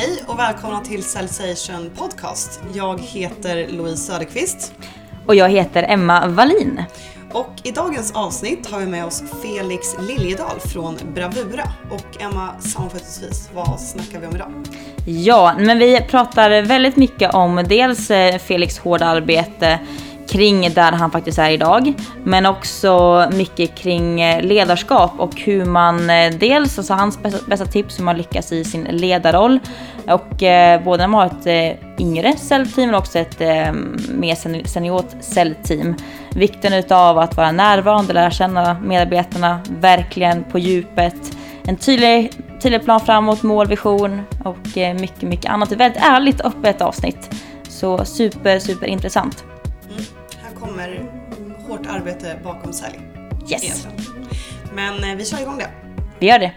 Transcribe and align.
Hej 0.00 0.24
och 0.26 0.38
välkomna 0.38 0.80
till 0.80 1.02
Cellsation 1.02 1.90
Podcast. 1.96 2.60
Jag 2.74 3.00
heter 3.00 3.68
Louise 3.68 3.96
Söderqvist. 3.96 4.74
Och 5.26 5.34
jag 5.34 5.48
heter 5.48 5.82
Emma 5.88 6.26
Wallin. 6.26 6.82
Och 7.32 7.50
i 7.64 7.70
dagens 7.70 8.12
avsnitt 8.12 8.70
har 8.70 8.80
vi 8.80 8.86
med 8.86 9.04
oss 9.04 9.22
Felix 9.42 9.96
Liljedahl 10.00 10.60
från 10.60 10.98
Bravura. 11.14 11.64
Och 11.90 12.22
Emma, 12.22 12.60
sammanfattningsvis, 12.60 13.50
vad 13.54 13.80
snackar 13.80 14.20
vi 14.20 14.26
om 14.26 14.34
idag? 14.34 14.52
Ja, 15.06 15.54
men 15.58 15.78
vi 15.78 16.00
pratar 16.00 16.62
väldigt 16.62 16.96
mycket 16.96 17.34
om 17.34 17.64
dels 17.68 18.10
eh, 18.10 18.38
Felix 18.38 18.78
hårda 18.78 19.06
arbete 19.06 19.78
kring 20.30 20.74
där 20.74 20.92
han 20.92 21.10
faktiskt 21.10 21.38
är 21.38 21.50
idag, 21.50 21.94
men 22.24 22.46
också 22.46 23.24
mycket 23.32 23.74
kring 23.74 24.20
eh, 24.20 24.42
ledarskap 24.42 25.12
och 25.18 25.40
hur 25.40 25.64
man 25.64 26.10
eh, 26.10 26.32
dels, 26.38 26.78
alltså 26.78 26.94
hans 26.94 27.22
bästa, 27.22 27.38
bästa 27.46 27.66
tips 27.66 27.98
hur 27.98 28.04
man 28.04 28.16
lyckas 28.16 28.52
i 28.52 28.64
sin 28.64 28.84
ledarroll 28.84 29.58
och 30.06 30.42
eh, 30.42 30.82
både 30.84 31.02
när 31.02 31.08
man 31.08 31.20
har 31.20 31.26
ett 31.26 31.78
eh, 31.80 32.00
yngre 32.00 32.36
säljteam 32.36 32.86
men 32.86 32.94
också 32.94 33.18
ett 33.18 33.40
eh, 33.40 33.72
mer 34.08 34.66
seniort 34.66 35.10
säljteam. 35.20 35.94
Vikten 36.34 36.72
utav 36.72 37.18
att 37.18 37.36
vara 37.36 37.52
närvarande, 37.52 38.12
lära 38.12 38.30
känna 38.30 38.76
medarbetarna 38.82 39.60
verkligen 39.80 40.44
på 40.44 40.58
djupet. 40.58 41.36
En 41.64 41.76
tydlig, 41.76 42.32
tydlig 42.62 42.84
plan 42.84 43.00
framåt, 43.00 43.42
mål, 43.42 43.66
vision 43.66 44.22
och 44.44 44.78
eh, 44.78 44.94
mycket, 44.94 45.22
mycket 45.22 45.50
annat. 45.50 45.72
Ett 45.72 45.80
väldigt 45.80 46.02
ärligt 46.02 46.40
öppet 46.40 46.80
avsnitt. 46.80 47.30
Så 47.68 48.04
super, 48.04 48.58
super 48.58 48.86
intressant 48.86 49.44
mm 49.90 50.19
kommer 50.60 51.10
hårt 51.68 51.86
arbete 51.86 52.38
bakom 52.44 52.72
sälj. 52.72 53.00
Yes. 53.50 53.86
Men 54.74 55.04
eh, 55.04 55.16
vi 55.16 55.24
kör 55.24 55.40
igång 55.40 55.58
det. 55.58 55.70
Vi 56.18 56.26
gör 56.26 56.38
det. 56.38 56.52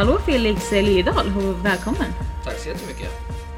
Hallå 0.00 0.18
Felix 0.26 0.72
Liljedahl 0.72 1.26
och 1.26 1.66
välkommen! 1.66 2.12
Tack 2.44 2.58
så 2.58 2.68
jättemycket! 2.68 3.10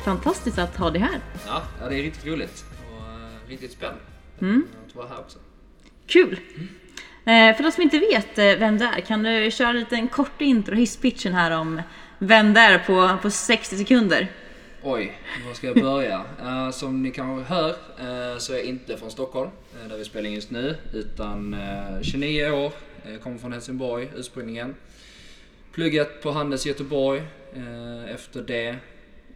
Fantastiskt 0.04 0.58
att 0.58 0.76
ha 0.76 0.90
dig 0.90 1.00
här! 1.00 1.20
Ja, 1.46 1.62
ja 1.80 1.88
det 1.88 1.94
är 1.94 2.02
riktigt 2.02 2.26
roligt 2.26 2.64
och 2.90 3.02
uh, 3.02 3.48
riktigt 3.48 3.72
spännande 3.72 4.00
mm. 4.40 4.66
att 4.86 4.94
vara 4.94 5.08
här 5.08 5.18
också. 5.18 5.38
Kul! 6.06 6.40
Mm. 7.24 7.50
Eh, 7.50 7.56
för 7.56 7.62
de 7.62 7.72
som 7.72 7.82
inte 7.82 7.98
vet 7.98 8.38
eh, 8.38 8.44
vem 8.44 8.78
det 8.78 8.84
är, 8.84 9.00
kan 9.00 9.22
du 9.22 9.50
köra 9.50 9.68
en 9.68 9.76
liten 9.76 10.08
kort 10.08 10.40
intro, 10.40 10.74
hisspitchen 10.74 11.34
här 11.34 11.50
om 11.50 11.82
vem 12.18 12.54
det 12.54 12.60
är 12.60 12.78
på, 12.78 13.18
på 13.22 13.30
60 13.30 13.77
sekunder? 13.77 14.30
Oj, 14.82 15.18
var 15.46 15.54
ska 15.54 15.66
jag 15.66 15.80
börja? 15.80 16.24
uh, 16.44 16.70
som 16.72 17.02
ni 17.02 17.10
kanske 17.10 17.54
hör 17.54 17.70
uh, 17.70 18.38
så 18.38 18.52
är 18.52 18.56
jag 18.56 18.66
inte 18.66 18.96
från 18.96 19.10
Stockholm, 19.10 19.50
uh, 19.82 19.88
där 19.88 19.98
vi 19.98 20.04
spelar 20.04 20.28
in 20.28 20.34
just 20.34 20.50
nu, 20.50 20.77
utan 20.92 21.56
29 22.02 22.50
år, 22.50 22.72
kommer 23.22 23.38
från 23.38 23.52
Helsingborg 23.52 24.08
ursprungligen 24.16 24.74
pluggat 25.72 26.22
på 26.22 26.30
Handels 26.30 26.66
i 26.66 26.68
Göteborg 26.68 27.22
eh, 27.54 28.14
efter 28.14 28.42
det. 28.42 28.76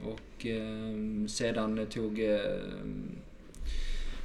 Och 0.04 0.46
eh, 0.46 1.26
sedan 1.28 1.86
tog 1.86 2.20
eh, 2.20 2.40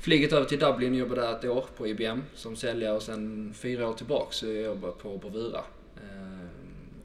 flyget 0.01 0.33
över 0.33 0.45
till 0.45 0.59
Dublin 0.59 0.93
och 0.93 0.99
jobbade 0.99 1.21
där 1.21 1.35
ett 1.35 1.45
år 1.45 1.65
på 1.77 1.87
IBM 1.87 2.23
som 2.35 2.55
säljare 2.55 2.95
och 2.95 3.03
sen 3.03 3.53
fyra 3.53 3.89
år 3.89 3.93
tillbaks 3.93 4.37
så 4.37 4.47
jag 4.47 4.63
jobbar 4.63 4.91
på 4.91 5.17
Bravura. 5.17 5.63
Eh, 5.95 6.47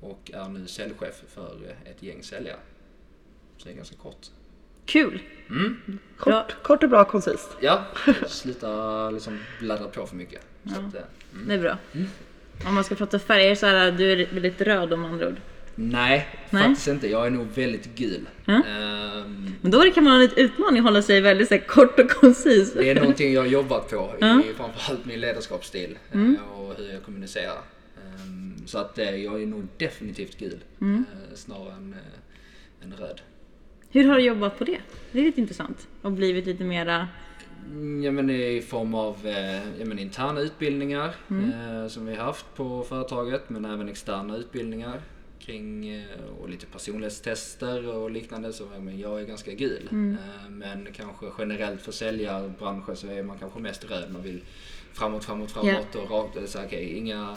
och 0.01 0.31
är 0.35 0.49
nu 0.49 0.67
säljchef 0.67 1.23
för 1.29 1.57
ett 1.85 2.03
gäng 2.03 2.23
säljare. 2.23 2.59
Så 3.57 3.65
det 3.65 3.75
är 3.75 3.77
ganska 3.77 3.97
kort. 3.97 4.27
Kul! 4.85 5.23
Mm. 5.51 5.99
Kort, 6.17 6.63
kort 6.63 6.83
och 6.83 6.89
bra 6.89 7.05
koncist. 7.05 7.49
Ja, 7.61 7.85
sluta 8.27 9.11
liksom 9.11 9.39
bladdra 9.61 9.89
på 9.89 10.07
för 10.07 10.17
mycket. 10.17 10.43
Ja. 10.63 10.73
Att, 10.73 10.79
mm. 10.79 11.49
Det 11.49 11.55
är 11.55 11.59
bra. 11.59 11.79
Mm. 11.93 12.09
Om 12.65 12.75
man 12.75 12.85
ska 12.85 12.95
prata 12.95 13.19
färger 13.19 13.55
så 13.55 13.67
är 13.67 13.93
du 13.93 14.13
är 14.13 14.27
väldigt 14.33 14.61
röd 14.61 14.93
om 14.93 15.05
andra 15.05 15.29
ord. 15.29 15.37
Nej, 15.79 16.29
Nej, 16.51 16.63
faktiskt 16.63 16.89
inte. 16.89 17.09
Jag 17.09 17.27
är 17.27 17.31
nog 17.31 17.47
väldigt 17.55 17.95
gul. 17.95 18.29
Mm. 18.47 18.61
Um, 18.61 19.55
Men 19.61 19.71
då 19.71 19.91
kan 19.91 20.05
man 20.05 20.13
ha 20.13 20.23
en 20.23 20.31
utmaning 20.37 20.79
att 20.79 20.85
hålla 20.85 21.03
sig 21.03 21.21
väldigt 21.21 21.49
så 21.49 21.59
kort 21.59 21.99
och 21.99 22.11
koncis. 22.11 22.73
Det 22.73 22.91
är 22.91 22.95
någonting 22.95 23.33
jag 23.33 23.41
har 23.41 23.49
jobbat 23.49 23.91
på 23.91 24.15
mm. 24.21 24.41
i 24.41 24.55
framförallt 24.55 25.07
min 25.07 25.21
ledarskapsstil 25.21 25.99
mm. 26.13 26.37
och 26.55 26.75
hur 26.79 26.93
jag 26.93 27.03
kommunicerar. 27.03 27.59
Um, 28.25 28.55
så 28.67 28.79
att 28.79 28.99
uh, 28.99 29.25
jag 29.25 29.43
är 29.43 29.47
nog 29.47 29.67
definitivt 29.77 30.39
gul 30.39 30.59
mm. 30.81 30.95
uh, 30.99 31.35
snarare 31.35 31.73
än, 31.73 31.95
uh, 31.95 32.85
än 32.85 32.95
röd. 32.99 33.21
Hur 33.91 34.09
har 34.09 34.17
du 34.17 34.23
jobbat 34.23 34.59
på 34.59 34.65
det? 34.65 34.79
Det 35.13 35.21
är 35.21 35.25
lite 35.25 35.41
intressant 35.41 35.89
och 36.03 36.13
blivit 36.13 36.47
lite 36.47 36.65
mera 36.65 37.09
ja, 38.05 38.11
men 38.11 38.31
I 38.31 38.63
form 38.63 38.95
av 38.95 39.27
eh, 39.27 39.79
ja, 39.79 39.85
men 39.85 39.99
interna 39.99 40.41
utbildningar 40.41 41.15
mm. 41.31 41.53
eh, 41.53 41.89
som 41.89 42.07
vi 42.07 42.15
har 42.15 42.25
haft 42.25 42.55
på 42.55 42.83
företaget 42.83 43.51
men 43.51 43.65
även 43.65 43.89
externa 43.89 44.37
utbildningar 44.37 45.01
kring 45.39 45.89
eh, 45.89 46.25
och 46.41 46.49
lite 46.49 46.67
personlighetstester 46.67 47.89
och 47.89 48.11
liknande. 48.11 48.53
Så 48.53 48.65
ja, 48.75 48.81
men 48.81 48.99
jag 48.99 49.21
är 49.21 49.25
ganska 49.25 49.53
gul. 49.53 49.89
Mm. 49.91 50.19
Eh, 50.19 50.51
men 50.51 50.89
kanske 50.93 51.27
generellt 51.39 51.81
för 51.81 51.93
säljarbranschen 51.93 52.97
så 52.97 53.07
är 53.07 53.23
man 53.23 53.39
kanske 53.39 53.61
mest 53.61 53.91
röd. 53.91 54.13
Man 54.13 54.23
vill 54.23 54.43
framåt, 54.93 55.25
framåt, 55.25 55.51
framåt 55.51 55.69
yeah. 55.69 56.05
och 56.05 56.11
rakt. 56.11 56.51
Så, 56.51 56.65
okay, 56.65 56.85
inga 56.85 57.37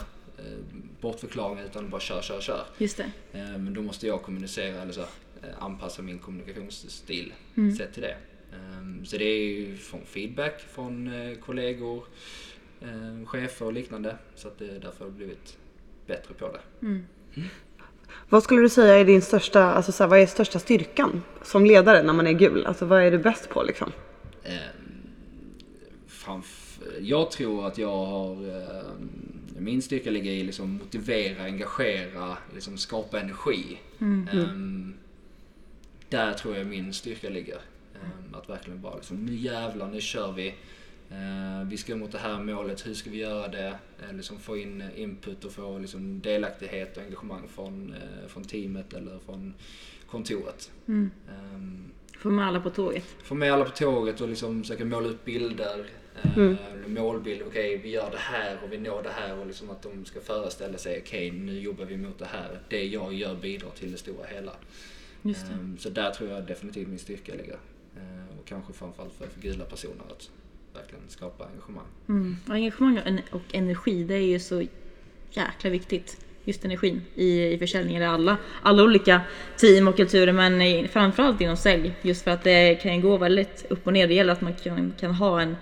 bortförklaringar 1.00 1.64
utan 1.64 1.90
bara 1.90 2.00
kör, 2.00 2.22
kör, 2.22 2.40
kör. 2.40 2.64
Just 2.78 2.96
det. 2.96 3.12
Men 3.32 3.74
då 3.74 3.82
måste 3.82 4.06
jag 4.06 4.22
kommunicera 4.22 4.82
eller 4.82 4.92
så, 4.92 5.04
anpassa 5.58 6.02
min 6.02 6.18
kommunikationsstil 6.18 7.32
mm. 7.56 7.76
sett 7.76 7.92
till 7.92 8.02
det. 8.02 8.16
Så 9.04 9.16
det 9.16 9.24
är 9.24 9.38
ju 9.38 9.76
från 9.76 10.00
feedback 10.04 10.60
från 10.60 11.06
eh, 11.06 11.38
kollegor, 11.38 12.04
ehm, 12.82 13.26
chefer 13.26 13.66
och 13.66 13.72
liknande. 13.72 14.16
Så 14.34 14.48
att 14.48 14.58
det 14.58 14.64
är 14.64 14.80
därför 14.80 15.04
har 15.04 15.12
blivit 15.12 15.58
bättre 16.06 16.34
på 16.34 16.52
det. 16.52 16.86
Mm. 16.86 17.06
Mm. 17.34 17.48
Vad 18.28 18.42
skulle 18.42 18.60
du 18.60 18.68
säga 18.68 18.94
är 18.94 19.04
din 19.04 19.22
största, 19.22 19.64
alltså 19.64 19.92
så 19.92 20.02
här, 20.02 20.08
vad 20.10 20.18
är 20.18 20.26
största 20.26 20.58
styrkan 20.58 21.22
som 21.42 21.66
ledare 21.66 22.02
när 22.02 22.12
man 22.12 22.26
är 22.26 22.32
gul? 22.32 22.66
Alltså 22.66 22.86
vad 22.86 23.02
är 23.02 23.10
du 23.10 23.18
bäst 23.18 23.48
på 23.48 23.62
liksom? 23.62 23.92
Eh, 24.42 24.54
jag 27.00 27.30
tror 27.30 27.66
att 27.66 27.78
jag 27.78 28.06
har, 28.06 28.48
eh, 28.48 28.82
min 29.58 29.82
styrka 29.82 30.10
ligger 30.10 30.30
i 30.30 30.44
liksom 30.44 30.70
motivera, 30.70 31.44
engagera, 31.44 32.36
liksom 32.54 32.78
skapa 32.78 33.20
energi. 33.20 33.78
Mm. 33.98 34.28
Eh, 34.32 34.96
där 36.08 36.32
tror 36.32 36.56
jag 36.56 36.66
min 36.66 36.92
styrka 36.92 37.28
ligger. 37.28 37.58
Ehm, 38.02 38.34
att 38.34 38.48
verkligen 38.48 38.80
bara 38.80 38.94
liksom, 38.94 39.26
nu 39.26 39.34
jävlar, 39.34 39.88
nu 39.88 40.00
kör 40.00 40.32
vi. 40.32 40.54
Ehm, 41.10 41.68
vi 41.68 41.76
ska 41.76 41.96
mot 41.96 42.12
det 42.12 42.18
här 42.18 42.40
målet, 42.40 42.86
hur 42.86 42.94
ska 42.94 43.10
vi 43.10 43.18
göra 43.18 43.48
det? 43.48 43.78
Ehm, 44.08 44.16
liksom 44.16 44.38
få 44.38 44.56
in 44.56 44.84
input 44.96 45.44
och 45.44 45.52
få 45.52 45.78
liksom 45.78 46.20
delaktighet 46.20 46.96
och 46.96 47.02
engagemang 47.02 47.48
från, 47.48 47.94
eh, 47.94 48.28
från 48.28 48.44
teamet 48.44 48.92
eller 48.92 49.18
från 49.18 49.54
kontoret. 50.06 50.70
Mm. 50.88 51.10
Få 52.18 52.30
med 52.30 52.46
alla 52.46 52.60
på 52.60 52.70
tåget? 52.70 53.04
Få 53.22 53.34
med 53.34 53.52
alla 53.52 53.64
på 53.64 53.70
tåget 53.70 54.20
och 54.20 54.28
liksom 54.28 54.62
försöka 54.62 54.84
måla 54.84 55.08
upp 55.08 55.24
bilder. 55.24 55.86
Mm. 56.36 56.56
Målbild, 56.86 57.42
okej 57.46 57.74
okay, 57.74 57.82
vi 57.82 57.90
gör 57.90 58.10
det 58.10 58.18
här 58.18 58.58
och 58.64 58.72
vi 58.72 58.78
når 58.78 59.02
det 59.02 59.10
här 59.10 59.38
och 59.38 59.46
liksom 59.46 59.70
att 59.70 59.82
de 59.82 60.04
ska 60.04 60.20
föreställa 60.20 60.78
sig, 60.78 61.02
okej 61.06 61.28
okay, 61.28 61.40
nu 61.40 61.60
jobbar 61.60 61.84
vi 61.84 61.96
mot 61.96 62.18
det 62.18 62.24
här. 62.24 62.58
Det 62.68 62.84
jag 62.84 63.14
gör 63.14 63.34
bidrar 63.34 63.70
till 63.70 63.92
det 63.92 63.98
stora 63.98 64.26
hela. 64.26 64.52
Just 65.22 65.46
det. 65.46 65.82
Så 65.82 65.90
där 65.90 66.10
tror 66.10 66.30
jag 66.30 66.46
definitivt 66.46 66.88
min 66.88 66.98
styrka 66.98 67.34
ligger. 67.34 67.56
Eh, 68.00 68.38
och 68.38 68.46
kanske 68.46 68.72
framförallt 68.72 69.12
för, 69.12 69.26
för 69.26 69.40
gula 69.40 69.64
personer 69.64 70.04
att 70.10 70.30
verkligen 70.74 71.04
skapa 71.08 71.44
engagemang. 71.44 71.86
Mm. 72.08 72.36
Och 72.48 72.54
engagemang 72.54 73.20
och 73.30 73.42
energi, 73.52 74.04
det 74.04 74.14
är 74.14 74.26
ju 74.26 74.38
så 74.38 74.66
jäkla 75.30 75.70
viktigt. 75.70 76.24
Just 76.44 76.64
energin 76.64 77.02
i, 77.14 77.44
i 77.44 77.58
försäljningen, 77.58 78.02
alla, 78.02 78.36
alla 78.62 78.82
olika 78.82 79.20
team 79.56 79.88
och 79.88 79.96
kulturer 79.96 80.32
men 80.32 80.62
i, 80.62 80.88
framförallt 80.88 81.40
inom 81.40 81.56
sälj. 81.56 81.94
Just 82.02 82.22
för 82.22 82.30
att 82.30 82.44
det 82.44 82.74
kan 82.74 83.00
gå 83.00 83.16
väldigt 83.16 83.66
upp 83.68 83.86
och 83.86 83.92
ner. 83.92 84.08
Det 84.08 84.14
gäller 84.14 84.32
att 84.32 84.40
man 84.40 84.54
kan, 84.54 84.92
kan 85.00 85.14
ha 85.14 85.40
en 85.40 85.56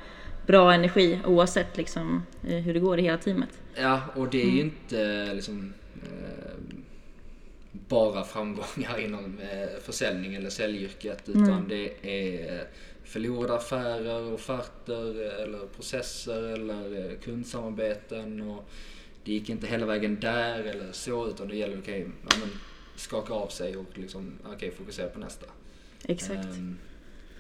bra 0.47 0.73
energi 0.73 1.21
oavsett 1.25 1.77
liksom, 1.77 2.23
eh, 2.49 2.57
hur 2.57 2.75
det 2.75 2.81
går 2.81 2.99
i 2.99 3.03
hela 3.03 3.19
teamet. 3.19 3.49
Ja, 3.75 4.03
och 4.15 4.29
det 4.29 4.43
är 4.43 4.47
ju 4.47 4.61
mm. 4.61 4.65
inte 4.65 5.35
liksom, 5.35 5.73
eh, 5.95 6.68
bara 7.89 8.25
framgångar 8.25 8.99
inom 9.05 9.39
eh, 9.39 9.81
försäljning 9.83 10.35
eller 10.35 10.51
säljyrket 10.51 11.29
utan 11.29 11.49
mm. 11.49 11.69
det 11.69 11.93
är 12.03 12.69
förlorade 13.05 13.55
affärer, 13.55 14.33
offerter 14.33 15.33
eller 15.43 15.67
processer 15.67 16.43
eller 16.43 17.11
eh, 17.11 17.19
kundsamarbeten 17.19 18.41
och 18.41 18.69
det 19.25 19.33
gick 19.33 19.51
inte 19.51 19.67
hela 19.67 19.87
vägen 19.87 20.21
där 20.21 20.65
eller 20.65 20.93
så 20.93 21.29
utan 21.29 21.49
det 21.49 21.57
gäller 21.57 21.79
okay, 21.79 22.07
ja, 22.31 22.37
skaka 22.97 23.35
av 23.35 23.49
sig 23.49 23.77
och 23.77 23.99
liksom, 23.99 24.33
okay, 24.55 24.71
fokusera 24.71 25.09
på 25.09 25.19
nästa. 25.19 25.47
Exakt. 26.05 26.45
Um, 26.45 26.79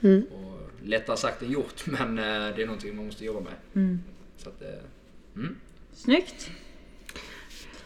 mm. 0.00 0.22
Och 0.22 0.60
lättare 0.84 1.16
sagt 1.16 1.42
än 1.42 1.50
gjort 1.50 1.86
men 1.86 2.18
eh, 2.18 2.56
det 2.56 2.62
är 2.62 2.66
någonting 2.66 2.96
man 2.96 3.06
måste 3.06 3.24
jobba 3.24 3.40
med. 3.40 3.54
Mm. 3.74 4.00
Så 4.36 4.48
att, 4.48 4.62
eh, 4.62 4.68
mm. 5.36 5.56
Snyggt. 5.92 6.50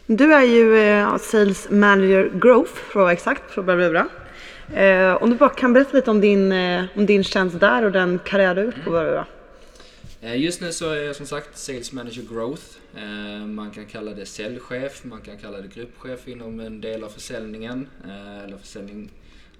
Du 0.07 0.33
är 0.33 0.43
ju 0.43 0.77
eh, 0.77 1.17
Sales 1.17 1.69
Manager 1.69 2.31
Growth 2.33 2.71
för 2.71 2.99
att 2.99 3.03
vara 3.03 3.11
exakt, 3.13 3.55
på 3.55 3.63
Bravura. 3.63 4.07
Eh, 4.73 5.23
om 5.23 5.29
du 5.29 5.35
bara 5.35 5.49
kan 5.49 5.73
berätta 5.73 5.97
lite 5.97 6.11
om 6.11 6.21
din, 6.21 6.51
eh, 6.51 6.85
om 6.95 7.05
din 7.05 7.23
tjänst 7.23 7.59
där 7.59 7.83
och 7.83 7.91
den 7.91 8.19
karriär 8.25 8.55
du 8.55 8.61
har 8.61 8.65
gjort 8.65 8.83
på 8.83 8.89
Bravura. 8.89 9.25
Eh, 10.21 10.41
just 10.41 10.61
nu 10.61 10.71
så 10.71 10.89
är 10.89 11.01
jag 11.01 11.15
som 11.15 11.25
sagt 11.25 11.57
Sales 11.57 11.91
Manager 11.91 12.21
Growth. 12.33 12.63
Eh, 12.95 13.45
man 13.45 13.71
kan 13.71 13.85
kalla 13.85 14.11
det 14.11 14.25
säljchef, 14.25 15.03
man 15.03 15.21
kan 15.21 15.37
kalla 15.37 15.61
det 15.61 15.67
gruppchef 15.67 16.27
inom 16.27 16.59
en 16.59 16.81
del 16.81 17.03
av 17.03 17.09
försäljningen 17.09 17.87
eh, 18.05 18.43
eller 18.43 18.57
försäljning 18.57 19.09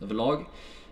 överlag. 0.02 0.46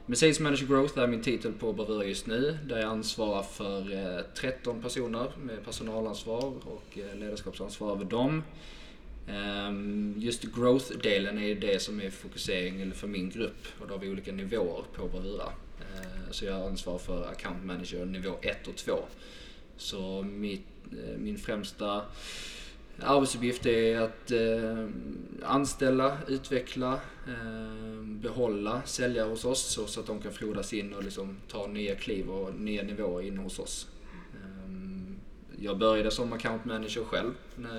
Men 0.06 0.15
Sales 0.15 0.39
Manager 0.39 0.65
Growth 0.68 1.00
är 1.00 1.07
min 1.07 1.21
titel 1.21 1.51
på 1.54 1.74
Bravura 1.74 2.06
just 2.06 2.27
nu 2.27 2.57
där 2.69 2.80
jag 2.80 2.89
ansvarar 2.89 3.44
för 3.44 4.24
13 4.36 4.81
personer 4.81 5.31
med 5.44 5.65
personalansvar 5.65 6.54
och 6.63 6.97
ledarskapsansvar 7.15 7.92
över 7.92 8.06
dem. 8.06 8.44
Ehm, 9.31 10.16
just 10.18 10.44
growth-delen 10.44 11.38
är 11.38 11.56
det 11.56 11.81
som 11.81 12.01
är 12.01 12.10
fokusering 12.10 12.92
för 12.94 13.07
min 13.07 13.30
grupp 13.30 13.68
och 13.80 13.88
då 13.88 13.94
har 13.94 14.00
vi 14.00 14.10
olika 14.10 14.31
nivåer 14.31 14.83
på 14.95 15.07
Bravura. 15.07 15.51
Ehm, 15.80 16.33
så 16.33 16.45
jag 16.45 16.62
ansvarar 16.62 16.98
för 16.98 17.28
account 17.28 17.66
manager 17.66 18.06
nivå 18.06 18.36
1 18.42 18.68
och 18.68 18.75
2. 18.75 19.00
Så 19.78 20.22
mitt, 20.22 20.68
eh, 20.92 21.18
min 21.18 21.38
främsta 21.38 22.01
arbetsuppgift 23.00 23.66
är 23.66 24.01
att 24.01 24.31
eh, 24.31 24.88
anställa, 25.44 26.18
utveckla, 26.28 27.00
ehm, 27.28 28.19
behålla 28.22 28.81
säljare 28.86 29.30
hos 29.30 29.45
oss 29.45 29.62
så, 29.62 29.88
så 29.88 30.00
att 30.00 30.07
de 30.07 30.22
kan 30.22 30.33
frodas 30.33 30.74
in 30.74 30.94
och 30.94 31.04
liksom 31.04 31.38
ta 31.48 31.68
nya 31.68 31.95
kliv 31.95 32.30
och 32.30 32.56
nya 32.56 32.83
nivåer 32.83 33.25
in 33.25 33.38
hos 33.38 33.60
oss. 33.60 33.88
Jag 35.63 35.77
började 35.77 36.11
som 36.11 36.33
account 36.33 36.65
manager 36.65 37.03
själv 37.03 37.33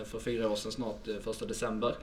för 0.04 0.18
fyra 0.18 0.48
år 0.48 0.56
sedan 0.56 0.72
snart, 0.72 1.08
eh, 1.08 1.18
första 1.18 1.46
december. 1.46 1.96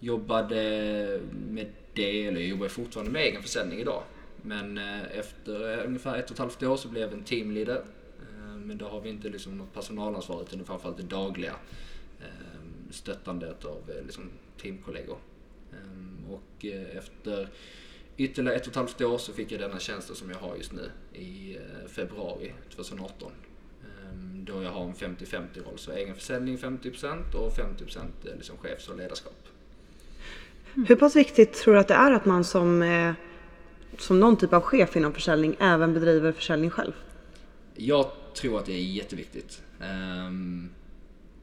Jobbade 0.00 1.20
med 1.32 1.66
det, 1.94 2.26
eller 2.26 2.40
jag 2.40 2.48
jobbar 2.48 2.68
fortfarande 2.68 3.12
med 3.12 3.22
egen 3.22 3.42
försäljning 3.42 3.78
idag. 3.78 4.02
Men 4.42 4.78
eh, 4.78 5.18
efter 5.18 5.78
eh, 5.78 5.86
ungefär 5.86 6.18
ett 6.18 6.24
och 6.24 6.32
ett 6.32 6.38
halvt 6.38 6.62
år 6.62 6.76
så 6.76 6.88
blev 6.88 7.02
jag 7.02 7.12
en 7.12 7.24
teamleader. 7.24 7.84
Men 8.56 8.78
då 8.78 8.88
har 8.88 9.00
vi 9.00 9.08
inte 9.08 9.28
liksom 9.28 9.58
något 9.58 9.74
personalansvar 9.74 10.42
utan 10.42 10.64
framförallt 10.64 10.96
det 10.96 11.02
dagliga 11.02 11.54
ehm, 12.20 12.92
stöttandet 12.92 13.64
av 13.64 13.90
liksom 14.06 14.30
teamkollegor. 14.62 15.18
Ehm, 15.72 16.24
och 16.30 16.64
efter 16.96 17.48
ytterligare 18.16 18.56
ett 18.56 18.62
och 18.62 18.68
ett 18.68 18.76
halvt 18.76 19.00
år 19.00 19.18
så 19.18 19.32
fick 19.32 19.52
jag 19.52 19.60
denna 19.60 19.78
tjänsten 19.78 20.16
som 20.16 20.30
jag 20.30 20.38
har 20.38 20.56
just 20.56 20.72
nu 20.72 20.90
i 21.20 21.58
februari 21.88 22.52
2018. 22.74 23.32
Eh, 24.16 24.44
Då 24.44 24.62
jag 24.62 24.70
har 24.70 24.84
en 24.84 24.94
50-50 24.94 25.64
roll, 25.64 25.78
så 25.78 25.92
egen 25.92 26.14
försäljning 26.14 26.56
50% 26.58 27.34
och 27.34 27.52
50% 27.56 27.98
är 28.32 28.36
liksom 28.36 28.56
chefs 28.56 28.88
och 28.88 28.96
ledarskap. 28.96 29.48
Hur 30.74 30.96
pass 30.96 31.16
viktigt 31.16 31.52
tror 31.52 31.74
du 31.74 31.80
att 31.80 31.88
det 31.88 31.94
är 31.94 32.12
att 32.12 32.24
man 32.24 32.44
som, 32.44 32.82
eh, 32.82 33.12
som 33.98 34.20
någon 34.20 34.36
typ 34.36 34.52
av 34.52 34.62
chef 34.62 34.96
inom 34.96 35.12
försäljning 35.12 35.56
även 35.60 35.94
bedriver 35.94 36.32
försäljning 36.32 36.70
själv? 36.70 36.92
Jag 37.74 38.10
tror 38.34 38.58
att 38.58 38.66
det 38.66 38.72
är 38.72 38.82
jätteviktigt. 38.82 39.62
Ehm, 39.80 40.70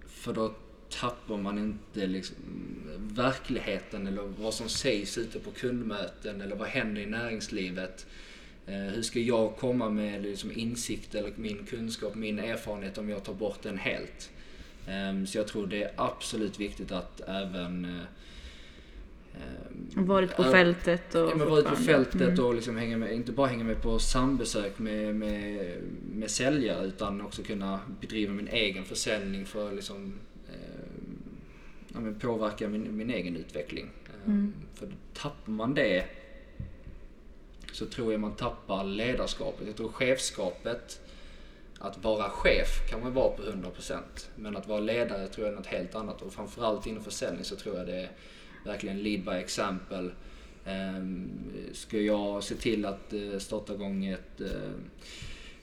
för 0.07 0.33
då 0.33 0.53
tappar 1.01 1.37
man 1.37 1.57
inte 1.57 2.07
liksom 2.07 2.35
verkligheten 2.97 4.07
eller 4.07 4.21
vad 4.21 4.53
som 4.53 4.69
sägs 4.69 5.17
ute 5.17 5.39
på 5.39 5.51
kundmöten 5.51 6.41
eller 6.41 6.55
vad 6.55 6.67
händer 6.67 7.01
i 7.01 7.05
näringslivet. 7.05 8.05
Eh, 8.67 8.73
hur 8.75 9.01
ska 9.01 9.19
jag 9.19 9.55
komma 9.55 9.89
med 9.89 10.21
liksom 10.21 10.51
insikt 10.51 11.15
eller 11.15 11.31
min 11.35 11.65
kunskap, 11.65 12.15
min 12.15 12.39
erfarenhet 12.39 12.97
om 12.97 13.09
jag 13.09 13.23
tar 13.23 13.33
bort 13.33 13.61
den 13.63 13.77
helt? 13.77 14.29
Ehm, 14.87 15.27
så 15.27 15.37
jag 15.37 15.47
tror 15.47 15.67
det 15.67 15.83
är 15.83 15.91
absolut 15.95 16.59
viktigt 16.59 16.91
att 16.91 17.21
även 17.27 17.85
eh, 17.85 18.01
ehm, 19.95 20.05
Varit 20.05 20.35
på 20.35 20.43
fältet 20.43 21.15
och... 21.15 21.21
Ja, 21.21 21.45
varit 21.45 21.65
på 21.65 21.75
fältet 21.75 22.21
Mm. 22.21 22.45
och 22.45 22.55
liksom 22.55 22.77
hänga 22.77 22.97
med, 22.97 23.13
inte 23.13 23.31
bara 23.31 23.47
hänga 23.47 23.63
med 23.63 23.81
på 23.81 23.99
sambesök 23.99 24.79
med, 24.79 25.15
med, 25.15 25.75
med 26.13 26.31
säljare 26.31 26.85
utan 26.85 27.21
också 27.21 27.43
kunna 27.43 27.79
bedriva 28.01 28.33
min 28.33 28.47
egen 28.47 28.83
försäljning 28.85 29.45
för 29.45 29.67
att 29.67 29.75
liksom, 29.75 30.13
eh, 30.49 32.11
påverka 32.21 32.67
min, 32.67 32.97
min 32.97 33.09
egen 33.09 33.35
utveckling. 33.35 33.89
Eh, 34.05 34.09
Mm. 34.25 34.53
För 34.75 34.87
tappar 35.13 35.51
man 35.51 35.73
det 35.73 36.05
så 37.73 37.85
tror 37.85 38.11
jag 38.11 38.21
man 38.21 38.35
tappar 38.35 38.83
ledarskapet. 38.83 39.67
Jag 39.67 39.75
tror 39.75 39.91
chefskapet, 39.91 40.99
att 41.79 42.03
vara 42.03 42.29
chef 42.29 42.89
kan 42.89 42.99
man 42.99 43.13
vara 43.13 43.29
på 43.29 43.43
100% 43.43 44.01
men 44.35 44.57
att 44.57 44.67
vara 44.67 44.79
ledare 44.79 45.27
tror 45.27 45.47
jag 45.47 45.53
är 45.53 45.57
något 45.57 45.67
helt 45.67 45.95
annat 45.95 46.21
och 46.21 46.33
framförallt 46.33 46.87
inom 46.87 47.03
försäljning 47.03 47.43
så 47.43 47.55
tror 47.55 47.77
jag 47.77 47.87
det 47.87 47.99
är 47.99 48.11
verkligen 48.65 48.99
lead 48.99 49.25
by 49.25 49.31
example. 49.31 50.09
Ehm, 50.65 51.29
ska 51.73 51.99
jag 51.99 52.43
se 52.43 52.55
till 52.55 52.85
att 52.85 53.13
eh, 53.13 53.39
starta 53.39 53.73
igång 53.73 54.05
ett 54.05 54.41
eh, 54.41 54.71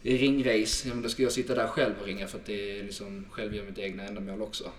ringrace, 0.02 0.90
då 0.94 1.08
ska 1.08 1.22
jag 1.22 1.32
sitta 1.32 1.54
där 1.54 1.66
själv 1.66 1.94
och 2.00 2.06
ringa 2.06 2.26
för 2.26 2.38
att 2.38 2.46
det 2.46 2.78
är 2.78 2.82
liksom 2.82 3.26
själv 3.30 3.54
gör 3.54 3.64
mitt 3.64 3.78
egna 3.78 4.02
ändamål 4.02 4.42
också. 4.42 4.70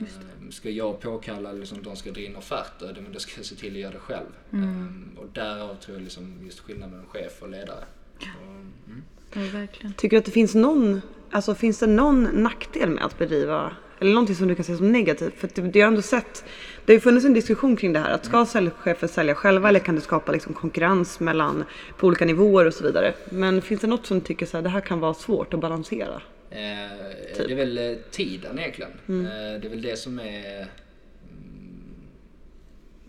Ehm, 0.00 0.52
Ska 0.52 0.70
jag 0.70 1.00
påkalla 1.00 1.52
liksom, 1.52 1.82
de 1.82 1.96
ska 1.96 2.10
dra 2.10 2.20
in 2.20 2.36
offerter, 2.36 2.92
då- 2.96 3.00
men 3.02 3.12
då 3.12 3.18
ska 3.18 3.32
jag 3.36 3.44
se 3.46 3.54
till 3.54 3.72
att 3.72 3.78
göra 3.80 3.92
det 3.92 3.98
själv. 3.98 4.26
Ehm, 4.52 5.08
Och 5.16 5.28
därav 5.32 5.74
tror 5.74 5.96
jag 5.96 6.02
liksom 6.02 6.34
just 6.44 6.60
skillnaden 6.60 6.90
mellan 6.90 7.06
chef 7.06 7.32
och 7.42 7.48
ledare. 7.50 7.84
Och, 8.18 8.90
mm. 8.90 9.02
Ja, 9.34 9.58
verkligen. 9.58 9.92
Tycker 9.94 10.16
du 10.16 10.18
att 10.18 10.24
det 10.24 10.30
finns 10.30 10.54
någon, 10.54 11.00
alltså 11.30 11.54
finns 11.54 11.78
det 11.78 11.86
någon 11.86 12.22
nackdel 12.24 12.90
med 12.90 13.04
att 13.04 13.18
bedriva, 13.18 13.76
eller 13.98 14.12
någonting 14.12 14.36
som 14.36 14.48
du 14.48 14.54
kan 14.54 14.64
se 14.64 14.76
som 14.76 14.92
negativt? 14.92 15.34
För 15.38 15.48
att 15.48 15.54
det, 15.54 15.62
det 15.62 15.80
har 15.80 15.88
ändå 15.88 16.02
sett, 16.02 16.44
det 16.84 16.92
har 16.92 16.94
ju 16.94 17.00
funnits 17.00 17.26
en 17.26 17.34
diskussion 17.34 17.76
kring 17.76 17.92
det 17.92 17.98
här, 17.98 18.10
att 18.10 18.24
ska 18.24 18.46
säljchefer 18.46 19.06
sälja 19.06 19.34
själva 19.34 19.68
eller 19.68 19.80
kan 19.80 19.94
det 19.94 20.00
skapa 20.00 20.32
liksom 20.32 20.54
konkurrens 20.54 21.20
mellan, 21.20 21.64
på 21.96 22.06
olika 22.06 22.24
nivåer 22.24 22.66
och 22.66 22.74
så 22.74 22.84
vidare? 22.84 23.14
Men 23.30 23.62
finns 23.62 23.80
det 23.80 23.86
något 23.86 24.06
som 24.06 24.18
du 24.18 24.24
tycker 24.24 24.46
så 24.46 24.56
här, 24.56 24.62
det 24.62 24.68
här 24.70 24.80
kan 24.80 25.00
vara 25.00 25.14
svårt 25.14 25.54
att 25.54 25.60
balansera? 25.60 26.22
Eh, 26.52 26.98
Det 27.36 27.52
är 27.52 27.54
väl 27.54 27.78
eh, 27.78 27.96
tiden 28.10 28.58
egentligen. 28.58 28.92
Eh, 29.26 29.60
det 29.60 29.66
är 29.66 29.70
väl 29.70 29.82
det 29.82 29.96
som 29.96 30.18
är 30.18 30.58
mm, 30.60 31.94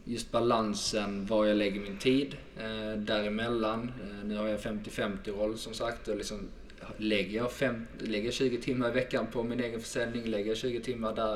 just 0.03 0.31
balansen 0.31 1.25
var 1.25 1.45
jag 1.45 1.57
lägger 1.57 1.79
min 1.79 1.97
tid 1.97 2.35
eh, 2.59 2.97
däremellan. 2.99 3.91
Eh, 4.03 4.25
nu 4.27 4.37
har 4.37 4.47
jag 4.47 4.59
50-50 4.59 5.31
roll 5.31 5.57
som 5.57 5.73
sagt. 5.73 6.07
Och 6.07 6.17
liksom, 6.17 6.47
lägger, 6.97 7.37
jag 7.37 7.51
fem, 7.51 7.87
lägger 7.99 8.25
jag 8.25 8.33
20 8.33 8.57
timmar 8.57 8.89
i 8.89 8.91
veckan 8.91 9.27
på 9.27 9.43
min 9.43 9.59
egen 9.59 9.81
försäljning, 9.81 10.25
lägger 10.25 10.47
jag 10.47 10.57
20 10.57 10.79
timmar 10.79 11.15
där, 11.15 11.35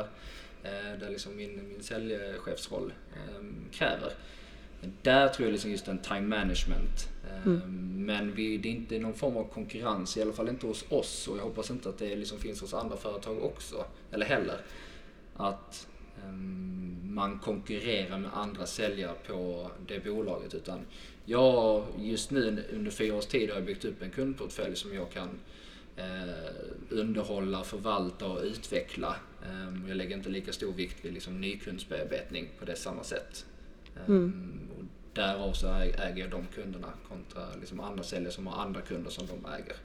eh, 0.63 0.99
där 0.99 1.09
liksom 1.09 1.35
min, 1.35 1.67
min 1.69 1.83
säljchefsroll 1.83 2.93
eh, 3.15 3.43
kräver. 3.71 4.11
Där 5.01 5.27
tror 5.27 5.47
jag 5.47 5.51
liksom 5.51 5.71
just 5.71 5.87
en 5.87 5.97
time 5.99 6.21
management. 6.21 7.09
Eh, 7.45 7.67
Men 8.07 8.35
vi, 8.35 8.57
det 8.57 8.69
är 8.69 8.73
inte 8.73 8.99
någon 8.99 9.13
form 9.13 9.37
av 9.37 9.43
konkurrens, 9.53 10.17
i 10.17 10.21
alla 10.21 10.33
fall 10.33 10.49
inte 10.49 10.67
hos 10.67 10.85
oss 10.89 11.27
och 11.27 11.37
jag 11.37 11.43
hoppas 11.43 11.71
inte 11.71 11.89
att 11.89 11.97
det 11.97 12.15
liksom 12.15 12.39
finns 12.39 12.61
hos 12.61 12.73
andra 12.73 12.97
företag 12.97 13.43
också, 13.43 13.85
eller 14.11 14.25
heller. 14.25 14.61
Att 15.35 15.87
ehm, 16.25 17.13
man 17.13 17.39
konkurrerar 17.39 18.17
med 18.17 18.31
andra 18.33 18.65
säljare 18.65 19.15
på 19.27 19.71
det 19.87 20.05
bolaget 20.05 20.53
utan 20.53 20.79
jag 21.25 21.83
just 21.99 22.31
nu 22.31 22.63
under 22.73 22.91
fyra 22.91 23.15
års 23.15 23.25
tid 23.25 23.49
har 23.49 23.55
jag 23.55 23.65
byggt 23.65 23.85
upp 23.85 24.01
en 24.01 24.09
kundportfölj 24.11 24.75
som 24.75 24.93
jag 24.93 25.11
kan 25.11 25.29
eh, 25.95 26.05
underhålla, 26.89 27.63
förvalta 27.63 28.25
och 28.27 28.41
utveckla. 28.43 29.15
Ehm, 29.45 29.85
jag 29.87 29.97
lägger 29.97 30.17
inte 30.17 30.29
lika 30.29 30.53
stor 30.53 30.73
vikt 30.73 31.05
vid 31.05 31.13
liksom 31.13 31.41
nykundsbearbetning 31.41 32.49
på 32.59 32.65
det 32.65 32.75
samma 32.75 33.03
sätt. 33.03 33.45
Ehm, 34.07 34.59
och 34.77 34.83
därav 35.17 35.53
så 35.53 35.67
äger 35.67 36.17
jag 36.17 36.29
de 36.29 36.45
kunderna 36.55 36.87
kontra 37.09 37.41
liksom 37.59 37.79
andra 37.79 38.03
säljare 38.03 38.33
som 38.33 38.47
har 38.47 38.63
andra 38.63 38.81
kunder 38.81 39.11
som 39.11 39.27
de 39.27 39.49
äger. 39.49 39.75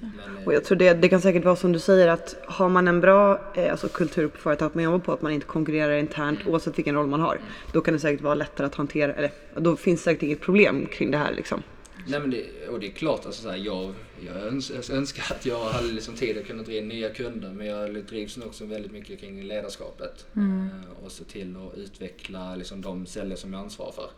Men, 0.00 0.36
eh, 0.36 0.46
Och 0.46 0.54
jag 0.54 0.64
tror 0.64 0.78
det, 0.78 0.94
det 0.94 1.08
kan 1.08 1.20
säkert 1.20 1.44
vara 1.44 1.56
som 1.56 1.72
du 1.72 1.78
säger 1.78 2.08
att 2.08 2.36
har 2.46 2.68
man 2.68 2.88
en 2.88 3.00
bra 3.00 3.52
eh, 3.54 3.70
alltså 3.70 3.88
kultur 3.88 4.28
på 4.28 4.38
företaget 4.38 4.74
man 4.74 4.84
jobbar 4.84 4.98
på, 4.98 5.12
att 5.12 5.22
man 5.22 5.32
inte 5.32 5.46
konkurrerar 5.46 5.96
internt 5.96 6.38
oavsett 6.46 6.78
vilken 6.78 6.94
roll 6.94 7.06
man 7.06 7.20
har, 7.20 7.40
då 7.72 7.80
kan 7.80 7.94
det 7.94 8.00
säkert 8.00 8.20
vara 8.20 8.34
lättare 8.34 8.66
att 8.66 8.74
hantera, 8.74 9.14
eller 9.14 9.30
då 9.56 9.76
finns 9.76 10.02
säkert 10.02 10.22
inget 10.22 10.40
problem 10.40 10.86
kring 10.86 11.10
det 11.10 11.18
här 11.18 11.32
liksom. 11.32 11.62
Nej 12.06 12.20
men 12.20 12.30
det, 12.30 12.68
och 12.70 12.80
det 12.80 12.86
är 12.86 12.90
klart, 12.90 13.26
alltså, 13.26 13.42
så 13.42 13.50
här, 13.50 13.56
jag, 13.56 13.94
jag 14.26 14.36
öns- 14.36 14.70
jag 14.88 14.96
önskar 14.96 15.34
att 15.36 15.46
jag 15.46 15.64
hade 15.64 15.92
liksom 15.92 16.14
tid 16.14 16.38
att 16.38 16.46
kunna 16.46 16.62
dra 16.62 16.72
in 16.72 16.88
nya 16.88 17.08
kunder 17.10 17.52
men 17.52 17.66
jag 17.66 18.04
drivs 18.04 18.36
nog 18.36 18.46
också 18.48 18.64
väldigt 18.64 18.92
mycket 18.92 19.20
kring 19.20 19.42
ledarskapet. 19.42 20.26
Eh, 20.36 21.04
och 21.04 21.12
se 21.12 21.24
till 21.24 21.56
att 21.56 21.78
utveckla 21.78 22.56
liksom, 22.56 22.80
de 22.82 23.06
säljare 23.06 23.38
som 23.38 23.52
jag 23.52 23.62
ansvarar 23.62 23.92
för. 23.92 24.10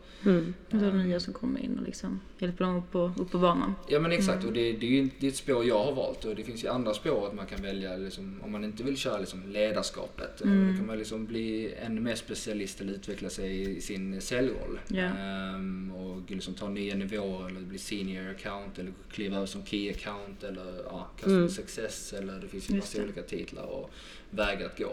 Det 0.70 0.76
är 0.76 0.90
de 0.90 1.02
nya 1.02 1.20
som 1.20 1.32
kommer 1.32 1.60
in 1.60 1.78
och 1.78 1.86
liksom 1.86 2.20
hjälper 2.38 2.64
dem 2.64 2.76
upp 2.76 2.90
på, 2.92 3.12
upp 3.18 3.30
på 3.30 3.38
banan. 3.38 3.74
Ja 3.88 4.00
men 4.00 4.12
exakt 4.12 4.44
och 4.44 4.52
det, 4.52 4.72
det 4.72 4.86
är 4.86 4.90
ju 4.90 5.08
det 5.20 5.26
är 5.26 5.30
ett 5.30 5.36
spår 5.36 5.64
jag 5.64 5.84
har 5.84 5.92
valt 5.92 6.24
och 6.24 6.36
det 6.36 6.42
finns 6.44 6.64
ju 6.64 6.68
andra 6.68 6.94
spår 6.94 7.26
att 7.26 7.34
man 7.34 7.46
kan 7.46 7.62
välja 7.62 7.96
liksom, 7.96 8.40
om 8.44 8.52
man 8.52 8.64
inte 8.64 8.82
vill 8.82 8.96
köra 8.96 9.18
liksom, 9.18 9.42
ledarskapet. 9.48 10.40
Mm. 10.44 10.70
Då 10.72 10.76
kan 10.76 10.86
man 10.86 10.98
liksom 10.98 11.26
bli 11.26 11.74
ännu 11.86 12.00
mer 12.00 12.14
specialist 12.14 12.80
eller 12.80 12.92
utveckla 12.92 13.28
sig 13.28 13.76
i 13.76 13.80
sin 13.80 14.20
säljroll. 14.20 14.80
Ja. 14.88 15.02
Ehm, 15.04 15.92
och 15.94 16.30
liksom 16.30 16.54
ta 16.54 16.68
nya 16.68 16.94
nivåer 16.94 17.46
eller 17.46 17.60
bli 17.60 17.78
senior 17.78 18.30
account 18.30 18.78
eller 18.78 18.92
kliva 19.12 19.36
över 19.36 19.46
som 19.46 19.64
key 19.66 19.89
account 19.90 20.44
eller 20.44 20.82
ja, 20.84 21.06
customer 21.16 21.36
Mm. 21.36 21.48
success 21.48 22.12
eller 22.12 22.40
det 22.40 22.48
finns 22.48 22.70
ju 22.70 22.74
Just 22.74 22.86
massa 22.86 22.98
det. 22.98 23.04
olika 23.04 23.22
titlar 23.22 23.64
och 23.64 23.90
vägar 24.30 24.66
att 24.66 24.78
gå. 24.78 24.92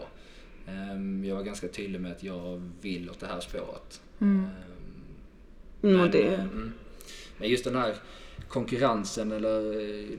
Ehm, 0.66 1.24
jag 1.24 1.36
var 1.36 1.42
ganska 1.42 1.68
tydlig 1.68 2.00
med 2.00 2.12
att 2.12 2.22
jag 2.22 2.70
vill 2.80 3.10
åt 3.10 3.20
det 3.20 3.26
här 3.26 3.40
spåret. 3.40 4.00
Mm. 4.20 4.46
Mm, 5.82 5.94
och 5.96 6.02
men, 6.02 6.10
det, 6.10 6.34
mm. 6.34 6.72
men 7.38 7.48
just 7.48 7.64
den 7.64 7.76
här 7.76 7.94
konkurrensen 8.48 9.32
eller 9.32 9.80
eh, 9.80 10.18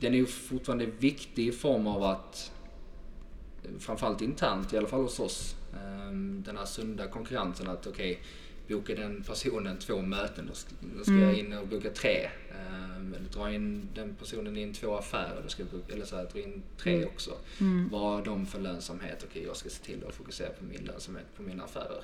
den 0.00 0.14
är 0.14 0.18
ju 0.18 0.26
fortfarande 0.26 0.86
viktig 0.98 1.48
i 1.48 1.52
form 1.52 1.86
av 1.86 2.02
att 2.02 2.52
framförallt 3.78 4.22
internt, 4.22 4.72
i 4.72 4.78
alla 4.78 4.86
fall 4.88 5.02
hos 5.02 5.20
oss, 5.20 5.56
ehm, 5.74 6.42
den 6.46 6.56
här 6.56 6.64
sunda 6.64 7.06
konkurrensen 7.08 7.68
att 7.68 7.86
okej, 7.86 8.20
bokar 8.68 8.94
den 8.96 9.22
personen 9.22 9.78
två 9.78 10.02
möten, 10.02 10.46
då 10.48 10.54
ska, 10.54 10.70
då 10.98 11.04
ska 11.04 11.14
jag 11.14 11.34
in 11.38 11.52
och 11.52 11.66
boka 11.68 11.90
tre. 11.90 12.28
Ehm, 12.52 13.14
Eller 13.14 13.28
dra 13.32 13.52
in 13.52 13.88
den 13.94 14.14
personen 14.14 14.56
in 14.56 14.74
två 14.74 14.94
affärer, 14.96 15.40
då 15.42 15.48
ska 15.48 15.62
jag 15.62 15.70
boka, 15.70 15.92
eller 15.94 16.04
så 16.04 16.16
här, 16.16 16.28
dra 16.32 16.40
in 16.40 16.62
tre 16.76 17.04
också. 17.04 17.30
Vad 17.90 18.00
har 18.00 18.24
de 18.24 18.46
för 18.46 18.60
lönsamhet? 18.60 19.24
Okej, 19.30 19.44
jag 19.46 19.56
ska 19.56 19.68
se 19.68 19.84
till 19.84 20.04
att 20.08 20.14
fokusera 20.14 20.48
på 20.50 20.64
min 20.64 20.84
lönsamhet, 20.84 21.26
på 21.36 21.42
mina 21.42 21.64
affärer. 21.64 22.02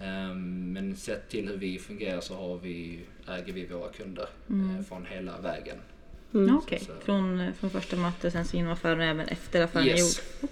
Ehm, 0.00 0.72
Men 0.72 0.96
sett 0.96 1.28
till 1.28 1.48
hur 1.48 1.56
vi 1.56 1.78
fungerar 1.78 2.20
så 2.20 2.34
har 2.34 2.58
vi, 2.58 3.00
äger 3.28 3.52
vi 3.52 3.66
våra 3.66 3.88
kunder 3.92 4.28
eh, 4.48 4.84
från 4.88 5.06
hela 5.06 5.40
vägen. 5.40 5.76
Mm. 6.34 6.56
Okej, 6.56 6.80
Så- 6.86 6.92
från, 7.04 7.52
från 7.54 7.70
första 7.70 7.96
mötet 7.96 8.32
sen 8.32 8.44
så 8.44 8.56
inom 8.56 8.72
affären 8.72 8.98
och 9.00 9.04
även 9.04 9.28
efter 9.28 9.62
affären 9.62 9.84
är 9.86 9.90
Yes. 9.90 10.22
gjord. 10.42 10.50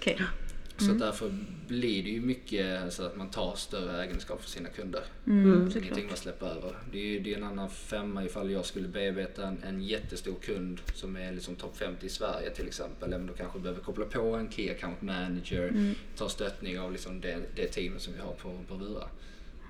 Okej. 0.77 0.87
Så 0.87 0.93
därför 0.93 1.31
blir 1.67 2.03
det 2.03 2.09
ju 2.09 2.21
mycket 2.21 2.93
så 2.93 3.03
att 3.03 3.15
man 3.17 3.29
tar 3.29 3.55
större 3.55 4.03
egenskap 4.03 4.41
för 4.41 4.49
sina 4.49 4.69
kunder. 4.69 5.01
Mm, 5.27 5.53
Ingenting 5.61 5.81
såklart. 5.83 6.03
man 6.07 6.17
släpper 6.17 6.45
över. 6.47 6.77
Det 6.91 6.97
är 6.97 7.05
ju 7.05 7.19
det 7.19 7.33
är 7.33 7.37
en 7.37 7.43
annan 7.43 7.69
femma 7.69 8.23
ifall 8.25 8.51
jag 8.51 8.65
skulle 8.65 8.87
bearbeta 8.87 9.47
en, 9.47 9.63
en 9.67 9.81
jättestor 9.83 10.35
kund 10.41 10.81
som 10.93 11.15
är 11.15 11.31
liksom 11.31 11.55
topp 11.55 11.77
50 11.77 12.05
i 12.05 12.09
Sverige 12.09 12.49
till 12.49 12.67
exempel. 12.67 13.09
Men 13.09 13.25
då 13.27 13.33
kanske 13.33 13.59
behöver 13.59 13.81
koppla 13.81 14.05
på 14.05 14.21
en 14.35 14.51
Key 14.51 14.69
Account 14.71 15.01
Manager, 15.01 15.67
Mm. 15.67 15.93
ta 16.17 16.29
stöttning 16.29 16.79
av 16.79 16.91
liksom 16.91 17.21
det, 17.21 17.37
det 17.55 17.67
teamet 17.67 18.01
som 18.01 18.13
vi 18.13 18.19
har 18.19 18.33
på 18.33 18.51
Bravura. 18.67 19.03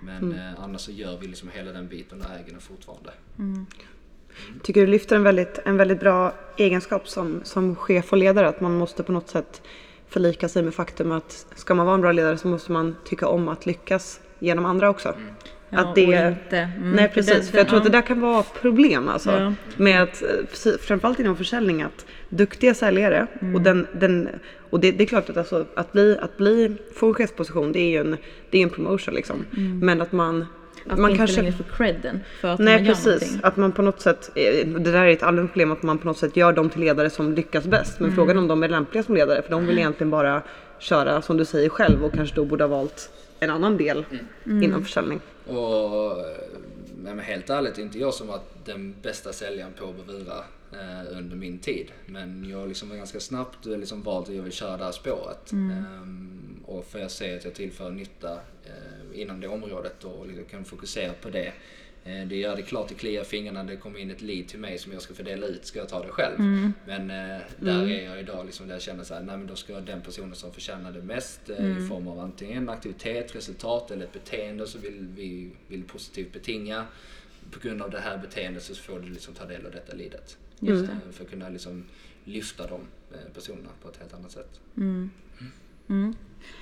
Men 0.03 0.31
eh, 0.31 0.63
annars 0.63 0.81
så 0.81 0.91
gör 0.91 1.17
vi 1.17 1.27
liksom 1.27 1.49
hela 1.49 1.71
den 1.71 1.87
biten 1.87 2.21
och 2.21 2.31
äger 2.31 2.51
den 2.51 2.61
fortfarande. 2.61 3.11
tycker 4.63 4.81
du 4.81 4.87
lyfter 4.87 5.15
en 5.15 5.23
väldigt, 5.23 5.59
en 5.65 5.77
väldigt 5.77 5.99
bra 5.99 6.33
egenskap 6.57 7.09
som, 7.09 7.41
som 7.43 7.75
chef 7.75 8.11
och 8.11 8.17
ledare. 8.17 8.47
Att 8.47 8.61
man 8.61 8.77
måste 8.77 9.03
på 9.03 9.11
något 9.11 9.29
sätt 9.29 9.61
förlika 10.09 10.49
sig 10.49 10.63
med 10.63 10.73
faktum 10.73 11.11
att 11.11 11.45
ska 11.55 11.73
man 11.75 11.85
vara 11.85 11.95
en 11.95 12.01
bra 12.01 12.11
ledare 12.11 12.37
så 12.37 12.47
måste 12.47 12.71
man 12.71 12.95
tycka 13.05 13.27
om 13.27 13.47
att 13.47 13.65
lyckas 13.65 14.19
genom 14.39 14.65
andra 14.65 14.89
också. 14.89 15.15
Ja, 15.69 15.79
att 15.79 15.95
det, 15.95 16.05
och 16.25 16.31
inte. 16.31 16.57
Mm, 16.57 16.91
nej 16.91 17.07
för 17.07 17.13
precis, 17.13 17.33
den- 17.33 17.43
för 17.43 17.57
jag 17.57 17.67
tror 17.67 17.77
att 17.77 17.83
det 17.83 17.89
ja. 17.89 18.01
där 18.01 18.07
kan 18.07 18.21
vara 18.21 18.43
problem 18.43 19.07
alltså. 19.09 19.31
Ja. 19.31 19.53
Med 19.77 20.03
att, 20.03 20.23
eh, 20.23 20.71
framförallt 20.79 21.19
inom 21.19 21.35
försäljning, 21.37 21.81
att 21.81 22.05
duktiga 22.29 22.73
säljare 22.73 23.27
Mm. 23.41 23.55
och, 23.55 23.61
den, 23.61 23.87
den, 23.99 24.29
och 24.69 24.79
det, 24.79 24.91
det 24.91 25.03
är 25.03 25.07
klart 25.07 25.29
att, 25.29 25.37
alltså, 25.37 25.65
att, 25.75 25.91
bli, 25.91 26.17
att 26.21 26.37
bli, 26.37 26.75
få 26.95 27.07
en 27.07 27.13
chefsposition 27.13 27.71
det 27.71 27.79
är 27.79 27.89
ju 27.89 27.97
en, 27.97 28.17
det 28.49 28.57
är 28.59 28.63
en 28.63 28.69
promotion 28.69 29.13
liksom. 29.13 29.45
Men 29.81 30.01
att 30.01 30.11
man, 30.11 30.35
Mm. 30.35 30.47
Att 30.89 30.99
man 30.99 31.11
inte 31.11 31.17
kanske 31.17 31.41
längre 31.41 31.51
får 31.53 31.63
credden 31.63 32.19
för 32.41 32.47
att 32.47 32.59
Nej 32.59 32.75
man 32.77 32.85
gör 32.85 32.93
precis, 32.93 33.05
någonting. 33.05 33.39
att 33.43 33.57
man 33.57 33.71
på 33.71 33.81
något 33.81 34.01
sätt, 34.01 34.29
det 34.33 34.91
där 34.91 34.93
är 35.05 35.07
ett 35.07 35.23
allmänt 35.23 35.51
problem 35.51 35.71
att 35.71 35.83
man 35.83 35.97
på 35.97 36.07
något 36.07 36.17
sätt 36.17 36.35
gör 36.37 36.53
dem 36.53 36.69
till 36.69 36.81
ledare 36.81 37.09
som 37.09 37.33
lyckas 37.33 37.65
bäst. 37.65 37.99
Mm. 37.99 38.07
Men 38.09 38.15
frågan 38.15 38.37
om 38.37 38.47
de 38.47 38.63
är 38.63 38.69
lämpliga 38.69 39.03
som 39.03 39.15
ledare 39.15 39.41
för 39.41 39.49
de 39.51 39.65
vill 39.65 39.77
egentligen 39.77 40.11
bara 40.11 40.41
köra 40.79 41.21
som 41.21 41.37
du 41.37 41.45
säger 41.45 41.69
själv 41.69 42.03
och 42.05 42.13
kanske 42.13 42.35
då 42.35 42.45
borde 42.45 42.63
ha 42.63 42.69
valt 42.69 43.09
en 43.39 43.49
annan 43.49 43.77
del 43.77 44.05
Mm. 44.45 44.63
inom 44.63 44.83
försäljning. 44.83 45.19
Och 45.47 45.55
eh, 46.19 46.25
men 47.03 47.19
helt 47.19 47.49
ärligt, 47.49 47.77
inte 47.77 47.99
jag 47.99 48.13
som 48.13 48.27
varit 48.27 48.65
den 48.65 48.95
bästa 49.01 49.33
säljaren 49.33 49.71
på 49.79 49.85
Bravura 49.85 50.33
eh, 50.73 51.17
under 51.17 51.35
min 51.35 51.59
tid. 51.59 51.91
Men 52.05 52.49
jag 52.49 52.67
liksom 52.67 52.89
var 52.89 52.95
ganska 52.95 53.19
snabbt 53.19 53.65
eh, 53.65 53.77
liksom 53.77 54.03
valt 54.03 54.29
att 54.29 54.35
jag 54.35 54.43
vill 54.43 54.51
köra 54.53 54.77
det 54.77 54.83
här 54.83 54.91
spåret. 54.91 55.51
Ehm, 55.51 56.59
och 56.65 56.85
för 56.85 56.99
jag 56.99 57.11
ser 57.11 57.37
att 57.37 57.45
jag 57.45 57.53
tillför 57.53 57.91
nytta 57.91 58.33
eh, 58.65 59.21
inom 59.21 59.39
det 59.39 59.47
området 59.47 60.03
och 60.03 60.27
liksom 60.27 60.45
kan 60.45 60.65
fokusera 60.65 61.13
på 61.13 61.29
det. 61.29 61.53
Eh, 62.05 62.27
Det 62.27 62.35
gör 62.35 62.55
det 62.55 62.61
klart, 62.61 62.89
det 62.89 62.95
kliar 62.95 63.23
fingrarna, 63.23 63.63
det 63.63 63.75
kommer 63.77 63.99
in 63.99 64.11
ett 64.11 64.21
lead 64.21 64.47
till 64.47 64.59
mig 64.59 64.77
som 64.77 64.91
jag 64.93 65.01
ska 65.01 65.13
fördela 65.13 65.45
ut, 65.47 65.65
ska 65.65 65.79
jag 65.79 65.89
ta 65.89 66.03
det 66.03 66.09
själv? 66.11 66.39
Men 66.85 67.01
eh, 67.11 67.41
där 67.59 67.87
är 67.89 68.05
jag 68.05 68.19
idag 68.19 68.45
liksom 68.45 68.67
där 68.67 68.75
jag 68.75 68.81
känner 68.81 69.03
så 69.03 69.13
här, 69.13 69.21
nej 69.21 69.37
men 69.37 69.47
då 69.47 69.55
ska 69.55 69.79
den 69.79 70.01
personen 70.01 70.35
som 70.35 70.53
förtjänar 70.53 70.91
det 70.91 71.01
mest 71.01 71.49
eh, 71.49 71.77
i 71.77 71.87
form 71.87 72.07
av 72.07 72.19
antingen 72.19 72.69
aktivitet, 72.69 73.35
resultat 73.35 73.91
eller 73.91 74.05
ett 74.05 74.13
beteende 74.13 74.67
så 74.67 74.77
vill 74.79 75.07
vi 75.15 75.51
vill 75.67 75.83
positivt 75.83 76.33
betinga. 76.33 76.85
På 77.51 77.59
grund 77.59 77.81
av 77.81 77.91
det 77.91 77.99
här 77.99 78.17
beteendet 78.17 78.63
så 78.63 78.75
får 78.75 78.99
du 78.99 79.09
liksom 79.09 79.33
ta 79.33 79.45
del 79.45 79.65
av 79.65 79.71
detta 79.71 79.93
leadet. 79.95 80.37
Just 80.59 80.89
Eh, 80.89 81.11
För 81.11 81.23
att 81.23 81.29
kunna 81.29 81.49
liksom 81.49 81.83
lyfta 82.23 82.67
de 82.67 82.81
eh, 83.11 83.33
personerna 83.33 83.69
på 83.81 83.89
ett 83.89 83.97
helt 83.97 84.13
annat 84.13 84.31
sätt. 84.31 84.59
Mm. 84.77 85.09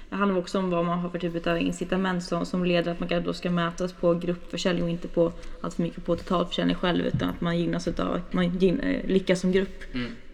Det 0.09 0.15
handlar 0.15 0.39
också 0.39 0.59
om 0.59 0.69
vad 0.69 0.85
man 0.85 0.99
har 0.99 1.09
för 1.09 1.19
typ 1.19 1.47
av 1.47 1.57
incitament 1.57 2.23
som, 2.23 2.45
som 2.45 2.65
leder 2.65 2.91
att 2.91 2.99
man 2.99 3.23
då 3.23 3.33
ska 3.33 3.51
mätas 3.51 3.93
på 3.93 4.13
gruppförsäljning 4.13 4.83
och 4.83 4.89
inte 4.89 5.07
på 5.07 5.31
allt 5.61 5.73
för 5.73 5.83
mycket 5.83 6.05
på 6.05 6.15
totalförsäljning 6.15 6.75
själv 6.75 7.05
utan 7.05 7.29
att 7.29 7.41
man 7.41 7.59
gynnas 7.59 7.87
utav 7.87 8.15
att 8.15 8.33
man 8.33 8.57
gyn, 8.57 8.79
eh, 8.79 9.05
lyckas 9.07 9.39
som 9.39 9.51
grupp. 9.51 9.83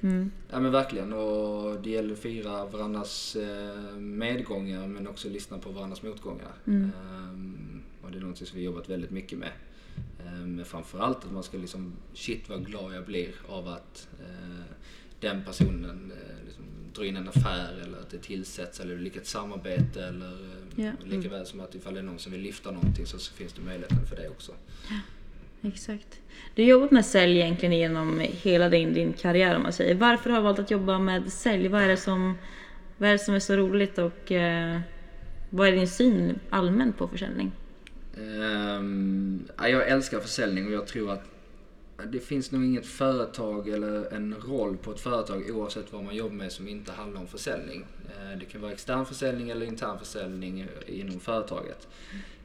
Mm. 0.02 0.32
Ja 0.50 0.60
men 0.60 0.72
verkligen 0.72 1.14
och 1.14 1.82
det 1.82 1.90
gäller 1.90 2.14
att 2.14 2.20
fira 2.20 2.66
varandras 2.66 3.36
eh, 3.36 3.96
medgångar 3.98 4.88
men 4.88 5.08
också 5.08 5.30
lyssna 5.30 5.58
på 5.58 5.70
varandras 5.70 6.04
motgångar. 6.04 6.52
Ehm, 6.68 7.82
och 8.02 8.12
det 8.12 8.18
är 8.18 8.22
något 8.22 8.38
som 8.38 8.48
vi 8.54 8.66
har 8.66 8.72
jobbat 8.72 8.90
väldigt 8.90 9.12
mycket 9.12 9.40
med. 9.40 9.50
Ehm, 10.28 10.56
men 10.56 10.66
framförallt 10.66 11.26
att 11.26 11.32
man 11.32 11.44
ska 11.44 11.58
liksom, 11.58 11.94
shit 12.14 12.50
vad 12.50 12.66
glad 12.66 12.96
jag 12.96 13.06
blir 13.06 13.30
av 13.48 13.68
att 13.68 14.08
eh, 14.20 14.64
den 15.20 15.44
personen 15.46 16.12
eh, 16.12 16.46
liksom, 16.46 16.64
drar 16.94 17.04
in 17.04 17.16
en 17.18 17.28
affär 17.28 17.82
eller 17.84 17.98
att 17.98 18.10
det 18.10 18.18
tillsätts 18.18 18.80
eller 18.80 18.98
lyckat 18.98 19.26
samarbete 19.26 20.06
eller 20.06 20.32
eh, 20.32 20.86
Ja. 20.86 20.92
lika 21.06 21.30
väl 21.30 21.46
som 21.46 21.60
att 21.60 21.76
ifall 21.76 21.94
det 21.94 22.00
är 22.00 22.04
någon 22.04 22.20
som 22.20 22.32
vill 22.32 22.42
lyfta 22.42 22.72
någonting 22.72 23.06
så, 23.06 23.20
så 23.20 23.34
finns 23.34 23.54
det 23.54 23.62
möjligheten 23.62 24.06
för 24.06 24.16
det 24.16 24.30
också. 24.30 24.52
Exakt. 25.62 26.20
Du 26.56 26.62
har 26.62 26.70
jobbat 26.70 26.92
med 26.92 27.06
sälj 27.06 27.40
egentligen 27.40 27.78
genom 27.78 28.20
hela 28.20 28.70
din, 28.70 28.94
din 28.94 29.14
karriär 29.14 29.56
om 29.56 29.64
man 29.64 29.74
säger. 29.74 29.96
Varför 29.96 30.30
har 30.30 30.38
du 30.38 30.44
valt 30.44 30.60
att 30.60 30.72
jobba 30.72 31.00
med 31.00 31.34
sälj? 31.34 31.68
Vad 31.68 31.82
är 31.82 31.88
det 31.88 31.98
som, 31.98 32.38
vad 32.98 33.10
är, 33.10 33.14
det 33.14 33.20
som 33.20 33.36
är 33.36 33.40
så 33.40 33.56
roligt 33.56 33.98
och 33.98 34.32
eh, 34.32 34.80
vad 35.50 35.68
är 35.68 35.72
din 35.72 35.88
syn 35.88 36.40
allmänt 36.50 36.98
på 36.98 37.08
försäljning? 37.08 37.52
Ehm, 38.18 39.48
ja, 39.58 39.68
jag 39.68 39.88
älskar 39.88 40.20
försäljning 40.20 40.66
och 40.66 40.72
jag 40.72 40.88
tror 40.88 41.12
att 41.12 41.24
det 42.06 42.20
finns 42.20 42.52
nog 42.52 42.66
inget 42.66 42.86
företag 42.86 43.70
eller 43.70 44.14
en 44.14 44.36
roll 44.36 44.78
på 44.78 44.92
ett 44.92 45.00
företag 45.00 45.50
oavsett 45.50 45.94
vad 45.94 46.04
man 46.04 46.16
jobbar 46.16 46.36
med 46.36 46.52
som 46.52 46.68
inte 46.68 46.92
handlar 46.92 47.22
om 47.22 47.28
försäljning. 47.28 47.86
Eh, 48.06 48.40
det 48.40 48.46
kan 48.46 48.62
vara 48.62 48.72
extern 48.72 49.06
försäljning 49.06 49.50
eller 49.50 49.66
intern 49.66 50.00
försäljning 50.00 50.68
inom 50.88 51.20
företaget. 51.20 51.88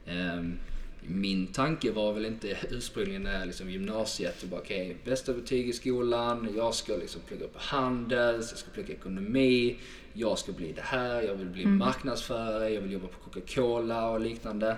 Ehm, 0.05 0.53
min 1.01 1.47
tanke 1.47 1.91
var 1.91 2.13
väl 2.13 2.25
inte 2.25 2.57
ursprungligen 2.69 3.23
när 3.23 3.39
jag 3.39 3.47
liksom 3.47 3.71
gymnasiet 3.71 4.43
och 4.43 4.49
bara 4.49 4.61
okej, 4.61 4.85
okay, 4.85 5.11
bästa 5.11 5.33
betyg 5.33 5.69
i 5.69 5.73
skolan, 5.73 6.53
jag 6.55 6.75
ska 6.75 6.95
liksom 6.95 7.21
plugga 7.27 7.47
på 7.47 7.59
handel, 7.59 8.35
jag 8.35 8.43
ska 8.43 8.71
plugga 8.71 8.93
ekonomi, 8.93 9.77
jag 10.13 10.39
ska 10.39 10.51
bli 10.51 10.71
det 10.71 10.81
här, 10.81 11.21
jag 11.21 11.35
vill 11.35 11.49
bli 11.49 11.65
marknadsförare, 11.65 12.69
jag 12.69 12.81
vill 12.81 12.91
jobba 12.91 13.07
på 13.07 13.29
Coca-Cola 13.29 14.09
och 14.09 14.19
liknande. 14.19 14.77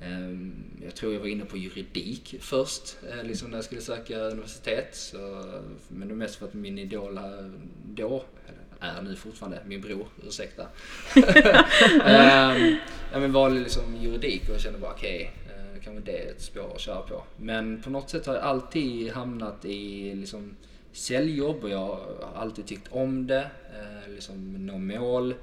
Ehm, 0.00 0.54
Jag 0.84 0.94
tror 0.94 1.12
jag 1.12 1.20
var 1.20 1.26
inne 1.26 1.44
på 1.44 1.56
juridik 1.56 2.34
först, 2.40 2.96
eh, 3.10 3.24
liksom 3.24 3.50
när 3.50 3.56
jag 3.56 3.64
skulle 3.64 3.80
söka 3.80 4.18
universitet. 4.18 4.88
Så, 4.96 5.18
men 5.88 6.08
det 6.08 6.14
är 6.14 6.16
mest 6.16 6.36
för 6.36 6.46
att 6.46 6.54
min 6.54 6.78
idol 6.78 7.20
då, 7.84 8.24
är 8.80 9.02
nu 9.02 9.16
fortfarande, 9.16 9.60
min 9.66 9.80
bror, 9.80 10.06
ursäkta. 10.26 10.62
Ehm, 12.04 12.76
ja, 13.12 13.20
men 13.20 13.32
valde 13.32 13.60
liksom 13.60 13.96
juridik 13.96 14.48
och 14.48 14.60
kände 14.60 14.78
bara 14.78 14.92
okej, 14.92 15.32
okay, 15.44 15.80
kanske 15.84 16.12
det 16.12 16.18
är 16.18 16.30
ett 16.30 16.42
spår 16.42 16.72
att 16.74 16.80
köra 16.80 17.00
på. 17.00 17.22
Men 17.36 17.82
på 17.82 17.90
något 17.90 18.10
sätt 18.10 18.26
har 18.26 18.34
jag 18.34 18.44
alltid 18.44 19.12
hamnat 19.12 19.64
i 19.64 20.14
liksom 20.14 20.56
säljjobb 20.92 21.64
och 21.64 21.70
jag 21.70 21.78
har 21.78 22.32
alltid 22.34 22.66
tyckt 22.66 22.88
om 22.90 23.26
det. 23.26 23.50
Eh, 23.74 24.14
liksom 24.14 24.66
nå 24.66 24.78
mål, 24.78 25.34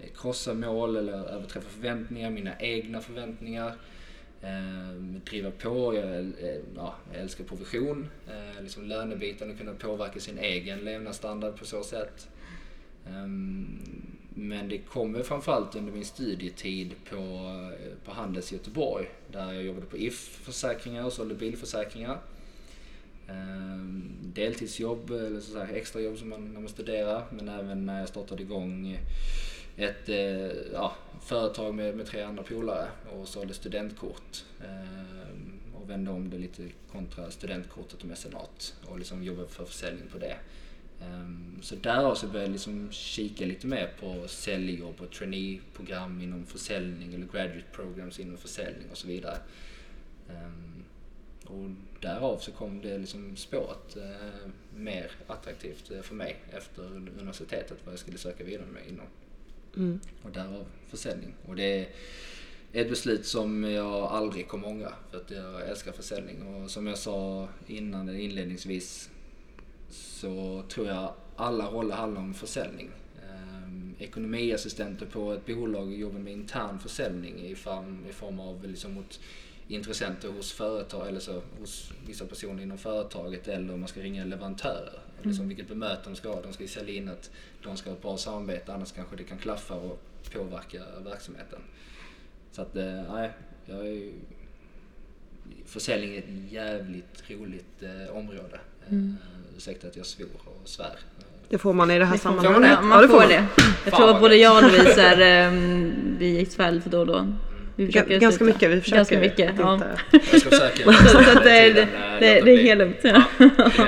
eh, 0.00 0.10
krossa 0.16 0.54
mål 0.54 0.96
eller 0.96 1.12
överträffa 1.12 1.68
förväntningar, 1.68 2.30
mina 2.30 2.58
egna 2.60 3.00
förväntningar. 3.00 3.72
Eh, 4.42 4.92
driva 5.24 5.50
på, 5.50 5.94
jag, 5.94 6.18
eh, 6.18 6.60
ja, 6.76 6.94
jag 7.12 7.20
älskar 7.20 7.44
provision, 7.44 8.08
eh, 8.28 8.62
liksom 8.62 8.84
lönebiten 8.84 9.50
och 9.50 9.58
kunna 9.58 9.74
påverka 9.74 10.20
sin 10.20 10.38
egen 10.38 10.78
levnadsstandard 10.78 11.56
på 11.56 11.66
så 11.66 11.82
sätt. 11.82 12.28
Ehm, 13.08 13.78
men 14.34 14.68
det 14.68 14.78
kom 14.78 15.24
framförallt 15.24 15.76
under 15.76 15.92
min 15.92 16.04
studietid 16.04 16.94
på, 17.10 17.16
eh, 17.16 18.04
på 18.04 18.10
Handels 18.10 18.52
i 18.52 18.56
Göteborg 18.56 19.06
där 19.32 19.52
jag 19.52 19.62
jobbade 19.62 19.86
på 19.86 19.96
If 19.96 20.18
försäkringar 20.18 21.04
och 21.04 21.12
sålde 21.12 21.34
bilförsäkringar. 21.34 22.18
Ehm, 23.28 24.14
deltidsjobb 24.22 25.10
eller 25.10 25.40
så 25.40 25.58
extrajobb 25.58 26.18
som 26.18 26.28
man, 26.28 26.52
när 26.52 26.60
man 26.60 26.68
studerar 26.68 27.24
men 27.30 27.48
även 27.48 27.86
när 27.86 28.00
jag 28.00 28.08
startade 28.08 28.42
igång 28.42 28.98
ett 29.78 30.08
eh, 30.08 30.72
ja, 30.72 30.92
företag 31.20 31.74
med, 31.74 31.96
med 31.96 32.06
tre 32.06 32.22
andra 32.22 32.42
polare 32.42 32.88
och 33.12 33.28
sålde 33.28 33.54
studentkort. 33.54 34.44
Eh, 34.60 35.80
och 35.80 35.90
vände 35.90 36.10
om 36.10 36.30
det 36.30 36.38
lite 36.38 36.68
kontra 36.92 37.30
studentkortet 37.30 38.00
och 38.00 38.08
mecenat 38.08 38.74
och 38.86 38.98
liksom 38.98 39.22
jobbade 39.22 39.48
för 39.48 39.64
försäljning 39.64 40.08
på 40.12 40.18
det. 40.18 40.36
Eh, 41.00 41.28
så 41.62 41.76
därav 41.76 42.14
så 42.14 42.26
började 42.26 42.44
jag 42.44 42.52
liksom 42.52 42.88
kika 42.92 43.46
lite 43.46 43.66
mer 43.66 43.92
på 44.00 44.28
säljjobb 44.28 45.00
och 45.00 45.10
traineeprogram 45.10 46.20
inom 46.20 46.46
försäljning 46.46 47.14
eller 47.14 47.26
graduate 47.26 47.66
programs 47.72 48.20
inom 48.20 48.36
försäljning 48.36 48.90
och 48.90 48.98
så 48.98 49.06
vidare. 49.06 49.38
Eh, 50.28 50.50
och 51.44 51.70
därav 52.00 52.38
så 52.38 52.52
kom 52.52 52.80
det 52.80 52.98
liksom 52.98 53.36
spåret 53.36 53.96
mer 54.74 55.10
attraktivt 55.26 55.92
för 56.02 56.14
mig 56.14 56.36
efter 56.52 56.82
universitetet 57.20 57.78
vad 57.84 57.92
jag 57.92 57.98
skulle 57.98 58.18
söka 58.18 58.44
vidare 58.44 58.66
med 58.66 58.82
inom. 58.88 59.06
Mm. 59.78 60.00
Och 60.22 60.30
därav 60.30 60.64
försäljning. 60.86 61.34
Och 61.46 61.56
det 61.56 61.78
är 61.78 61.88
ett 62.72 62.88
beslut 62.88 63.26
som 63.26 63.64
jag 63.64 63.94
aldrig 63.94 64.48
kommer 64.48 64.68
ångra 64.68 64.92
för 65.10 65.18
att 65.18 65.30
jag 65.30 65.68
älskar 65.68 65.92
försäljning. 65.92 66.42
Och 66.46 66.70
som 66.70 66.86
jag 66.86 66.98
sa 66.98 67.48
innan 67.66 68.20
inledningsvis 68.20 69.10
så 69.90 70.62
tror 70.68 70.86
jag 70.86 71.12
alla 71.36 71.70
roller 71.70 71.96
handlar 71.96 72.20
om 72.20 72.34
försäljning. 72.34 72.90
Ehm, 73.28 73.94
ekonomiassistenter 73.98 75.06
på 75.06 75.32
ett 75.32 75.46
bolag 75.46 75.94
jobbar 75.94 76.18
med 76.18 76.32
intern 76.32 76.78
försäljning 76.78 77.40
i 77.40 77.54
form, 77.54 78.04
i 78.10 78.12
form 78.12 78.40
av 78.40 78.64
liksom 78.64 78.92
mot 78.92 79.20
intressenter 79.68 80.28
hos 80.28 80.52
företag 80.52 81.08
eller 81.08 81.20
så, 81.20 81.42
hos 81.60 81.92
vissa 82.06 82.26
personer 82.26 82.62
inom 82.62 82.78
företaget 82.78 83.48
eller 83.48 83.74
om 83.74 83.80
man 83.80 83.88
ska 83.88 84.00
ringa 84.00 84.24
leverantörer. 84.24 85.00
Mm. 85.18 85.28
Liksom 85.28 85.48
vilket 85.48 85.68
bemötande 85.68 86.10
de 86.10 86.16
ska 86.16 86.28
ha. 86.28 86.42
De 86.42 86.52
ska 86.52 86.62
ju 86.62 86.68
sälja 86.68 86.94
in 86.94 87.08
att 87.08 87.30
de 87.62 87.76
ska 87.76 87.90
ha 87.90 87.96
ett 87.96 88.02
bra 88.02 88.16
samarbete 88.16 88.74
annars 88.74 88.92
kanske 88.92 89.16
det 89.16 89.24
kan 89.24 89.38
klaffa 89.38 89.74
och 89.74 90.00
påverka 90.32 90.82
verksamheten. 91.04 91.58
Så 92.52 92.62
att, 92.62 92.76
eh, 92.76 93.02
nej, 93.14 93.32
jag 93.66 93.88
är 93.88 94.12
Försäljning 95.66 96.14
är 96.14 96.18
ett 96.18 96.52
jävligt 96.52 97.30
roligt 97.30 97.82
eh, 97.82 98.16
område. 98.16 98.60
Mm. 98.88 99.16
Eh, 99.22 99.56
ursäkta 99.56 99.86
att 99.86 99.96
jag 99.96 100.06
svor 100.06 100.28
och 100.44 100.68
svär. 100.68 100.96
Det 101.48 101.58
får 101.58 101.72
man 101.72 101.90
i 101.90 101.98
det 101.98 102.04
här 102.04 102.12
det 102.12 102.18
sammanhanget. 102.18 102.70
Man, 102.80 102.88
man, 102.88 103.02
ja, 103.02 103.08
får, 103.08 103.20
får 103.20 103.28
det. 103.28 103.46
Jag 103.84 103.94
tror 103.94 104.10
att 104.10 104.20
både 104.20 104.36
jag 104.36 104.64
och 104.64 104.70
Louise 104.70 105.02
är, 105.02 105.48
um, 105.48 106.16
vi 106.18 106.46
svär 106.46 106.80
för 106.80 106.90
då 106.90 106.98
och 106.98 107.06
då. 107.06 107.26
Ganska 107.78 108.30
sluta. 108.30 108.44
mycket, 108.44 108.70
vi 108.70 108.80
försöker. 108.80 108.96
Ganska 108.96 109.18
mycket, 109.18 109.54
ja. 109.58 109.80
Jag 110.10 110.40
ska 110.40 110.50
försöka. 110.50 110.92
så, 110.92 111.08
så 111.08 111.40
det, 111.44 111.72
det, 111.72 111.88
det, 112.20 112.40
det 112.40 112.50
är 112.50 112.62
helt 112.62 112.78
lugnt. 112.78 112.96
Ja. 113.02 113.22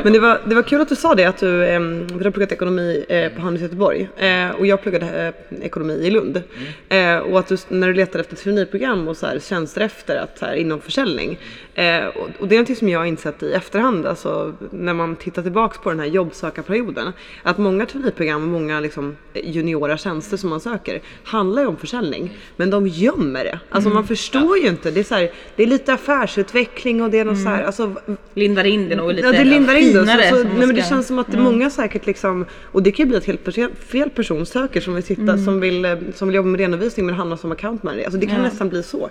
Men 0.04 0.12
det 0.12 0.18
var, 0.18 0.40
det 0.44 0.54
var 0.54 0.62
kul 0.62 0.80
att 0.80 0.88
du 0.88 0.97
sa 0.97 1.14
det, 1.14 1.25
att 1.25 1.38
du, 1.38 1.64
eh, 1.64 1.80
du 1.80 2.25
har 2.25 2.30
pluggat 2.30 2.52
ekonomi 2.52 3.04
eh, 3.09 3.28
på 3.32 3.40
Handels 3.40 3.62
Göteborg 3.62 4.09
eh, 4.16 4.50
och 4.50 4.66
jag 4.66 4.82
pluggade 4.82 5.35
eh, 5.50 5.66
ekonomi 5.66 5.92
i 5.92 6.11
Lund. 6.11 6.42
Mm. 6.88 7.18
Eh, 7.18 7.23
och 7.23 7.38
att 7.38 7.49
du, 7.49 7.56
när 7.68 7.87
du 7.87 7.94
letade 7.94 8.20
efter 8.20 8.37
traineeprogram 8.37 9.09
och 9.09 9.16
så 9.16 9.26
här, 9.26 9.38
tjänster 9.38 9.80
efter 9.80 10.16
att, 10.16 10.38
så 10.38 10.47
här, 10.47 10.54
inom 10.54 10.80
försäljning. 10.80 11.38
Eh, 11.75 12.06
och, 12.06 12.28
och, 12.38 12.49
det 12.49 12.54
är 12.54 12.56
någonting 12.56 12.76
som 12.76 12.88
jag 12.88 12.99
har 12.99 13.06
insett 13.06 13.42
i 13.42 13.52
efterhand, 13.52 14.06
alltså 14.06 14.54
när 14.70 14.94
man 14.94 15.16
tittar 15.16 15.42
tillbaks 15.42 15.78
på 15.78 15.90
den 15.90 16.00
här 16.00 16.06
jobbsökarperioden. 16.06 17.12
Att 17.42 17.59
många 17.59 17.87
traineeprogram 17.87 18.42
och 18.42 18.49
många 18.49 18.80
liksom, 18.80 19.16
juniora 19.35 19.97
tjänster 19.97 20.37
som 20.37 20.50
man 20.50 20.61
söker 20.61 21.00
handlar 21.25 21.62
ju 21.62 21.68
om 21.68 21.76
försäljning. 21.76 22.38
Men 22.56 22.70
de 22.70 22.87
gömmer 22.87 23.44
det. 23.44 23.59
Alltså 23.80 23.90
mm. 23.90 23.94
man 23.94 24.08
förstår 24.08 24.58
ju 24.58 24.68
inte. 24.68 24.90
Det 24.90 25.00
är, 25.00 25.04
så 25.04 25.14
här, 25.14 25.30
det 25.56 25.62
är 25.62 25.66
lite 25.66 25.92
affärsutveckling 25.92 27.02
och 27.02 27.10
det 27.10 27.18
är 27.18 27.25
något 27.25 27.37
mm. 27.37 27.44
så 27.44 27.50
här, 27.50 27.64
alltså, 27.64 27.94
Lindar 28.34 28.64
in 28.64 28.88
det 28.88 28.96
nog 28.96 29.12
lite 29.12 29.26
ja, 29.26 29.32
det 29.32 29.44
lindar 29.44 29.75
in. 29.75 29.92
Det, 29.92 30.06
så, 30.06 30.37
så, 30.37 30.44
nej, 30.44 30.66
men 30.66 30.75
det 30.75 30.88
känns 30.88 31.06
som 31.06 31.18
att 31.18 31.28
mm. 31.28 31.44
många 31.44 31.70
säkert 31.70 32.06
liksom, 32.06 32.46
och 32.62 32.82
det 32.82 32.92
kan 32.92 33.04
ju 33.04 33.08
bli 33.08 33.18
att 33.18 33.25
helt 33.25 33.78
fel 33.78 34.10
person 34.10 34.46
söker 34.46 34.80
som 34.80 34.94
vill 34.94 35.04
sitta, 35.04 35.22
mm. 35.22 35.44
som, 35.44 35.60
vill, 35.60 35.84
eh, 35.84 35.96
som 36.14 36.28
vill 36.28 36.34
jobba 36.34 36.49
med 36.49 36.60
redovisning 36.60 37.06
men 37.06 37.14
hamnar 37.14 37.37
som 37.37 37.52
account 37.52 37.82
manager. 37.82 38.04
Alltså 38.04 38.20
det 38.20 38.26
kan 38.26 38.37
ja. 38.37 38.42
nästan 38.42 38.68
bli 38.68 38.82
så. 38.82 39.10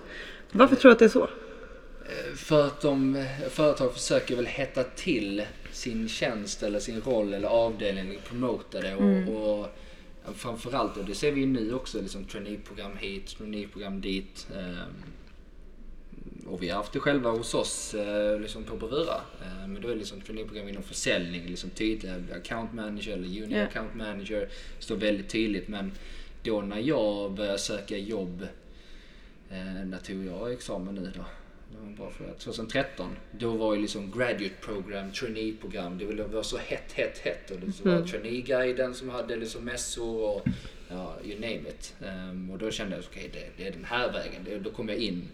Varför 0.51 0.75
tror 0.75 0.89
du 0.89 0.93
att 0.93 0.99
det 0.99 1.05
är 1.05 1.09
så? 1.09 1.23
Eh, 1.23 2.35
för 2.35 2.65
att 2.65 2.81
de, 2.81 3.25
företag 3.49 3.93
försöker 3.93 4.35
väl 4.35 4.45
hetta 4.45 4.83
till 4.83 5.41
sin 5.71 6.09
tjänst 6.09 6.63
eller 6.63 6.79
sin 6.79 7.01
roll 7.01 7.33
eller 7.33 7.47
avdelning, 7.47 8.19
promota 8.29 8.81
det 8.81 8.95
och, 8.95 9.01
mm. 9.01 9.29
och 9.29 9.75
framförallt, 10.33 10.97
och 10.97 11.06
det 11.06 11.15
ser 11.15 11.32
vi 11.32 11.45
nu 11.45 11.73
också, 11.73 12.01
liksom 12.01 12.25
traineeprogram 12.25 12.97
hit, 12.97 13.27
traineeprogram 13.27 14.01
dit. 14.01 14.47
Um, 14.56 15.03
och 16.49 16.63
vi 16.63 16.69
har 16.69 16.77
haft 16.77 16.93
det 16.93 16.99
själva 16.99 17.30
hos 17.30 17.53
oss 17.53 17.93
eh, 17.93 18.39
liksom 18.39 18.63
på 18.63 18.77
Bravura. 18.77 19.21
Eh, 19.41 19.67
men 19.67 19.82
då 19.82 19.88
är 19.88 19.91
det 19.91 19.99
liksom 19.99 20.21
traineeprogram 20.21 20.69
inom 20.69 20.84
försäljning, 20.84 21.45
liksom 21.45 21.69
tydligt. 21.69 22.32
Account 22.32 22.73
manager 22.73 23.13
eller 23.13 23.27
junior 23.27 23.51
yeah. 23.51 23.67
account 23.67 23.95
manager. 23.95 24.49
Står 24.80 24.95
väldigt 24.95 25.30
tydligt. 25.30 25.67
Men 25.67 25.91
då 26.43 26.62
när 26.62 26.80
jag 26.80 27.32
började 27.32 27.58
söka 27.58 27.97
jobb, 27.97 28.47
eh, 29.49 29.86
när 29.86 29.97
tog 29.97 30.25
jag 30.25 30.53
examen 30.53 30.95
nu 30.95 31.12
då? 31.15 31.25
Var 31.71 31.95
bara 31.97 32.12
för 32.12 32.34
2013. 32.34 33.15
Då 33.32 33.51
var 33.51 33.75
ju 33.75 33.82
liksom 33.82 34.12
graduate 34.12 34.55
program, 34.62 35.12
trainee-program. 35.12 35.97
Det 35.97 36.23
var 36.23 36.43
så 36.43 36.58
hett, 36.58 36.91
hett, 36.91 37.17
hett. 37.17 37.51
Och 37.51 37.60
det 37.60 37.86
var 37.86 37.93
mm. 37.93 38.08
trainee-guiden 38.08 38.93
som 38.93 39.10
hade 39.10 39.36
liksom 39.36 39.63
mässor 39.63 40.36
och 40.36 40.47
ja, 40.89 41.17
you 41.23 41.36
name 41.36 41.69
it. 41.69 41.95
Um, 41.99 42.51
och 42.51 42.58
då 42.58 42.71
kände 42.71 42.95
jag, 42.95 43.05
okej 43.05 43.29
okay, 43.29 43.41
det, 43.41 43.63
det, 43.63 43.69
är 43.69 43.71
den 43.71 43.86
här 43.86 44.12
vägen. 44.12 44.43
Det, 44.45 44.60
då 44.60 44.69
kom 44.69 44.89
jag 44.89 44.97
in 44.97 45.27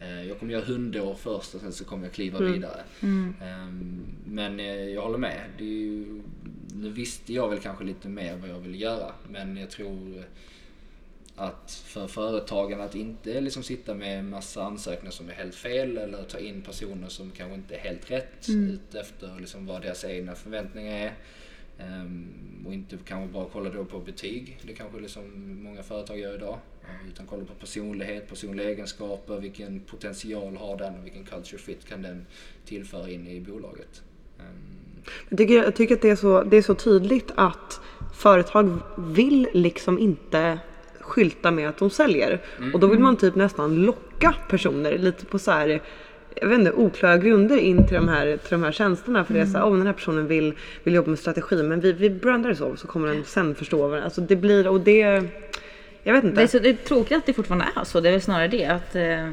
Eh, 0.00 0.28
jag 0.28 0.38
kommer 0.38 0.52
göra 0.52 0.64
hundår 0.64 1.14
först 1.14 1.54
och 1.54 1.60
sen 1.60 1.72
så 1.72 1.84
kommer 1.84 2.04
jag 2.04 2.12
kliva 2.12 2.38
mm. 2.38 2.52
vidare. 2.52 2.82
Mm. 3.00 3.34
Ehm, 3.42 4.06
men 4.24 4.60
eh, 4.60 4.66
jag 4.66 5.02
håller 5.02 5.18
med. 5.18 5.40
Ju, 5.58 6.22
nu 6.74 6.90
visste 6.90 7.32
jag 7.32 7.48
väl 7.48 7.58
kanske 7.58 7.84
lite 7.84 8.08
mer 8.08 8.36
vad 8.36 8.50
jag 8.50 8.58
ville 8.58 8.76
göra. 8.76 9.12
Men 9.28 9.56
jag 9.56 9.70
tror 9.70 10.24
att 11.40 11.70
för 11.86 12.06
företagen 12.06 12.80
att 12.80 12.94
inte 12.94 13.40
liksom 13.40 13.62
sitta 13.62 13.94
med 13.94 14.24
massa 14.24 14.62
ansökningar 14.62 15.10
som 15.10 15.28
är 15.28 15.32
helt 15.32 15.54
fel 15.54 15.98
eller 15.98 16.22
ta 16.22 16.38
in 16.38 16.62
personer 16.62 17.08
som 17.08 17.30
kanske 17.30 17.54
inte 17.54 17.74
är 17.74 17.78
helt 17.78 18.10
rätt 18.10 18.48
mm. 18.48 18.70
ut 18.70 18.94
efter 18.94 19.36
liksom 19.40 19.66
vad 19.66 19.82
deras 19.82 20.04
egna 20.04 20.34
förväntningar 20.34 20.96
är. 20.96 21.12
Um, 21.86 22.64
och 22.66 22.74
inte 22.74 22.98
kanske 23.04 23.32
bara 23.32 23.46
kolla 23.52 23.70
då 23.70 23.84
på 23.84 23.98
betyg. 23.98 24.58
Det 24.62 24.72
kanske 24.72 25.00
liksom 25.00 25.22
många 25.62 25.82
företag 25.82 26.18
gör 26.18 26.34
idag. 26.34 26.58
Utan 27.08 27.26
kolla 27.26 27.44
på 27.44 27.54
personlighet, 27.54 28.28
personliga 28.28 28.68
egenskaper, 28.68 29.40
vilken 29.40 29.80
potential 29.80 30.56
har 30.56 30.76
den 30.76 30.98
och 30.98 31.04
vilken 31.04 31.24
culture 31.24 31.58
fit 31.58 31.88
kan 31.88 32.02
den 32.02 32.26
tillföra 32.64 33.10
in 33.10 33.26
i 33.26 33.40
bolaget. 33.40 34.02
Um, 34.38 34.44
jag, 35.28 35.38
tycker, 35.38 35.54
jag 35.54 35.76
tycker 35.76 35.94
att 35.94 36.02
det 36.02 36.10
är, 36.10 36.16
så, 36.16 36.42
det 36.42 36.56
är 36.56 36.62
så 36.62 36.74
tydligt 36.74 37.30
att 37.34 37.80
företag 38.14 38.78
vill 38.98 39.48
liksom 39.52 39.98
inte 39.98 40.58
skylta 41.10 41.50
med 41.50 41.68
att 41.68 41.78
de 41.78 41.90
säljer. 41.90 42.40
Mm. 42.58 42.74
Och 42.74 42.80
då 42.80 42.86
vill 42.86 42.98
man 42.98 43.16
typ 43.16 43.34
nästan 43.34 43.74
locka 43.74 44.34
personer 44.48 44.98
lite 44.98 45.26
på 45.26 45.38
så 45.38 45.50
här 45.50 45.80
jag 46.34 46.48
vet 46.48 46.58
inte, 46.58 46.72
oklara 46.72 47.18
grunder 47.18 47.56
in 47.56 47.86
till 47.86 47.94
de 47.94 48.08
här, 48.08 48.36
till 48.36 48.50
de 48.50 48.62
här 48.62 48.72
tjänsterna. 48.72 49.24
För 49.24 49.34
mm. 49.34 49.46
det 49.46 49.50
är 49.50 49.60
så 49.60 49.66
om 49.66 49.72
oh, 49.72 49.78
den 49.78 49.86
här 49.86 49.94
personen 49.94 50.26
vill, 50.26 50.54
vill 50.84 50.94
jobba 50.94 51.10
med 51.10 51.18
strategi 51.18 51.62
men 51.62 51.80
vi, 51.80 51.92
vi 51.92 52.10
brandar 52.10 52.50
det 52.50 52.56
så 52.56 52.76
så 52.76 52.86
kommer 52.86 53.08
den 53.08 53.24
sen 53.24 53.54
förstå 53.54 53.88
vad 53.88 54.00
Alltså 54.00 54.20
det 54.20 54.36
blir, 54.36 54.68
och 54.68 54.80
det 54.80 55.24
jag 56.02 56.14
vet 56.14 56.24
inte. 56.24 56.36
Det 56.36 56.42
är, 56.42 56.46
så, 56.46 56.58
det 56.58 56.68
är 56.68 56.74
tråkigt 56.74 57.16
att 57.16 57.26
det 57.26 57.32
fortfarande 57.32 57.66
är 57.76 57.84
så. 57.84 58.00
Det 58.00 58.08
är 58.08 58.12
väl 58.12 58.20
snarare 58.20 58.48
det. 58.48 58.66
Att, 58.66 58.96
eh, 58.96 59.32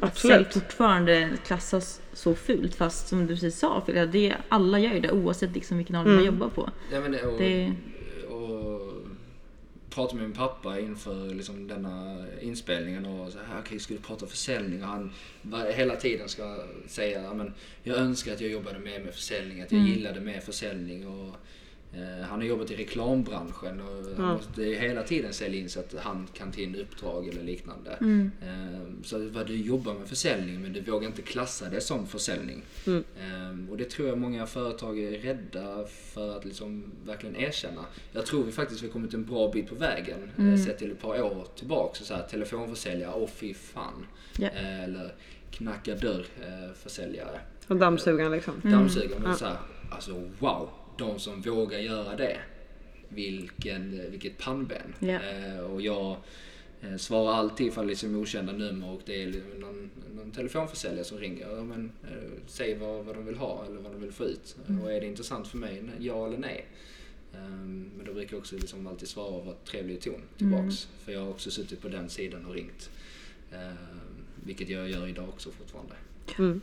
att 0.00 0.18
sälj 0.18 0.44
fortfarande 0.52 1.30
klassas 1.46 2.00
så 2.12 2.34
fult. 2.34 2.74
Fast 2.74 3.08
som 3.08 3.26
du 3.26 3.34
precis 3.34 3.58
sa, 3.58 3.82
för 3.86 4.06
det, 4.06 4.34
alla 4.48 4.78
gör 4.78 4.94
ju 4.94 5.00
det 5.00 5.10
oavsett 5.10 5.54
liksom 5.54 5.76
vilken 5.76 5.96
ålder 5.96 6.10
mm. 6.10 6.24
man 6.24 6.34
jobbar 6.34 6.48
på. 6.48 6.70
Ja, 6.92 7.00
men 7.00 7.12
det, 7.12 7.22
och, 7.22 7.38
det... 7.38 7.72
och 8.28 8.95
pratade 9.96 10.20
med 10.20 10.28
min 10.28 10.36
pappa 10.36 10.80
inför 10.80 11.34
liksom 11.34 11.68
denna 11.68 12.24
inspelningen 12.40 13.06
och 13.06 13.32
så 13.32 13.38
här, 13.38 13.60
okay, 13.60 13.78
du 13.94 14.00
prata 14.00 14.26
försäljning? 14.26 14.82
Och 14.82 14.88
han 14.88 15.12
hela 15.74 15.96
tiden 15.96 16.28
ska 16.28 16.64
säga, 16.86 17.34
men 17.34 17.54
jag 17.82 17.96
önskar 17.96 18.32
att 18.32 18.40
jag 18.40 18.50
jobbade 18.50 18.78
mer 18.78 19.00
med 19.00 19.14
försäljning, 19.14 19.62
att 19.62 19.72
jag 19.72 19.80
mm. 19.80 19.92
gillade 19.92 20.20
mer 20.20 20.40
försäljning. 20.40 21.08
Och, 21.08 21.36
han 22.28 22.40
har 22.40 22.46
jobbat 22.46 22.70
i 22.70 22.76
reklambranschen 22.76 23.80
och 23.80 24.04
ja. 24.16 24.32
måste 24.34 24.62
hela 24.62 25.02
tiden 25.02 25.32
sälja 25.32 25.60
in 25.60 25.68
så 25.68 25.80
att 25.80 25.94
han 25.98 26.28
kan 26.32 26.52
ta 26.52 26.60
in 26.60 26.76
uppdrag 26.76 27.28
eller 27.28 27.42
liknande. 27.42 27.90
Mm. 28.00 28.30
Eh, 28.42 29.02
så 29.02 29.28
vad 29.28 29.46
du 29.46 29.56
jobbar 29.56 29.94
med 29.94 30.08
försäljning 30.08 30.62
men 30.62 30.72
du 30.72 30.80
vågar 30.80 31.08
inte 31.08 31.22
klassa 31.22 31.68
det 31.68 31.80
som 31.80 32.06
försäljning. 32.06 32.62
Mm. 32.86 33.04
Eh, 33.16 33.70
och 33.70 33.76
det 33.76 33.90
tror 33.90 34.08
jag 34.08 34.18
många 34.18 34.46
företag 34.46 34.98
är 34.98 35.10
rädda 35.10 35.86
för 35.86 36.36
att 36.36 36.44
liksom 36.44 36.84
verkligen 37.04 37.36
erkänna. 37.36 37.84
Jag 38.12 38.26
tror 38.26 38.44
vi 38.44 38.52
faktiskt 38.52 38.82
har 38.82 38.88
kommit 38.88 39.14
en 39.14 39.24
bra 39.24 39.50
bit 39.52 39.68
på 39.68 39.74
vägen. 39.74 40.30
Mm. 40.38 40.58
Sett 40.58 40.78
till 40.78 40.90
ett 40.90 41.00
par 41.00 41.22
år 41.22 41.46
tillbaka. 41.56 42.04
Så 42.04 42.14
här, 42.14 42.22
telefonförsäljare, 42.22 43.12
åh 43.16 43.28
fy 43.28 43.54
fan. 43.54 44.06
Yeah. 44.38 44.84
Eller 44.84 45.14
knacka 45.50 45.94
dörr 45.94 46.26
försäljare. 46.74 47.40
Och 47.66 47.76
dammsugaren 47.76 48.32
liksom. 48.32 48.54
Dammsugaren. 48.64 49.24
Mm. 49.24 49.36
Så 49.36 49.44
här, 49.44 49.56
alltså 49.90 50.30
wow 50.38 50.70
de 50.98 51.18
som 51.18 51.40
vågar 51.42 51.78
göra 51.78 52.16
det, 52.16 52.38
vilken, 53.08 54.10
vilket 54.10 54.38
pannben. 54.38 54.94
Yeah. 55.00 55.58
och 55.58 55.82
jag 55.82 56.16
eh, 56.80 56.96
svarar 56.96 57.34
alltid 57.34 57.66
ifall 57.66 57.86
det 57.86 57.88
är 57.88 57.92
liksom 57.92 58.16
okända 58.16 58.52
nummer 58.52 58.90
och 58.90 59.00
det 59.04 59.22
är 59.22 59.42
någon, 59.58 59.90
någon 60.16 60.30
telefonförsäljare 60.30 61.04
som 61.04 61.18
ringer. 61.18 61.48
Ja, 61.56 61.64
men, 61.64 61.92
eh, 62.04 62.30
säg 62.46 62.74
vad, 62.74 63.04
vad 63.04 63.14
de 63.14 63.26
vill 63.26 63.36
ha 63.36 63.64
eller 63.66 63.80
vad 63.80 63.92
de 63.92 64.00
vill 64.00 64.12
få 64.12 64.24
ut. 64.24 64.56
Mm. 64.68 64.82
Och 64.82 64.92
är 64.92 65.00
det 65.00 65.06
intressant 65.06 65.48
för 65.48 65.58
mig, 65.58 65.82
ja 65.98 66.26
eller 66.26 66.38
nej? 66.38 66.66
Um, 67.32 67.90
men 67.96 68.06
då 68.06 68.12
brukar 68.12 68.32
jag 68.32 68.40
också 68.40 68.56
liksom 68.56 68.86
alltid 68.86 69.08
svara 69.08 69.26
och 69.26 69.46
vara 69.46 69.56
trevlig 69.64 69.94
i 69.94 70.00
ton 70.00 70.22
tillbaks. 70.36 70.58
Mm. 70.86 70.98
För 71.04 71.12
jag 71.12 71.20
har 71.20 71.28
också 71.28 71.50
suttit 71.50 71.82
på 71.82 71.88
den 71.88 72.08
sidan 72.08 72.46
och 72.46 72.54
ringt. 72.54 72.90
Um, 73.52 73.76
vilket 74.44 74.68
jag 74.68 74.90
gör 74.90 75.08
idag 75.08 75.28
också 75.28 75.50
fortfarande. 75.50 75.94
Mm. 76.38 76.60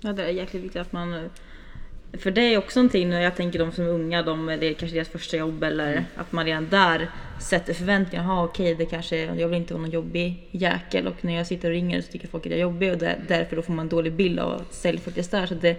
Ja, 0.00 0.12
det 0.12 0.24
är 0.24 0.30
jäkligt 0.30 0.64
viktigt 0.64 0.80
att 0.80 0.92
man... 0.92 1.30
För 2.18 2.30
det 2.30 2.40
är 2.54 2.58
också 2.58 2.78
någonting 2.80 3.08
när 3.10 3.20
jag 3.20 3.36
tänker 3.36 3.58
de 3.58 3.72
som 3.72 3.84
är 3.84 3.88
unga, 3.88 4.22
de, 4.22 4.46
det 4.46 4.66
är 4.66 4.74
kanske 4.74 4.96
deras 4.96 5.08
första 5.08 5.36
jobb 5.36 5.62
eller 5.62 5.92
Mm. 5.92 6.04
att 6.16 6.32
man 6.32 6.44
redan 6.46 6.68
där 6.68 7.10
sätter 7.40 7.74
förväntningar. 7.74 8.24
Jaha 8.24 8.44
okej, 8.44 8.74
det 8.74 8.86
kanske, 8.86 9.16
jag 9.24 9.48
vill 9.48 9.56
inte 9.58 9.74
vara 9.74 9.82
någon 9.82 9.90
jobbig 9.90 10.48
jäkel 10.50 11.06
och 11.06 11.24
när 11.24 11.36
jag 11.36 11.46
sitter 11.46 11.68
och 11.68 11.74
ringer 11.74 12.00
så 12.00 12.12
tycker 12.12 12.28
folk 12.28 12.46
att 12.46 12.50
jag 12.52 12.58
är 12.58 12.62
jobbig 12.62 12.92
och 12.92 12.98
där, 12.98 13.18
därför 13.28 13.56
då 13.56 13.62
får 13.62 13.72
man 13.72 13.84
en 13.84 13.88
dålig 13.88 14.12
bild 14.12 14.38
av 14.40 14.52
att 14.52 14.74
sälj 14.74 14.98
faktiskt 14.98 15.34
är. 15.34 15.46
Så 15.46 15.54
det, 15.54 15.76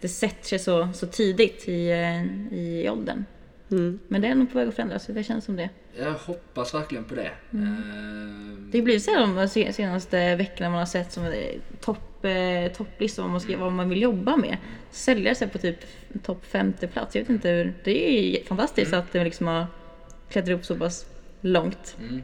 det 0.00 0.08
sätter 0.08 0.46
sig 0.46 0.58
så, 0.58 0.88
så 0.94 1.06
tidigt 1.06 1.68
i, 1.68 1.90
eh, 1.90 2.24
i 2.58 2.88
åldern. 2.90 3.24
Mm. 3.70 3.98
Men 4.08 4.20
det 4.20 4.28
är 4.28 4.34
nog 4.34 4.52
på 4.52 4.58
väg 4.58 4.68
att 4.68 4.74
förändras, 4.74 5.06
det 5.06 5.24
känns 5.24 5.44
som 5.44 5.56
det. 5.56 5.70
Jag 5.98 6.12
hoppas 6.12 6.74
verkligen 6.74 7.04
på 7.04 7.14
det. 7.14 7.30
Eh, 7.52 7.58
Det 8.72 8.82
blir 8.82 8.98
så 8.98 9.10
här 9.10 9.20
de 9.36 9.48
se- 9.48 9.72
senaste 9.72 10.36
veckorna 10.36 10.70
man 10.70 10.78
har 10.78 10.86
sett 10.86 11.12
som 11.12 11.24
eh, 11.24 11.30
topp, 12.22 12.24
eh, 12.24 12.72
topplistor 12.76 13.22
vad 13.22 13.30
man, 13.32 13.40
ska, 13.40 13.56
vad 13.58 13.72
man 13.72 13.88
vill 13.88 14.02
jobba 14.02 14.36
med. 14.36 14.56
Säljer 14.90 15.34
sig 15.34 15.48
på 15.48 15.58
typ 15.58 15.76
topp 16.22 16.44
femte 16.44 16.86
plats. 16.88 17.14
Jag 17.14 17.22
vet 17.22 17.30
inte 17.30 17.48
hur, 17.48 17.74
det 17.84 18.08
är 18.38 18.44
fantastiskt 18.44 18.92
att 18.92 19.12
det 19.12 19.24
liksom 19.24 19.46
har 19.46 19.66
klättrat 20.30 20.58
upp 20.58 20.64
så 20.64 20.76
pass 20.76 21.06
långt. 21.40 21.96
mm. 22.00 22.22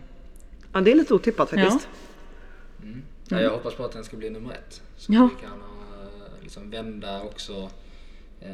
Ja, 0.72 0.80
det 0.80 0.90
är 0.90 0.94
lite 0.94 1.14
otippat 1.14 1.50
faktiskt. 1.50 1.88
Ja, 3.28 3.40
jag 3.40 3.50
hoppas 3.50 3.74
på 3.74 3.84
att 3.84 3.92
den 3.92 4.04
ska 4.04 4.16
bli 4.16 4.30
nummer 4.30 4.52
ett. 4.52 4.82
Så 4.96 5.12
Ja. 5.12 5.30
vi 5.36 5.46
kan 5.46 5.58
eh, 5.58 6.42
liksom 6.42 6.70
vända 6.70 7.22
också 7.22 7.70
eh, 8.40 8.50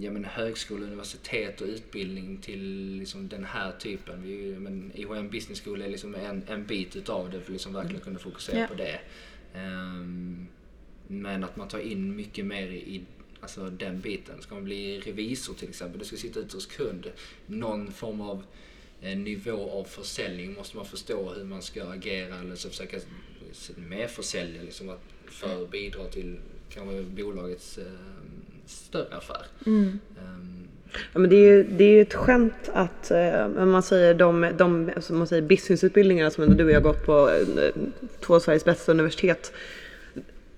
ja, 0.00 0.10
men 0.10 0.24
högskola, 0.24 0.86
universitet 0.86 1.60
och 1.60 1.66
utbildning 1.66 2.36
till 2.38 2.96
liksom 2.98 3.28
den 3.28 3.44
här 3.44 3.72
typen. 3.72 4.22
Vi, 4.22 4.56
men 4.58 4.92
IHM 4.94 5.28
Business 5.28 5.60
School 5.60 5.82
är 5.82 5.88
liksom 5.88 6.14
en, 6.14 6.42
en 6.48 6.64
bit 6.66 6.96
utav 6.96 7.30
det 7.30 7.40
för 7.40 7.52
liksom 7.52 7.72
verkligen 7.72 8.00
kunna 8.00 8.18
fokusera 8.18 8.58
Ja. 8.60 8.66
på 8.66 8.74
det. 8.74 9.00
Ehm, 9.54 10.46
men 11.06 11.44
att 11.44 11.56
man 11.56 11.68
tar 11.68 11.78
in 11.78 12.16
mycket 12.16 12.46
mer 12.46 12.66
i 12.66 13.02
alltså 13.40 13.70
den 13.70 14.00
biten. 14.00 14.42
Ska 14.42 14.54
man 14.54 14.64
bli 14.64 15.00
revisor 15.00 15.54
till 15.54 15.68
exempel, 15.68 15.98
du 15.98 16.04
ska 16.04 16.16
sitta 16.16 16.40
ute 16.40 16.56
hos 16.56 16.66
kund. 16.66 17.10
Någon 17.46 17.92
form 17.92 18.20
av 18.20 18.42
eh, 19.00 19.18
nivå 19.18 19.70
av 19.70 19.84
försäljning 19.84 20.54
måste 20.54 20.76
man 20.76 20.86
förstå 20.86 21.32
hur 21.32 21.44
man 21.44 21.62
ska 21.62 21.84
agera 21.84 22.38
eller 22.38 22.56
så 22.56 22.68
försöka 22.68 23.00
med 23.76 24.10
försälja 24.10 24.62
liksom 24.62 24.88
att 24.88 25.02
för 25.26 25.62
att 25.62 25.70
bidra 25.70 26.04
till 26.04 26.36
kanske 26.70 27.02
bolagets 27.02 27.78
eh, 27.78 27.84
större 28.66 29.16
affär. 29.16 29.46
Ehm, 30.18 30.63
Ja, 31.12 31.20
men 31.20 31.30
det, 31.30 31.36
är 31.36 31.52
ju, 31.52 31.62
det 31.62 31.84
är 31.84 31.88
ju 31.88 32.00
ett 32.00 32.14
skämt 32.14 32.70
att 32.72 33.10
eh, 33.10 33.48
man 33.48 33.82
säger 33.82 34.14
de, 34.14 34.50
de 34.56 34.90
som 35.00 35.18
man 35.18 35.26
säger 35.26 35.42
businessutbildningarna 35.42 36.30
som 36.30 36.44
ändå 36.44 36.56
du 36.56 36.64
och 36.64 36.70
jag 36.70 36.76
har 36.76 36.82
gått 36.82 37.06
på 37.06 37.30
eh, 37.30 37.82
två 38.20 38.34
av 38.34 38.40
Sveriges 38.40 38.64
bästa 38.64 38.92
universitet. 38.92 39.52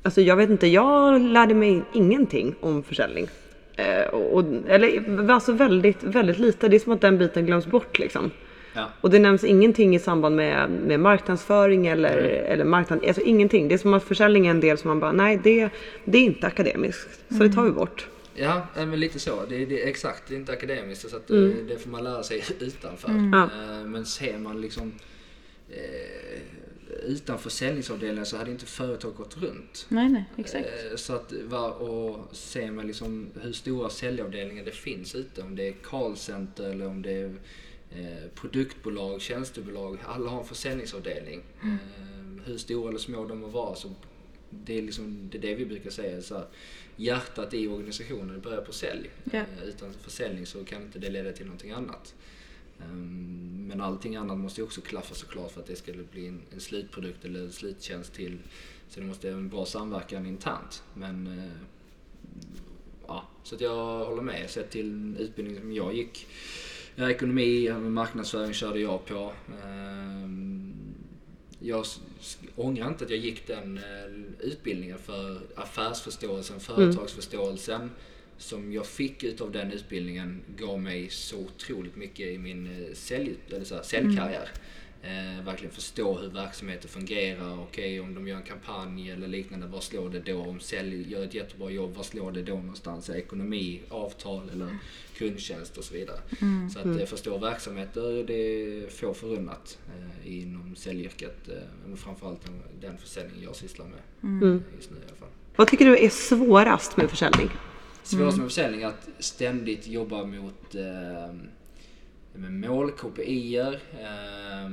Alltså 0.03 0.20
jag 0.20 0.37
vet 0.37 0.51
inte, 0.51 0.66
jag 0.66 1.20
lärde 1.20 1.55
mig 1.55 1.83
ingenting 1.92 2.55
om 2.61 2.83
försäljning. 2.83 3.29
Eh, 3.77 4.14
och, 4.14 4.44
eller 4.68 5.31
alltså 5.31 5.53
väldigt, 5.53 6.03
väldigt 6.03 6.38
lite. 6.38 6.68
Det 6.68 6.77
är 6.77 6.81
som 6.81 6.92
att 6.92 7.01
den 7.01 7.18
biten 7.18 7.46
glöms 7.46 7.66
bort 7.66 7.99
liksom. 7.99 8.31
ja. 8.75 8.85
Och 9.01 9.11
det 9.11 9.18
nämns 9.18 9.44
ingenting 9.44 9.96
i 9.96 9.99
samband 9.99 10.37
med, 10.37 10.70
med 10.70 11.01
marknadsföring 11.01 11.87
eller, 11.87 12.16
eller 12.49 12.64
marknad, 12.64 13.05
alltså 13.07 13.22
ingenting. 13.22 13.68
Det 13.68 13.75
är 13.75 13.79
som 13.79 13.94
att 13.94 14.05
försäljning 14.05 14.46
är 14.46 14.51
en 14.51 14.61
del 14.61 14.79
som 14.79 14.88
man 14.88 15.01
bara, 15.01 15.12
nej 15.12 15.40
det, 15.44 15.68
det 16.05 16.18
är 16.18 16.22
inte 16.22 16.46
akademiskt. 16.46 17.20
Så 17.29 17.42
det 17.42 17.53
tar 17.53 17.62
vi 17.62 17.70
bort. 17.70 18.07
Ja, 18.37 18.66
men 18.75 19.01
lite 19.01 19.18
så. 19.18 19.46
Det, 19.46 19.64
det, 19.66 19.88
exakt, 19.88 20.22
det 20.29 20.35
är 20.35 20.38
inte 20.38 20.53
akademiskt 20.53 21.11
så 21.11 21.16
att 21.16 21.31
Mm. 21.31 21.51
eh, 21.59 21.64
det 21.66 21.79
får 21.79 21.90
man 21.90 22.05
lära 22.05 22.22
sig 22.22 22.44
utanför. 22.61 23.09
Ja. 23.33 23.42
Eh, 23.44 23.85
Men 23.87 24.07
ser 24.07 24.38
man 24.38 24.61
liksom 24.61 24.92
eh, 25.68 26.40
utanför 27.05 27.51
säljningsavdelningen 27.51 28.27
så 28.27 28.37
hade 28.37 28.51
inte 28.51 28.66
företag 28.66 29.14
gått 29.14 29.37
runt. 29.37 29.87
Nej, 29.88 30.09
nej, 30.09 30.25
exakt. 30.37 30.66
Eh, 30.90 30.96
Så 30.96 31.12
att, 31.12 31.33
och 31.81 32.37
ser 32.37 32.70
man 32.70 32.87
liksom 32.87 33.29
hur 33.42 33.53
stora 33.53 33.90
säljavdelningar 33.90 34.64
det 34.64 34.70
finns 34.70 35.14
ute, 35.14 35.42
om 35.42 35.57
det 35.57 35.68
är 35.68 35.72
callcenter 35.72 36.70
eller 36.70 36.87
om 36.87 37.03
det 37.03 37.11
är 37.12 37.35
eh, 37.90 38.29
produktbolag, 38.35 39.20
tjänstebolag, 39.20 39.99
alla 40.07 40.31
har 40.31 40.40
en 40.40 40.46
försäljningsavdelning. 40.46 41.42
Mm. 41.62 41.75
Eh, 41.75 42.44
hur 42.46 42.59
stora 42.59 42.88
eller 42.88 42.99
små 42.99 43.25
de 43.25 43.38
må 43.38 43.46
vara 43.46 43.75
så 43.75 43.90
det 44.64 44.79
är, 44.79 44.83
liksom, 44.83 45.29
det 45.33 45.38
är 45.38 45.42
det 45.42 45.55
vi 45.55 45.66
brukar 45.66 45.90
säga. 45.90 46.23
Så 46.23 46.35
här, 46.35 46.47
hjärtat 46.97 47.55
i 47.55 47.69
organisationen 47.69 48.40
börjar 48.40 48.61
på 48.61 48.73
sälj. 48.73 49.11
Ja. 49.33 49.38
Eh, 49.38 49.69
utan 49.69 49.95
försäljning 49.95 50.47
så 50.47 50.64
kan 50.64 50.83
inte 50.83 50.99
det 50.99 51.11
leda 51.11 51.33
till 51.33 51.47
någonting 51.47 51.71
annat. 51.71 52.14
Ehm, 52.81 53.66
Men 53.69 53.81
allting 53.81 54.16
annat 54.16 54.38
måste 54.38 54.61
ju 54.61 54.64
också 54.64 54.81
klaffa 54.81 55.14
såklart 55.14 55.53
för 55.53 55.61
att 55.61 55.66
det 55.66 55.77
ska 55.77 55.92
bli 56.12 56.27
en, 56.27 56.42
en 56.53 56.61
slutprodukt 56.61 57.25
eller 57.25 57.40
en 57.40 57.53
sluttjänst 57.53 58.14
till. 58.14 58.38
Så 58.88 59.01
det 59.01 59.07
måste 59.07 59.31
vara 59.31 59.38
en 59.38 59.49
bra 59.49 59.66
samverkan 59.66 60.27
internt. 60.27 60.83
Men 60.95 61.27
eh, 61.27 61.53
ja, 63.07 63.29
så 63.42 63.55
att 63.55 63.61
jag 63.61 64.05
håller 64.05 64.23
med. 64.23 64.51
Sett 64.51 64.71
till 64.71 65.16
utbildningen 65.19 65.62
som 65.62 65.73
jag 65.73 65.95
gick. 65.95 66.27
Ekonomi, 66.97 67.73
marknadsföring 67.73 68.53
körde 68.53 68.81
jag 68.81 69.05
på. 69.07 69.33
Jag 71.66 71.85
ångrar 72.57 72.88
inte 72.88 73.05
att 73.05 73.11
jag 73.11 73.18
gick 73.18 73.46
den 73.46 73.79
eh, 73.79 74.46
utbildningen 74.46 74.98
för 74.98 75.40
affärsförståelsen, 75.55 76.61
företagsförståelsen 76.61 77.90
som 78.38 78.72
jag 78.72 78.87
fick 78.87 79.24
utav 79.24 79.52
den 79.52 79.72
utbildningen 79.72 80.42
gav 80.57 80.81
mig 80.81 81.11
så 81.11 81.37
otroligt 81.38 81.96
mycket 81.96 82.26
i 82.26 82.38
min 82.38 82.66
eh, 82.66 82.94
sälj, 82.94 83.35
eller 83.50 83.64
så 83.64 83.74
här, 83.74 83.83
säljkarriär. 83.83 84.48
Eh, 85.07 85.45
verkligen 85.45 85.75
förstå 85.75 86.19
hur 86.19 86.29
verksamheter 86.29 86.88
fungerar. 86.88 87.61
Okej, 87.62 88.01
om 88.01 88.14
de 88.14 88.29
gör 88.29 88.37
en 88.37 88.42
kampanj 88.42 89.11
eller 89.11 89.29
liknande, 89.29 89.66
vad 89.66 89.83
slår 89.83 90.11
det 90.11 90.21
då? 90.21 90.38
Om 90.38 90.61
sälj 90.61 91.12
gör 91.12 91.25
ett 91.25 91.35
jättebra 91.35 91.71
jobb, 91.71 91.95
vad 91.97 92.07
slår 92.07 92.33
det 92.33 92.42
då 92.42 92.55
någonstans? 92.55 93.11
Ekonomi, 93.11 93.81
avtal 93.88 94.51
eller 94.53 94.79
kundtjänst 95.19 95.79
och 95.79 95.85
så 95.85 95.95
vidare. 95.95 96.19
Så 96.73 96.79
att 96.79 97.01
eh, 97.01 97.07
förstå 97.07 97.38
verksamheter, 97.38 98.25
det 98.27 98.35
är 98.35 98.88
få 98.88 99.14
förunnat 99.14 99.79
eh, 99.88 100.38
inom 100.42 100.77
säljyrket. 100.77 101.49
Eh, 101.49 101.55
men 101.87 101.97
framförallt 101.97 102.45
den, 102.45 102.62
den 102.81 102.99
försäljning 102.99 103.42
jag 103.42 103.57
sysslar 103.57 103.87
med 103.87 104.01
Mm. 104.23 104.64
just 104.77 104.90
nu 104.90 104.97
i 104.97 105.01
alla 105.09 105.16
fall. 105.16 105.29
Vad 105.57 105.69
tycker 105.69 105.85
du 105.85 105.99
är 105.99 106.09
svårast 106.09 106.97
med 106.97 107.11
försäljning? 107.11 107.51
Svårast 108.03 108.38
med 108.38 108.47
försäljning 108.47 108.83
är 108.83 108.87
att 108.87 109.09
ständigt 109.19 109.87
jobba 109.87 110.25
mot 110.25 110.75
eh, 110.75 111.35
med 112.37 112.53
mål, 112.53 112.90
KPIer 112.92 113.81
eh, 114.01 114.70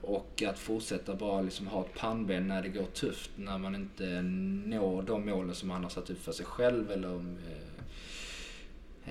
och 0.00 0.42
att 0.42 0.58
fortsätta 0.58 1.14
bara 1.14 1.42
liksom 1.42 1.66
ha 1.66 1.84
ett 1.84 1.94
pannben 1.94 2.48
när 2.48 2.62
det 2.62 2.68
går 2.68 2.84
tufft, 2.84 3.30
när 3.36 3.58
man 3.58 3.74
inte 3.74 4.22
når 4.22 5.02
de 5.02 5.26
målen 5.26 5.54
som 5.54 5.68
man 5.68 5.82
har 5.82 5.90
satt 5.90 6.10
upp 6.10 6.22
för 6.22 6.32
sig 6.32 6.46
själv 6.46 6.90
eller 6.90 7.14
om 7.14 7.36
eh, 7.46 7.84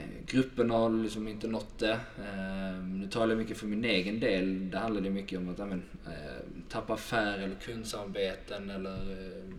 eh, 0.01 0.25
gruppen 0.25 0.69
har 0.69 0.89
liksom 0.89 1.27
inte 1.27 1.47
nått 1.47 1.79
det. 1.79 1.99
Eh, 2.17 2.83
nu 2.83 3.07
talar 3.07 3.27
jag 3.27 3.37
mycket 3.37 3.57
för 3.57 3.67
min 3.67 3.85
egen 3.85 4.19
del. 4.19 4.69
Det 4.71 4.77
handlar 4.77 5.01
det 5.01 5.09
mycket 5.09 5.39
om 5.39 5.49
att 5.49 5.59
ja, 5.59 5.65
men, 5.65 5.83
eh, 6.05 6.43
tappa 6.69 6.93
affär 6.93 7.39
eller 7.39 7.55
kundsamarbeten 7.55 8.69
eller 8.69 9.11
eh, 9.11 9.53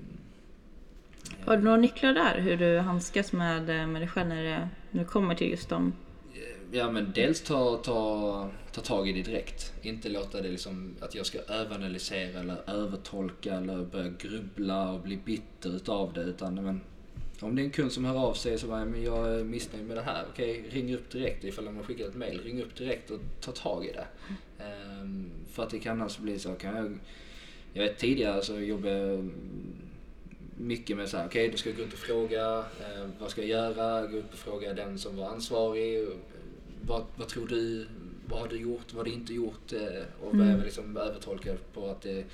Har 1.46 1.56
du 1.56 1.62
några 1.62 1.76
nycklar 1.76 2.12
där? 2.12 2.40
Hur 2.40 2.56
du 2.56 2.78
handskas 2.78 3.32
med, 3.32 3.70
eh, 3.70 3.86
med 3.86 4.02
dig 4.02 4.08
själv 4.08 4.28
när 4.28 4.44
det, 4.44 4.68
när 4.90 5.02
det 5.02 5.08
kommer 5.08 5.34
till 5.34 5.50
just 5.50 5.68
dem? 5.68 5.92
Ja 6.72 6.90
men 6.90 7.12
dels 7.14 7.40
ta, 7.40 7.76
ta, 7.76 8.50
ta 8.72 8.80
tag 8.80 9.08
i 9.08 9.12
det 9.12 9.22
direkt. 9.22 9.72
Inte 9.82 10.08
låta 10.08 10.40
det 10.42 10.48
liksom 10.48 10.94
att 11.00 11.14
jag 11.14 11.26
ska 11.26 11.38
överanalysera 11.38 12.40
eller 12.40 12.70
övertolka 12.70 13.54
eller 13.54 13.84
börja 13.84 14.12
grubbla 14.18 14.92
och 14.92 15.00
bli 15.00 15.16
bitter 15.16 15.76
utav 15.76 16.12
det. 16.12 16.22
Utan 16.22 16.54
men, 16.54 16.80
om 17.40 17.56
det 17.56 17.62
är 17.62 17.64
en 17.64 17.70
kund 17.70 17.92
som 17.92 18.04
hör 18.04 18.16
av 18.16 18.34
sig 18.34 18.58
så 18.58 18.66
bara, 18.66 18.84
men 18.84 19.02
jag 19.02 19.34
är 19.34 19.44
missnöjd 19.44 19.86
med 19.86 19.96
det 19.96 20.02
här. 20.02 20.24
Okej, 20.32 20.64
ring 20.70 20.94
upp 20.94 21.10
direkt 21.10 21.44
ifall 21.44 21.64
de 21.64 21.76
har 21.76 21.84
skickat 21.84 22.08
ett 22.08 22.16
mail. 22.16 22.40
Ring 22.44 22.62
upp 22.62 22.76
direkt 22.76 23.10
och 23.10 23.20
ta 23.40 23.52
tag 23.52 23.84
i 23.84 23.92
det. 23.92 24.06
Um, 25.02 25.30
för 25.52 25.62
att 25.62 25.70
det 25.70 25.78
kan 25.78 26.00
annars 26.00 26.18
bli 26.18 26.38
så, 26.38 26.54
kan 26.54 26.76
jag, 26.76 26.98
jag 27.72 27.82
vet 27.82 27.98
tidigare 27.98 28.42
så 28.42 28.60
jobbade 28.60 28.98
jag 28.98 29.30
mycket 30.56 30.96
med 30.96 31.08
så 31.08 31.16
här, 31.16 31.26
okej, 31.26 31.48
då 31.48 31.56
ska 31.56 31.70
jag 31.70 31.76
gå 31.76 31.84
ut 31.84 31.92
och 31.92 31.98
fråga, 31.98 32.58
eh, 32.58 33.08
vad 33.18 33.30
ska 33.30 33.40
jag 33.40 33.50
göra? 33.50 34.06
Gå 34.06 34.16
ut 34.16 34.32
och 34.32 34.38
fråga 34.38 34.74
den 34.74 34.98
som 34.98 35.16
var 35.16 35.26
ansvarig. 35.26 36.08
Vad, 36.86 37.04
vad 37.16 37.28
tror 37.28 37.46
du? 37.46 37.86
Vad 38.28 38.40
har 38.40 38.48
du 38.48 38.56
gjort? 38.56 38.92
Vad 38.92 38.96
har 38.96 39.04
du 39.04 39.10
inte 39.10 39.34
gjort? 39.34 39.72
Eh, 39.72 40.26
och 40.26 40.36
börja 40.36 40.56
liksom 40.56 40.96
övertolka 40.96 41.54
på 41.74 41.90
att 41.90 42.02
det 42.02 42.24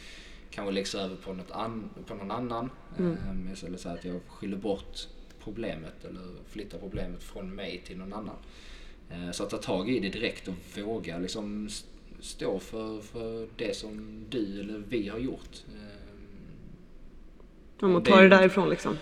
kanske 0.50 0.72
läggs 0.72 0.94
över 0.94 1.16
på, 1.16 1.32
något 1.32 1.50
an, 1.50 1.90
på 2.06 2.14
någon 2.14 2.30
annan. 2.30 2.70
Mm. 2.98 3.16
Eller 3.66 3.76
så 3.76 3.88
här 3.88 3.96
att 3.96 4.04
jag 4.04 4.20
skyller 4.28 4.56
bort 4.56 5.08
problemet 5.44 6.04
eller 6.04 6.22
flyttar 6.48 6.78
problemet 6.78 7.22
från 7.22 7.54
mig 7.54 7.82
till 7.86 7.98
någon 7.98 8.12
annan. 8.12 8.36
Eh, 9.10 9.30
så 9.30 9.42
att 9.42 9.50
ta 9.50 9.56
tag 9.56 9.90
i 9.90 10.00
det 10.00 10.08
direkt 10.08 10.48
och 10.48 10.54
våga 10.84 11.18
liksom 11.18 11.66
st- 11.66 11.88
stå 12.20 12.58
för, 12.58 13.00
för 13.00 13.48
det 13.56 13.76
som 13.76 14.24
du 14.30 14.60
eller 14.60 14.82
vi 14.88 15.08
har 15.08 15.18
gjort. 15.18 15.62
Om 17.80 17.96
att 17.96 18.04
Det- 18.04 18.10
ta 18.10 18.20
det 18.20 18.28
därifrån 18.28 18.70
liksom. 18.70 18.96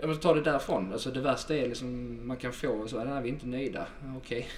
Jag 0.00 0.08
måste 0.08 0.22
ta 0.22 0.34
det 0.34 0.40
därifrån. 0.40 0.92
Alltså 0.92 1.10
det 1.10 1.20
värsta 1.20 1.56
är 1.56 1.68
liksom, 1.68 2.18
man 2.26 2.36
kan 2.36 2.52
få 2.52 2.88
så, 2.88 3.04
nej 3.04 3.22
vi 3.22 3.28
är 3.28 3.32
inte 3.32 3.46
nöjda. 3.46 3.86
Okej. 4.16 4.48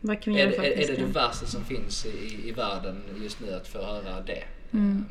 Vad 0.00 0.20
kan 0.22 0.34
vi 0.34 0.40
Är, 0.40 0.50
göra 0.50 0.64
är, 0.64 0.70
är 0.70 0.86
det 0.86 0.96
det 0.96 1.12
värsta 1.12 1.46
som 1.46 1.64
finns 1.64 2.06
i, 2.06 2.48
i 2.48 2.52
världen 2.52 3.02
just 3.22 3.40
nu 3.40 3.52
att 3.54 3.68
få 3.68 3.78
höra 3.78 4.20
det? 4.20 4.44
Mm. 4.72 4.90
Ehm, 4.90 5.04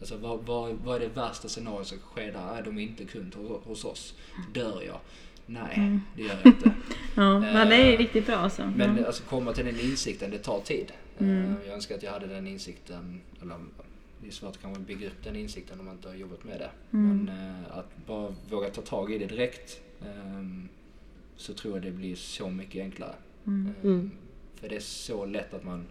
Alltså 0.00 0.16
vad, 0.16 0.40
vad, 0.46 0.72
vad 0.84 0.96
är 0.96 1.00
det 1.00 1.08
värsta 1.08 1.48
scenariot 1.48 1.86
som 1.86 1.98
sker 1.98 2.32
där? 2.32 2.58
Är 2.58 2.62
de 2.62 2.78
inte 2.78 3.04
kund 3.04 3.34
hos, 3.64 3.84
oss? 3.84 4.14
Dör 4.54 4.82
jag? 4.86 5.00
Nej, 5.46 5.98
det 6.16 6.22
gör 6.22 6.36
jag 6.42 6.52
inte. 6.52 6.70
Ja, 7.14 7.40
men 7.40 7.68
det 7.68 7.76
är 7.76 7.96
riktigt 7.98 8.26
bra 8.26 8.36
alltså. 8.36 8.72
Men 8.76 8.96
ja. 8.96 9.06
alltså 9.06 9.22
komma 9.22 9.52
till 9.52 9.64
den 9.66 9.80
insikten, 9.80 10.30
det 10.30 10.38
tar 10.38 10.60
tid. 10.60 10.92
Mm. 11.18 11.44
Eh, 11.44 11.52
Jag 11.66 11.74
önskar 11.74 11.94
att 11.94 12.02
jag 12.02 12.12
hade 12.12 12.26
den 12.26 12.46
insikten, 12.46 13.20
eller 13.42 13.56
det 14.20 14.26
är 14.26 14.30
svårt 14.30 14.50
att 14.50 14.62
kanske 14.62 14.82
bygga 14.82 15.06
upp 15.06 15.24
den 15.24 15.36
insikten 15.36 15.80
om 15.80 15.86
man 15.86 15.94
inte 15.94 16.08
har 16.08 16.14
jobbat 16.14 16.44
med 16.44 16.60
det. 16.60 16.70
Mm. 16.92 17.24
Men 17.24 17.28
eh, 17.28 17.78
att 17.78 18.06
bara 18.06 18.34
våga 18.50 18.70
ta 18.70 18.82
tag 18.82 19.12
i 19.12 19.18
det 19.18 19.26
direkt 19.26 19.80
ehm, 20.06 20.68
så 21.36 21.54
tror 21.54 21.74
jag 21.74 21.82
det 21.82 21.90
blir 21.90 22.14
så 22.16 22.50
mycket 22.50 22.82
enklare. 22.82 23.14
Mm. 23.46 23.74
Ehm, 23.84 24.10
För 24.54 24.68
det 24.68 24.76
är 24.76 24.80
så 24.80 25.24
lätt 25.26 25.54
att 25.54 25.64
man 25.64 25.86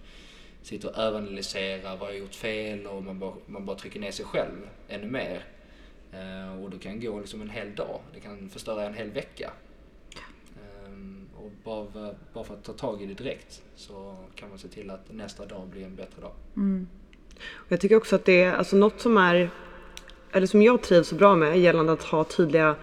sitter 0.62 0.90
och 0.90 0.98
överanalyserar 0.98 1.98
vad 1.98 2.10
jag 2.10 2.14
har 2.14 2.20
gjort 2.20 2.36
fel 2.36 2.86
och 2.88 3.04
man 3.04 3.20
bara, 3.20 3.34
man 3.46 3.66
bara 3.66 3.78
trycker 3.78 4.00
ner 4.00 4.12
sig 4.12 4.26
själv 4.26 4.70
ännu 4.88 5.08
mer. 5.12 5.46
Eh, 6.12 6.64
och 6.64 6.70
det 6.70 6.80
kan 6.80 7.00
gå 7.00 7.20
liksom 7.20 7.42
en 7.42 7.50
hel 7.50 7.76
dag, 7.76 8.00
det 8.14 8.20
kan 8.20 8.50
förstöra 8.50 8.86
en 8.86 8.94
hel 8.94 9.10
vecka. 9.12 9.52
Ehm, 10.86 11.28
och 11.36 11.52
bara, 11.64 12.16
bara 12.34 12.44
för 12.44 12.54
att 12.54 12.64
ta 12.64 12.74
tag 12.74 13.02
i 13.02 13.06
det 13.06 13.14
direkt 13.14 13.64
så 13.76 14.18
kan 14.36 14.50
man 14.50 14.58
se 14.60 14.68
till 14.68 14.90
att 14.90 15.12
nästa 15.14 15.46
dag 15.46 15.68
blir 15.68 15.86
en 15.86 15.96
bättre 15.96 16.22
dag. 16.22 16.34
Mm. 17.38 17.66
Jag 17.68 17.80
tycker 17.80 17.96
också 17.96 18.16
att 18.16 18.26
det 18.26 18.44
är 18.44 18.54
alltså 18.54 18.76
något 18.76 19.02
som 19.02 19.18
är, 19.18 19.50
eller 20.32 20.48
som 20.48 20.62
jag 20.62 20.82
trivs 20.82 21.08
så 21.08 21.16
bra 21.16 21.36
med 21.36 21.60
gällande 21.60 21.94
att 21.94 22.04
ha 22.04 22.24
tydliga 22.24 22.76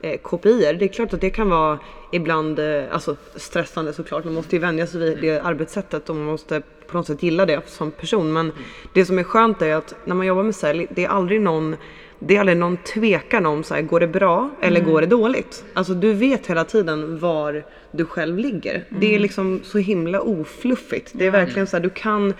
eh, 0.00 0.18
KPIer. 0.18 0.74
Det 0.74 0.84
är 0.84 0.88
klart 0.88 1.12
att 1.12 1.20
det 1.20 1.30
kan 1.30 1.50
vara 1.50 1.78
ibland 2.12 2.58
eh, 2.58 2.84
alltså 2.90 3.16
stressande 3.36 3.92
såklart. 3.92 4.24
Man 4.24 4.34
måste 4.34 4.56
ju 4.56 4.60
vänja 4.60 4.86
sig 4.86 5.00
vid 5.00 5.18
det 5.20 5.40
arbetssättet 5.40 6.10
och 6.10 6.16
man 6.16 6.24
måste 6.24 6.62
på 6.86 6.96
något 6.96 7.06
sätt 7.06 7.22
gilla 7.22 7.46
det 7.46 7.68
som 7.68 7.90
person. 7.90 8.32
Men 8.32 8.52
det 8.92 9.04
som 9.04 9.18
är 9.18 9.22
skönt 9.22 9.62
är 9.62 9.74
att 9.74 9.94
när 10.04 10.14
man 10.14 10.26
jobbar 10.26 10.42
med 10.42 10.54
sälj, 10.54 10.86
det 10.90 11.04
är 11.04 11.08
aldrig 11.08 11.40
någon 11.40 11.76
det 12.20 12.36
är 12.36 12.40
aldrig 12.40 12.58
någon 12.58 12.76
tvekan 12.76 13.46
om 13.46 13.64
så 13.64 13.74
här, 13.74 13.82
går 13.82 14.00
det 14.00 14.06
bra 14.06 14.50
eller 14.60 14.80
går 14.80 15.00
det 15.00 15.06
dåligt? 15.06 15.64
Alltså 15.74 15.94
du 15.94 16.12
vet 16.12 16.46
hela 16.46 16.64
tiden 16.64 17.18
var 17.18 17.64
du 17.90 18.04
själv 18.04 18.38
ligger. 18.38 18.84
Det 18.88 19.14
är 19.14 19.18
liksom 19.18 19.60
så 19.64 19.78
himla 19.78 20.20
ofluffigt. 20.20 21.10
Det 21.14 21.26
är 21.26 21.30
verkligen 21.30 21.66
så 21.66 21.76
här, 21.76 21.82
du 21.82 21.90
kan 21.90 22.34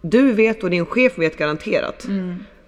du 0.00 0.32
vet 0.32 0.64
och 0.64 0.70
din 0.70 0.86
chef 0.86 1.18
vet 1.18 1.36
garanterat. 1.36 2.06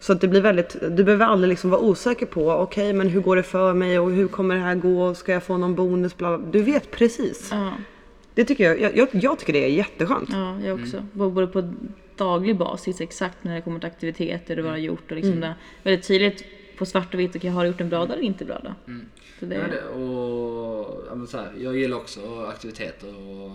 Så 0.01 0.12
att 0.12 0.21
det 0.21 0.29
blir 0.29 0.41
väldigt, 0.41 0.77
du 0.91 1.05
behöver 1.05 1.27
aldrig 1.27 1.49
liksom 1.49 1.71
vara 1.71 1.81
osäker 1.81 2.27
på, 2.27 2.51
okej 2.51 2.93
men 2.93 3.09
hur 3.09 3.21
går 3.21 3.37
det 3.37 3.43
för 3.43 3.75
mig 3.75 3.99
och 3.99 4.11
hur 4.11 4.29
kommer 4.29 4.55
det 4.55 4.61
här 4.61 4.75
gå, 4.75 5.15
ska 5.15 5.33
jag 5.33 5.43
få 5.43 5.57
någon 5.57 5.75
bonus, 5.75 6.17
bla, 6.17 6.38
bla. 6.38 6.47
Du 6.53 6.62
vet 6.62 6.91
precis. 6.91 7.49
Ja, 7.51 7.73
Det 8.35 8.45
tycker 8.45 8.65
jag, 8.65 8.81
jag, 8.81 8.97
jag, 8.97 9.09
jag 9.12 9.38
tycker 9.38 9.53
det 9.53 9.65
är 9.65 9.69
jätteskönt. 9.69 10.29
ja, 10.33 10.61
jag 10.65 10.81
också. 10.81 11.07
Både 11.12 11.47
på 11.47 11.73
daglig 12.17 12.57
basis 12.57 13.01
exakt 13.01 13.45
när 13.45 13.55
det 13.55 13.61
kommer 13.61 13.79
till 13.81 13.87
aktiviteter 13.88 14.59
och 14.59 14.65
vad 14.65 14.73
jag 14.73 14.79
har 14.79 14.85
gjort 14.85 15.11
och 15.11 15.17
liksom 15.17 15.41
det. 15.41 15.55
Väldigt 15.83 16.07
tydligt 16.09 16.45
på 16.79 16.87
svart 16.87 17.15
och 17.15 17.21
vitt, 17.21 17.37
okej 17.37 17.51
har 17.51 17.62
du 17.62 17.69
gjort 17.71 17.81
en 17.81 17.88
bra 17.88 17.99
dag 18.07 18.11
eller 18.11 18.23
inte 18.23 18.45
bra 18.45 18.59
dag? 18.59 18.75
Så 19.41 19.47
det, 19.47 19.55
Ja, 19.55 19.61
det, 19.71 20.01
och, 20.03 21.05
ja, 21.09 21.15
men 21.15 21.27
så 21.27 21.37
här, 21.37 21.53
jag 21.59 21.77
gillar 21.77 21.97
också 21.97 22.21
aktiviteter 22.49 23.09
och 23.09 23.51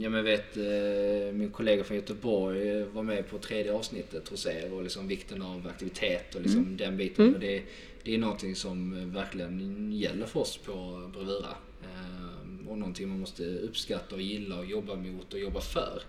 ja, 0.00 0.10
men 0.10 0.24
vet 0.24 0.56
eh, 0.56 1.32
min 1.32 1.50
kollega 1.50 1.84
från 1.84 1.96
Göteborg 1.96 2.84
var 2.84 3.02
med 3.02 3.28
på 3.28 3.38
tredje 3.38 3.72
avsnittet 3.72 4.28
hos 4.28 4.46
er 4.46 4.72
och 4.72 4.82
liksom 4.82 5.08
vikten 5.08 5.42
av 5.42 5.66
aktivitet 5.66 6.34
och 6.34 6.40
liksom 6.40 6.76
den 6.76 6.96
biten. 6.96 7.34
Och 7.34 7.40
det, 7.40 7.62
det 8.02 8.14
är 8.14 8.18
någonting 8.18 8.54
som 8.54 9.10
verkligen 9.12 9.92
gäller 9.92 10.26
för 10.26 10.40
oss 10.40 10.56
på 10.56 10.72
Bravura. 11.12 11.54
Ehm, 11.82 12.68
och 12.68 12.78
någonting 12.78 13.08
man 13.08 13.20
måste 13.20 13.44
uppskatta 13.44 14.14
och 14.14 14.22
gilla 14.22 14.58
och 14.58 14.66
jobba 14.66 14.94
mot 14.94 15.34
och 15.34 15.40
jobba 15.40 15.60
för. 15.60 16.02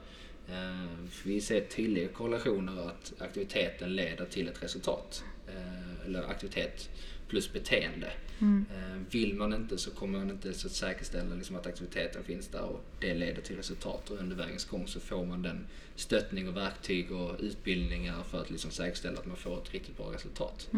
Ehm, 0.50 1.08
vi 1.26 1.42
ser 1.42 1.62
tydliga 1.62 2.08
korrelationer 2.08 2.88
att 2.88 3.14
aktiviteten 3.20 3.96
leder 3.96 4.26
till 4.26 4.48
ett 4.48 4.64
resultat. 4.64 5.24
Ehm, 5.48 6.06
eller 6.06 6.24
aktivitet 6.24 6.90
plus 7.28 7.54
beteende. 7.54 8.12
Eh, 8.42 9.02
Vill 9.12 9.34
man 9.36 9.54
inte 9.54 9.78
så 9.78 9.92
kommer 9.92 10.20
man 10.20 10.30
inte 10.30 10.54
så 10.54 10.68
att 10.68 10.74
säkerställa 10.74 11.36
liksom 11.36 11.56
att 11.56 11.68
aktiviteten 11.68 12.24
finns 12.24 12.48
där 12.48 12.62
och 12.62 12.84
det 13.00 13.14
leder 13.14 13.42
till 13.42 13.56
resultat 13.56 14.10
och 14.10 14.20
under 14.20 14.36
vägens 14.36 14.66
gång 14.66 14.88
så 14.88 15.00
får 15.00 15.26
man 15.26 15.42
den 15.42 15.66
stöttning 15.96 16.48
och 16.48 16.58
verktyg 16.58 17.12
och 17.12 17.36
utbildningar 17.40 18.24
för 18.24 18.42
att 18.42 18.50
liksom 18.50 18.72
säkerställa 18.72 19.20
att 19.20 19.26
man 19.26 19.38
får 19.38 19.58
ett 19.58 19.74
riktigt 19.74 19.98
bra 19.98 20.14
resultat. 20.14 20.70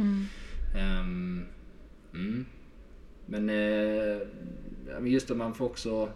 Ehm, 0.75 1.45
mm. 2.13 2.45
Men 3.25 3.49
eh, 3.49 5.07
just 5.11 5.31
att 5.31 5.37
man 5.37 5.55
får 5.55 5.65
också 5.65 6.09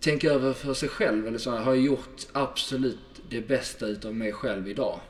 tänka 0.00 0.30
över 0.30 0.52
för 0.52 0.74
sig 0.74 0.88
själv. 0.88 1.26
Eller 1.26 1.38
så 1.38 1.50
här, 1.50 1.58
har 1.58 1.74
jag 1.74 1.84
gjort 1.84 2.26
absolut 2.32 2.98
det 3.30 3.48
bästa 3.48 3.86
utav 3.86 4.14
mig 4.14 4.32
själv 4.32 4.68
idag? 4.68 5.00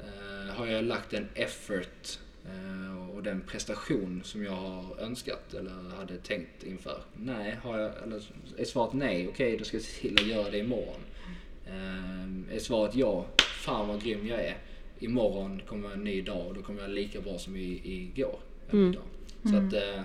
Eh, 0.00 0.54
har 0.54 0.66
jag 0.66 0.84
lagt 0.84 1.12
en 1.12 1.28
effort 1.34 2.18
eh, 2.44 3.05
och 3.16 3.22
den 3.22 3.40
prestation 3.40 4.20
som 4.24 4.44
jag 4.44 4.52
har 4.52 5.00
önskat 5.00 5.54
eller 5.54 5.96
hade 5.96 6.16
tänkt 6.16 6.64
inför? 6.64 7.02
Nej, 7.14 7.58
har 7.62 7.78
jag, 7.78 7.92
eller 8.02 8.22
är 8.56 8.64
svaret 8.64 8.92
nej, 8.92 9.28
okej 9.28 9.56
då 9.56 9.64
ska 9.64 9.76
jag 9.76 9.84
se 9.84 10.00
till 10.00 10.14
att 10.20 10.26
göra 10.26 10.50
det 10.50 10.58
imorgon. 10.58 11.00
Eh, 11.66 12.54
är 12.56 12.58
svaret 12.58 12.94
ja, 12.94 13.26
fan 13.38 13.88
vad 13.88 14.02
grym 14.02 14.26
jag 14.26 14.40
är. 14.40 14.56
Imorgon 14.98 15.62
kommer 15.66 15.92
en 15.92 16.04
ny 16.04 16.22
dag 16.22 16.46
och 16.46 16.54
då 16.54 16.62
kommer 16.62 16.80
jag 16.80 16.90
lika 16.90 17.20
bra 17.20 17.38
som 17.38 17.56
i, 17.56 17.80
igår. 17.84 18.38
Eller 18.70 18.88
idag. 18.88 19.02
Så 19.42 19.56
att, 19.56 19.72
eh, 19.72 20.02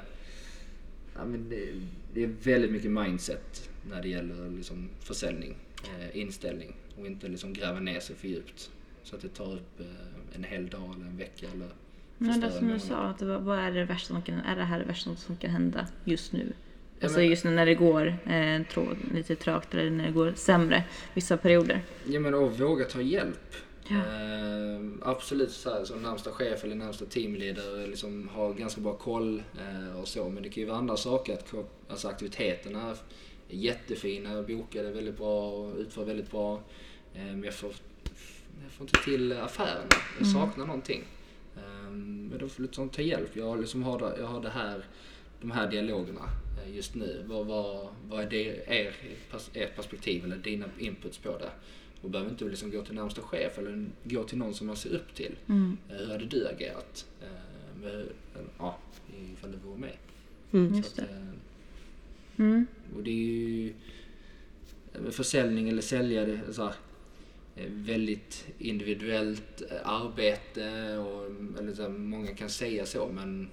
ja, 1.15 1.25
men 1.25 1.49
det, 1.49 1.67
det 2.13 2.23
är 2.23 2.27
väldigt 2.43 2.71
mycket 2.71 2.91
mindset 2.91 3.69
när 3.89 4.01
det 4.01 4.09
gäller 4.09 4.49
liksom 4.49 4.89
försäljning, 4.99 5.55
eh, 5.83 6.17
inställning 6.17 6.75
och 6.99 7.05
inte 7.05 7.27
liksom 7.27 7.53
gräva 7.53 7.79
ner 7.79 7.99
sig 7.99 8.15
för 8.15 8.27
djupt. 8.27 8.71
Så 9.03 9.15
att 9.15 9.21
det 9.21 9.29
tar 9.29 9.53
upp 9.53 9.79
eh, 9.79 10.35
en 10.35 10.43
hel 10.43 10.67
dag 10.67 10.95
eller 10.95 11.05
en 11.05 11.17
vecka 11.17 11.47
eller 11.53 11.69
men 12.27 12.39
det 12.39 12.51
som 12.51 12.67
du 12.67 12.79
sa, 12.79 12.95
att 12.95 13.19
det 13.19 13.25
var, 13.25 13.39
vad 13.39 13.59
är 13.59 13.71
det 13.71 13.85
värsta 13.85 14.07
som 14.13 14.21
kan, 14.21 14.39
är 14.39 14.55
det 14.55 14.63
här 14.63 14.79
det 14.79 14.85
värsta 14.85 15.15
som 15.15 15.37
kan 15.37 15.49
hända 15.51 15.87
just 16.03 16.33
nu? 16.33 16.53
Ja, 16.99 17.05
Alltså 17.05 17.19
men- 17.19 17.29
just 17.29 17.45
nu 17.45 17.51
när 17.51 17.65
det 17.65 17.75
går 17.75 18.07
eh, 18.25 18.61
trå, 18.73 18.87
lite 19.13 19.35
trögt 19.35 19.73
eller 19.73 19.89
när 19.89 20.05
det 20.05 20.11
går 20.11 20.33
sämre 20.35 20.83
vissa 21.13 21.37
perioder. 21.37 21.81
Ja 22.05 22.19
men 22.19 22.33
och 22.33 22.59
våga 22.59 22.85
ta 22.85 23.01
hjälp. 23.01 23.55
Ja. 23.87 23.95
Eh, 23.97 24.81
absolut 25.01 25.51
så 25.51 25.69
här, 25.73 25.83
som 25.85 26.01
närmsta 26.01 26.31
chef 26.31 26.63
eller 26.63 26.75
närmsta 26.75 27.05
teamleader 27.05 27.87
liksom 27.87 28.29
har 28.33 28.53
ganska 28.53 28.81
bra 28.81 28.93
koll 28.93 29.43
eh, 29.59 29.99
och 29.99 30.07
så. 30.07 30.29
Men 30.29 30.43
det 30.43 30.49
kan 30.49 30.61
ju 30.63 30.67
vara 30.69 30.77
andra 30.77 30.97
saker. 30.97 31.33
Att, 31.33 31.53
alltså 31.89 32.07
aktiviteterna 32.07 32.89
är 32.89 32.95
jättefina, 33.49 34.41
bokade 34.43 34.91
väldigt 34.91 35.17
bra 35.17 35.49
och 35.51 35.77
utför 35.77 36.05
väldigt 36.05 36.31
bra. 36.31 36.61
Eh, 37.15 37.21
men 37.23 37.43
jag 37.43 37.53
får, 37.53 37.71
jag 38.63 38.71
får 38.71 38.87
inte 38.87 39.03
till 39.03 39.33
affärerna. 39.33 39.85
Jag 40.19 40.27
saknar 40.27 40.65
någonting. 40.65 41.03
Eh, 41.91 42.29
men 42.29 42.37
då 42.39 42.47
får 42.49 42.61
du 42.63 42.67
liksom 42.67 42.89
ta 42.89 43.01
hjälp. 43.01 43.35
Jag, 43.35 43.59
liksom 43.61 43.83
har, 43.83 43.99
det, 43.99 44.15
jag 44.19 44.27
har 44.27 44.41
det 44.41 44.49
här, 44.49 44.85
de 45.41 45.51
här 45.51 45.71
dialogerna 45.71 46.21
eh, 46.65 46.75
just 46.75 46.95
nu. 46.95 47.23
Vad, 47.27 47.45
vad, 47.45 47.87
vad 48.09 48.23
är 48.23 48.29
det, 48.29 48.63
er, 48.67 48.93
ert 49.53 49.75
perspektiv 49.75 50.23
eller 50.25 50.37
dina 50.37 50.65
inputs 50.79 51.17
på 51.17 51.37
det? 51.37 51.49
Och 52.01 52.09
behöver 52.09 52.31
inte 52.31 52.45
liksom 52.45 52.71
gå 52.71 52.81
till 52.85 52.95
närmsta 52.95 53.21
chef 53.21 53.57
eller 53.57 53.85
gå 54.03 54.23
till 54.23 54.37
någon 54.37 54.53
som 54.53 54.67
man 54.67 54.75
ser 54.75 54.95
upp 54.95 55.15
till. 55.15 55.35
Mm. 55.49 55.77
Eh, 55.89 55.95
Hur 55.97 56.07
hade 56.11 56.25
du 56.25 56.47
agerat? 56.47 57.05
Eh, 57.21 57.81
med, 57.83 58.05
ja, 58.57 58.77
ifall 59.33 59.51
du 59.51 59.57
vore 59.57 59.77
med. 59.79 59.93
Mm. 60.51 60.75
Just 60.75 60.99
att, 60.99 61.07
det. 61.07 61.13
eh, 61.13 61.21
Mm. 62.37 62.67
och 62.95 63.03
det 63.03 63.11
är 63.11 63.15
ju 63.15 63.73
försäljning 65.11 65.69
eller 65.69 65.81
sälja, 65.81 66.25
det 66.25 66.31
är 66.47 66.51
så 66.51 66.63
här, 66.63 66.73
Eh, 67.55 67.65
väldigt 67.69 68.47
individuellt 68.57 69.61
eh, 69.71 69.87
arbete 69.87 70.97
och 70.97 71.25
eller 71.59 71.73
så 71.73 71.81
här, 71.81 71.89
många 71.89 72.35
kan 72.35 72.49
säga 72.49 72.85
så 72.85 73.09
men 73.13 73.49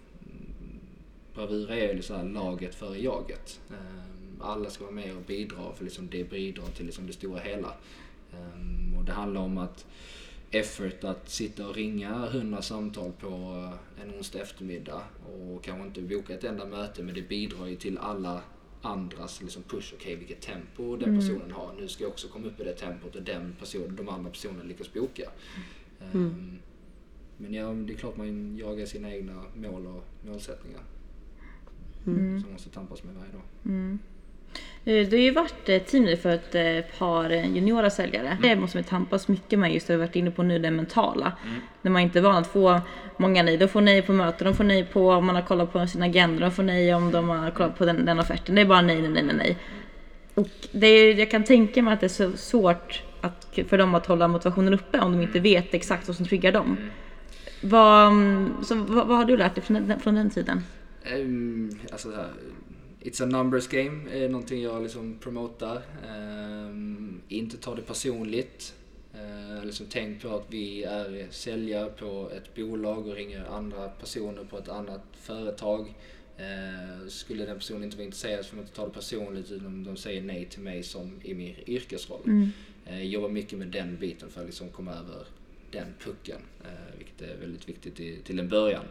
Bravura 1.34 1.76
är 1.76 1.88
ju 1.88 1.94
liksom 1.94 2.34
laget 2.34 2.74
före 2.74 2.98
jaget. 2.98 3.60
Eh, 3.70 4.46
alla 4.46 4.70
ska 4.70 4.84
vara 4.84 4.94
med 4.94 5.16
och 5.16 5.22
bidra 5.22 5.72
för 5.72 5.84
liksom 5.84 6.08
det 6.10 6.30
bidrar 6.30 6.66
till 6.66 6.86
liksom 6.86 7.06
det 7.06 7.12
stora 7.12 7.40
hela. 7.40 7.72
Och 8.98 9.04
det 9.04 9.12
handlar 9.12 9.40
om 9.40 9.58
att 9.58 9.86
effort 10.50 11.04
att 11.04 11.30
sitta 11.30 11.68
och 11.68 11.74
ringa 11.74 12.12
hundra 12.12 12.62
samtal 12.62 13.12
på 13.20 13.28
en 14.02 14.14
onsdag 14.18 14.38
eftermiddag 14.40 15.02
och 15.26 15.64
kanske 15.64 15.86
inte 15.86 16.16
boka 16.16 16.34
ett 16.34 16.44
enda 16.44 16.64
möte 16.64 17.02
men 17.02 17.14
det 17.14 17.28
bidrar 17.28 17.66
ju 17.66 17.76
till 17.76 17.98
alla 17.98 18.42
andras 18.82 19.42
liksom 19.42 19.62
push. 19.62 19.94
Okej, 19.94 20.16
vilket 20.16 20.40
tempo 20.40 20.96
den 20.96 21.18
personen 21.18 21.50
har. 21.50 21.74
Nu 21.80 21.88
ska 21.88 22.04
jag 22.04 22.10
också 22.10 22.28
komma 22.28 22.46
upp 22.46 22.60
i 22.60 22.64
det 22.64 22.72
tempot 22.74 23.16
och 23.16 23.22
den 23.22 23.56
personen, 23.58 23.96
de 23.96 24.08
andra 24.08 24.30
personerna 24.30 24.62
lyckas 24.62 24.92
boka. 24.92 25.30
Ehm, 26.00 26.58
Men 27.36 27.54
ja, 27.54 27.72
det 27.72 27.92
är 27.92 27.96
klart 27.96 28.16
man 28.16 28.56
jagar 28.56 28.86
sina 28.86 29.14
egna 29.14 29.44
mål 29.56 29.86
och 29.86 30.04
målsättningar. 30.26 30.80
Som 32.04 32.42
man 32.42 32.52
måste 32.52 32.70
tampas 32.70 33.04
med 33.04 33.14
varje 33.14 33.32
dag. 33.32 33.42
Mm. 34.84 35.00
Eh, 35.02 35.08
Du 35.08 35.16
har 35.16 35.22
ju 35.22 35.30
varit 35.30 35.68
eh, 35.68 35.78
teamleader 35.82 36.22
för 36.22 36.30
ett 36.30 36.54
eh, 36.54 36.98
par 36.98 37.30
juniora 37.30 37.90
säljare. 37.90 38.38
Det 38.42 38.56
måste 38.56 38.76
man 38.76 38.84
tampas 38.84 39.28
mycket 39.28 39.58
med 39.58 39.74
just 39.74 39.86
det 39.86 39.92
vi 39.92 39.98
varit 39.98 40.16
inne 40.16 40.30
på 40.30 40.42
nu, 40.42 40.58
det 40.58 40.70
mentala. 40.70 41.32
När 41.82 41.90
man 41.90 42.02
inte 42.02 42.18
är 42.18 42.22
van 42.22 42.36
att 42.36 42.46
få 42.46 42.80
många 43.16 43.42
nej. 43.42 43.56
De 43.56 43.68
får 43.68 43.80
nej 43.80 44.02
på 44.02 44.12
möten, 44.12 44.46
de 44.46 44.54
får 44.54 44.64
nej 44.64 44.84
på 44.84 45.10
om 45.10 45.26
man 45.26 45.34
har 45.34 45.42
kollat 45.42 45.72
på 45.72 45.86
sin 45.86 46.02
agenda, 46.02 46.40
de 46.40 46.50
får 46.50 46.62
nej 46.62 46.94
om 46.94 47.10
de 47.10 47.28
har 47.28 47.50
kollat 47.50 47.78
på 47.78 47.84
den, 47.84 48.04
den 48.04 48.18
offerten. 48.18 48.54
Det 48.54 48.60
är 48.60 48.66
bara 48.66 48.82
nej, 48.82 49.02
nej, 49.02 49.10
nej, 49.10 49.22
nej, 49.22 49.36
nej. 49.36 49.56
Och 50.34 50.48
det 50.72 50.86
är, 50.86 51.14
jag 51.14 51.30
kan 51.30 51.44
tänka 51.44 51.82
mig 51.82 51.94
att 51.94 52.00
det 52.00 52.06
är 52.06 52.08
så 52.08 52.32
svårt 52.36 53.02
att, 53.20 53.58
för 53.68 53.78
dem 53.78 53.94
att 53.94 54.06
hålla 54.06 54.28
motivationen 54.28 54.74
uppe 54.74 54.98
om 54.98 55.12
de 55.12 55.22
inte 55.22 55.40
vet 55.40 55.74
exakt 55.74 56.06
vad 56.08 56.16
som 56.16 56.26
triggar 56.26 56.52
dem. 56.52 56.76
Vad, 57.60 58.12
så, 58.62 58.74
vad, 58.74 59.06
vad 59.06 59.16
har 59.16 59.24
du 59.24 59.36
lärt 59.36 59.54
dig 59.54 59.64
från 59.64 59.86
den, 59.88 60.00
från 60.00 60.14
den 60.14 60.30
tiden? 60.30 60.64
Um, 61.14 61.70
alltså 61.92 62.08
It's 63.00 63.22
a 63.22 63.26
numbers 63.26 63.68
game 63.68 64.10
är 64.12 64.28
någonting 64.28 64.62
jag 64.62 64.82
liksom 64.82 65.18
promotar. 65.18 65.82
Um, 66.08 67.20
inte 67.28 67.56
ta 67.56 67.74
det 67.74 67.82
personligt. 67.82 68.74
Uh, 69.14 69.64
liksom 69.64 69.86
tänk 69.90 70.22
på 70.22 70.28
att 70.28 70.46
vi 70.48 70.84
är 70.84 71.26
säljare 71.30 71.90
på 71.90 72.30
ett 72.36 72.54
bolag 72.54 73.06
och 73.06 73.14
ringer 73.14 73.44
andra 73.44 73.88
personer 73.88 74.44
på 74.44 74.58
ett 74.58 74.68
annat 74.68 75.02
företag. 75.12 75.94
Uh, 76.40 77.08
skulle 77.08 77.46
den 77.46 77.58
personen 77.58 77.84
inte 77.84 77.96
vara 77.96 78.04
intresserad 78.04 78.44
så 78.44 78.48
får 78.48 78.56
man 78.56 78.64
inte 78.64 78.76
ta 78.76 78.84
det 78.84 78.92
personligt 78.92 79.50
utan 79.50 79.84
de 79.84 79.96
säger 79.96 80.22
nej 80.22 80.44
till 80.44 80.62
mig 80.62 80.82
som 80.82 81.20
i 81.22 81.34
min 81.34 81.54
yrkesroll. 81.66 82.22
Mm. 82.26 82.50
Uh, 82.90 83.04
jobbar 83.04 83.28
mycket 83.28 83.58
med 83.58 83.68
den 83.68 83.96
biten 83.96 84.30
för 84.30 84.40
att 84.40 84.46
liksom 84.46 84.68
komma 84.68 84.92
över 84.92 85.26
den 85.70 85.94
pucken. 86.04 86.40
Vilket 86.98 87.22
är 87.22 87.36
väldigt 87.40 87.68
viktigt 87.68 88.00
i, 88.00 88.16
till 88.16 88.38
en 88.38 88.48
början. 88.48 88.84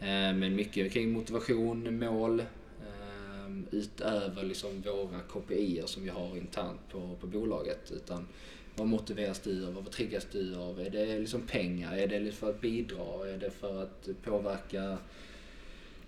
Men 0.00 0.56
mycket 0.56 0.92
kring 0.92 1.12
motivation, 1.12 1.98
mål, 1.98 2.42
utöver 3.70 4.42
liksom 4.42 4.80
våra 4.80 5.20
KPI 5.20 5.82
som 5.86 6.02
vi 6.02 6.08
har 6.08 6.36
internt 6.36 6.80
på, 6.92 7.16
på 7.20 7.26
bolaget. 7.26 7.90
Utan 7.90 8.26
vad 8.76 8.88
motiveras 8.88 9.40
du 9.40 9.66
av? 9.66 9.74
Vad 9.74 9.90
triggas 9.90 10.26
du 10.32 10.56
av? 10.56 10.80
Är 10.80 10.90
det 10.90 11.18
liksom 11.18 11.42
pengar? 11.42 11.96
Är 11.96 12.06
det 12.06 12.32
för 12.32 12.50
att 12.50 12.60
bidra? 12.60 13.28
Är 13.28 13.38
det 13.38 13.50
för 13.50 13.82
att 13.82 14.08
påverka 14.24 14.98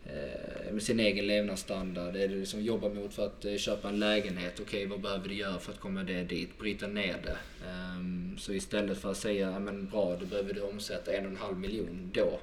eh, 0.05 0.79
sin 0.79 1.01
egen 1.01 1.27
levnadsstandard? 1.27 2.17
Är 2.17 2.29
det 2.29 2.35
liksom 2.35 2.63
jobba 2.63 2.89
mot 2.89 3.15
för 3.15 3.27
att 3.27 3.45
eh, 3.45 3.57
köpa 3.57 3.89
en 3.89 3.99
lägenhet? 3.99 4.61
Okej, 4.61 4.65
okay, 4.65 4.87
vad 4.87 5.01
behöver 5.01 5.29
du 5.29 5.35
göra 5.35 5.59
för 5.59 5.73
att 5.73 5.81
komma 5.81 6.03
det 6.03 6.25
dit? 6.25 6.59
Bryta 6.59 6.87
ner 6.87 7.17
det. 7.25 7.67
Um, 7.69 8.39
så 8.39 8.53
istället 8.53 8.99
för 8.99 9.11
att 9.11 9.17
säga, 9.17 9.51
ja 9.51 9.59
men 9.59 9.87
bra, 9.87 10.17
då 10.21 10.27
behöver 10.27 10.55
du 10.55 10.61
omsätta 10.61 11.13
en 11.13 11.25
och 11.25 11.31
en 11.31 11.37
halv 11.37 11.59
miljon. 11.59 12.11
Då, 12.15 12.41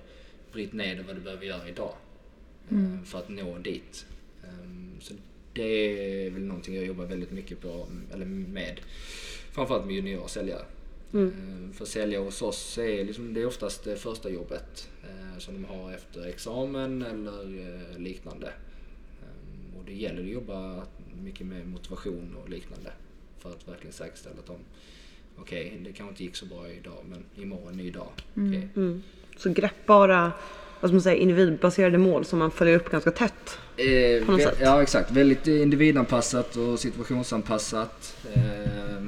bryt 0.52 0.74
ner 0.74 0.96
det 0.96 1.04
vad 1.04 1.16
du 1.16 1.22
behöver 1.22 1.46
göra 1.46 1.70
idag. 1.70 1.94
Mm. 2.72 2.94
Um, 2.94 3.06
för 3.06 3.20
att 3.20 3.30
nå 3.30 3.58
dit. 3.58 4.06
Um, 4.44 4.89
så 5.00 5.14
det 5.54 6.26
är 6.26 6.30
väl 6.30 6.42
någonting 6.42 6.76
jag 6.76 6.86
jobbar 6.86 7.06
väldigt 7.06 7.32
mycket 7.32 7.62
på, 7.62 7.88
eller 8.14 8.26
med. 8.26 8.80
Framförallt 9.52 9.86
med 9.86 9.96
juniorsäljare. 9.96 10.66
Mm. 11.14 11.74
För 11.74 11.86
säljare 11.86 12.24
hos 12.24 12.42
oss 12.42 12.78
är 12.78 13.06
liksom, 13.06 13.34
det 13.34 13.42
är 13.42 13.46
oftast 13.46 13.84
det 13.84 13.96
första 13.96 14.30
jobbet 14.30 14.90
som 15.38 15.54
de 15.54 15.66
har 15.66 15.94
efter 15.94 16.26
examen 16.26 17.02
eller 17.02 18.00
liknande. 18.00 18.54
Och 19.78 19.86
det 19.86 19.94
gäller 19.94 20.22
att 20.22 20.30
jobba 20.30 20.84
mycket 21.24 21.48
med 21.48 21.68
motivation 21.68 22.36
och 22.44 22.50
liknande 22.50 22.92
för 23.38 23.50
att 23.50 23.68
verkligen 23.68 23.94
säkerställa 23.94 24.40
att 24.40 24.46
de 24.46 24.58
okej, 25.36 25.68
okay, 25.68 25.84
det 25.84 25.94
kanske 25.94 26.12
inte 26.12 26.24
gick 26.24 26.36
så 26.36 26.46
bra 26.46 26.70
idag 26.70 27.06
men 27.10 27.44
imorgon 27.44 27.74
ny 27.74 27.92
dag. 27.92 28.12
Mm. 28.36 28.50
Okay. 28.50 28.70
Mm. 28.76 29.04
Så 29.38 29.50
greppbara 29.50 30.32
vad 30.80 30.90
ska 30.90 30.94
man 30.94 31.02
säga, 31.02 31.16
individbaserade 31.16 31.98
mål 31.98 32.26
som 32.26 32.40
man 32.40 32.52
följer 32.52 32.76
upp 32.76 32.92
ganska 32.92 33.12
tätt? 33.12 33.58
Eh, 33.78 34.26
på 34.26 34.32
något 34.32 34.42
sätt. 34.42 34.58
Ja 34.62 34.82
exakt, 34.82 35.12
väldigt 35.12 35.48
individanpassat 35.48 36.56
och 36.56 36.80
situationsanpassat. 36.80 38.18
Eh, 38.34 39.00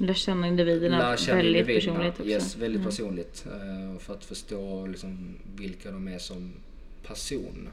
Lär 0.00 0.14
känna 0.14 0.46
individerna 0.46 0.98
lär 0.98 1.16
känna 1.16 1.36
väldigt 1.36 1.60
individerna. 1.60 1.94
personligt 1.94 2.20
också. 2.20 2.30
Yes, 2.30 2.56
väldigt 2.56 2.80
mm. 2.80 2.90
personligt. 2.90 3.46
Uh, 3.46 3.98
för 3.98 4.14
att 4.14 4.24
förstå 4.24 4.86
liksom, 4.86 5.36
vilka 5.56 5.90
de 5.90 6.08
är 6.08 6.18
som 6.18 6.52
person. 7.06 7.68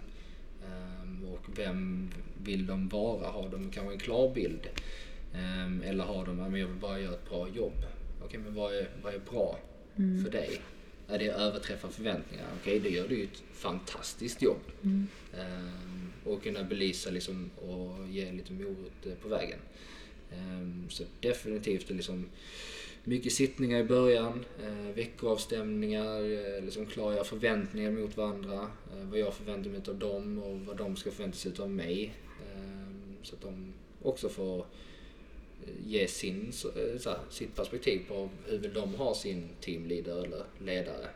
Um, 1.04 1.26
och 1.34 1.46
vem 1.58 2.10
vill 2.44 2.66
de 2.66 2.88
vara? 2.88 3.28
Har 3.28 3.50
de 3.50 3.72
kanske 3.72 3.94
en 3.94 4.00
klar 4.00 4.34
bild? 4.34 4.68
Um, 5.34 5.82
eller 5.86 6.04
har 6.04 6.26
de, 6.26 6.40
jag 6.40 6.68
vill 6.68 6.76
bara 6.82 7.00
göra 7.00 7.14
ett 7.14 7.30
bra 7.30 7.48
jobb. 7.48 7.78
Okej, 7.78 8.26
okay, 8.26 8.40
men 8.40 8.56
vad 8.56 8.76
är, 8.76 8.90
vad 9.04 9.14
är 9.14 9.20
bra 9.32 9.60
mm. 9.96 10.24
för 10.24 10.32
dig? 10.32 10.62
Är 11.08 11.20
det 11.20 11.28
överträffa 11.28 11.90
förväntningar? 11.90 12.46
Okej, 12.62 12.78
okay, 12.78 12.90
då 12.92 12.96
gör 12.96 13.08
du 13.08 13.16
ju 13.16 13.24
ett 13.24 13.44
fantastiskt 13.54 14.42
jobb. 14.42 14.62
Mm. 14.84 15.08
Um, 15.34 16.12
och 16.34 16.44
kunna 16.44 16.64
belysa 16.64 17.10
liksom, 17.10 17.52
och 17.56 18.08
ge 18.08 18.32
lite 18.32 18.54
morot 18.54 19.22
på 19.22 19.28
vägen. 19.28 19.60
Ehm, 20.32 20.90
så 20.90 21.04
definitivt 21.20 21.90
liksom 21.90 22.26
mycket 23.04 23.34
sittningar 23.34 23.80
i 23.80 23.84
början, 23.84 24.46
eh, 24.64 24.96
veckoavstämningar, 24.96 26.22
eh, 26.22 26.64
liksom 26.64 26.86
klargöra 26.86 27.24
förväntningar 27.24 27.92
mot 27.92 28.18
varandra. 28.18 28.68
Eh, 28.94 29.06
vad 29.10 29.20
jag 29.20 29.34
förväntar 29.34 29.70
mig 29.70 29.82
av 29.88 29.96
dem 29.96 30.44
och 30.44 30.60
vad 30.60 30.78
de 30.78 30.96
ska 30.96 31.12
förvänta 31.12 31.38
sig 31.38 31.52
av 31.60 31.70
mig. 31.70 32.14
Ehm, 32.56 33.16
så 33.24 33.36
att 33.36 33.42
de 33.42 33.74
också 34.02 34.30
får 34.30 34.66
ge 35.86 36.08
sin, 36.08 36.52
så, 36.52 36.72
sitt 37.30 37.56
perspektiv 37.56 38.02
på 38.08 38.30
hur 38.46 38.58
vill 38.58 38.74
de 38.74 38.96
ha 38.96 39.16
sin 39.16 39.50
teamleader 39.62 40.24
eller 40.24 40.44
ledare. 40.60 41.10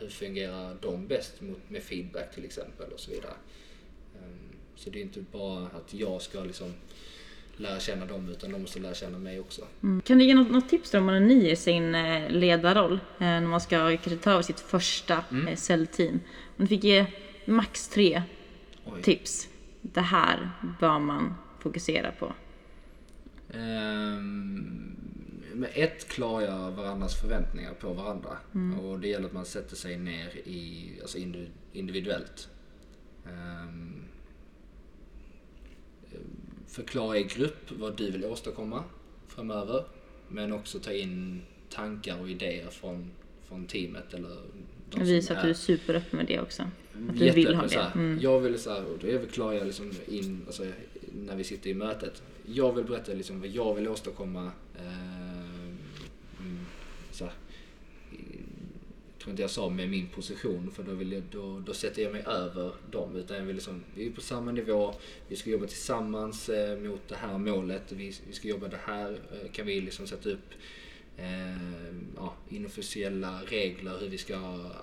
Hur 0.00 0.08
fungerar 0.08 0.76
de 0.80 1.06
bäst 1.06 1.40
mot, 1.40 1.58
med 1.68 1.82
feedback 1.82 2.34
till 2.34 2.44
exempel 2.44 2.92
och 2.92 3.00
så 3.00 3.10
vidare. 3.10 3.34
Ehm, 4.14 4.56
så 4.74 4.90
det 4.90 4.98
är 4.98 5.02
inte 5.02 5.24
bara 5.32 5.66
att 5.66 5.94
jag 5.94 6.22
ska 6.22 6.40
liksom 6.40 6.72
lära 7.56 7.80
känna 7.80 8.06
dem 8.06 8.28
utan 8.28 8.52
de 8.52 8.60
måste 8.62 8.80
lära 8.80 8.94
känna 8.94 9.18
mig 9.18 9.40
också. 9.40 9.62
Mm. 9.82 10.02
Kan 10.02 10.18
du 10.18 10.24
ge 10.24 10.34
något, 10.34 10.50
något 10.50 10.68
tips 10.68 10.94
om 10.94 11.04
man 11.04 11.14
är 11.14 11.20
ny 11.20 11.50
i 11.50 11.56
sin 11.56 11.94
eh, 11.94 12.30
ledarroll? 12.30 12.92
Eh, 12.92 12.98
när 13.18 13.40
man 13.40 13.60
ska 13.60 13.76
kanske 13.96 14.16
ta 14.16 14.30
över 14.30 14.42
sitt 14.42 14.60
första 14.60 15.24
mm. 15.30 15.48
eh, 15.48 15.56
säljteam. 15.56 16.20
Om 16.56 16.64
du 16.64 16.66
fick 16.66 16.84
ge 16.84 17.06
max 17.44 17.88
tre 17.88 18.22
Oj. 18.84 19.02
tips. 19.02 19.48
Det 19.82 20.00
här 20.00 20.50
bör 20.80 20.98
man 20.98 21.34
fokusera 21.60 22.12
på. 22.12 22.32
Um, 23.54 24.96
med 25.54 25.70
ett 25.74 26.08
klargöra 26.08 26.70
varandras 26.70 27.20
förväntningar 27.20 27.74
på 27.74 27.92
varandra. 27.92 28.38
Mm. 28.54 28.80
Och 28.80 29.00
det 29.00 29.08
gäller 29.08 29.26
att 29.26 29.32
man 29.32 29.44
sätter 29.44 29.76
sig 29.76 29.98
ner 29.98 30.28
i, 30.44 30.92
alltså 31.02 31.18
individuellt. 31.72 32.48
Um, 33.24 34.04
förklara 36.66 37.18
i 37.18 37.24
grupp 37.24 37.70
vad 37.78 37.96
du 37.96 38.10
vill 38.10 38.24
åstadkomma 38.24 38.84
framöver. 39.26 39.84
Men 40.28 40.52
också 40.52 40.78
ta 40.78 40.92
in 40.92 41.42
tankar 41.70 42.20
och 42.20 42.30
idéer 42.30 42.70
från, 42.70 43.10
från 43.48 43.66
teamet 43.66 44.14
eller 44.14 44.36
de 44.90 45.04
Visa 45.04 45.36
att 45.36 45.42
du 45.42 45.50
är 45.50 45.54
superöppen 45.54 46.16
med 46.16 46.26
det 46.26 46.40
också. 46.40 46.62
Att 47.08 47.18
du 47.18 47.30
vill 47.30 47.54
ha 47.54 47.66
det. 47.66 47.92
Mm. 47.94 48.18
Jag 48.22 48.40
vill 48.40 48.58
så 48.58 48.70
här, 48.70 48.84
och 48.84 48.98
då 48.98 49.06
förklarar 49.06 49.52
jag 49.52 49.66
liksom 49.66 49.92
in, 50.08 50.42
alltså, 50.46 50.66
när 51.12 51.36
vi 51.36 51.44
sitter 51.44 51.70
i 51.70 51.74
mötet. 51.74 52.22
Jag 52.54 52.72
vill 52.72 52.84
berätta 52.84 53.12
liksom 53.12 53.40
vad 53.40 53.48
jag 53.48 53.74
vill 53.74 53.88
åstadkomma. 53.88 54.52
Eh, 54.74 55.40
mm, 56.40 56.66
så 57.10 57.24
här, 57.24 57.34
tror 59.18 59.30
inte 59.30 59.42
jag 59.42 59.50
sa 59.50 59.68
med 59.68 59.88
min 59.88 60.08
position 60.08 60.70
för 60.70 60.82
då, 60.82 60.92
vill 60.92 61.12
jag, 61.12 61.22
då, 61.30 61.60
då 61.60 61.74
sätter 61.74 62.02
jag 62.02 62.12
mig 62.12 62.22
över 62.26 62.72
dem. 62.90 63.16
Utan 63.16 63.36
jag 63.36 63.44
vill 63.44 63.56
liksom, 63.56 63.84
vi 63.94 64.06
är 64.06 64.10
på 64.10 64.20
samma 64.20 64.52
nivå, 64.52 64.94
vi 65.28 65.36
ska 65.36 65.50
jobba 65.50 65.66
tillsammans 65.66 66.48
eh, 66.48 66.78
mot 66.78 67.08
det 67.08 67.16
här 67.16 67.38
målet. 67.38 67.92
Vi, 67.92 68.14
vi 68.26 68.32
ska 68.32 68.48
jobba 68.48 68.68
det 68.68 68.80
här, 68.84 69.12
eh, 69.12 69.50
kan 69.52 69.66
vi 69.66 69.80
liksom 69.80 70.06
sätta 70.06 70.28
upp 70.28 70.50
eh, 71.16 71.92
ja, 72.16 72.34
inofficiella 72.48 73.40
regler 73.46 73.98
hur 74.00 74.08
vi 74.08 74.18
ska 74.18 74.38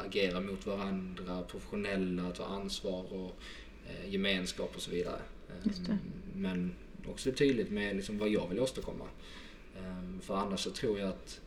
agera 0.06 0.42
mot 0.42 0.66
varandra, 0.66 1.42
professionella, 1.42 2.32
ta 2.32 2.46
ansvar 2.46 3.14
och 3.14 3.36
eh, 3.88 4.10
gemenskap 4.10 4.76
och 4.76 4.82
så 4.82 4.92
vidare. 4.92 5.20
Eh, 5.50 5.96
men 6.34 6.72
också 7.10 7.32
tydligt 7.32 7.72
med 7.72 7.96
liksom 7.96 8.18
vad 8.18 8.30
jag 8.30 8.48
vill 8.48 8.60
åstadkomma. 8.60 9.06
Eh, 9.78 10.22
för 10.22 10.36
annars 10.36 10.60
så 10.60 10.72
tror 10.72 11.00
jag 11.00 11.10
att 11.10 11.42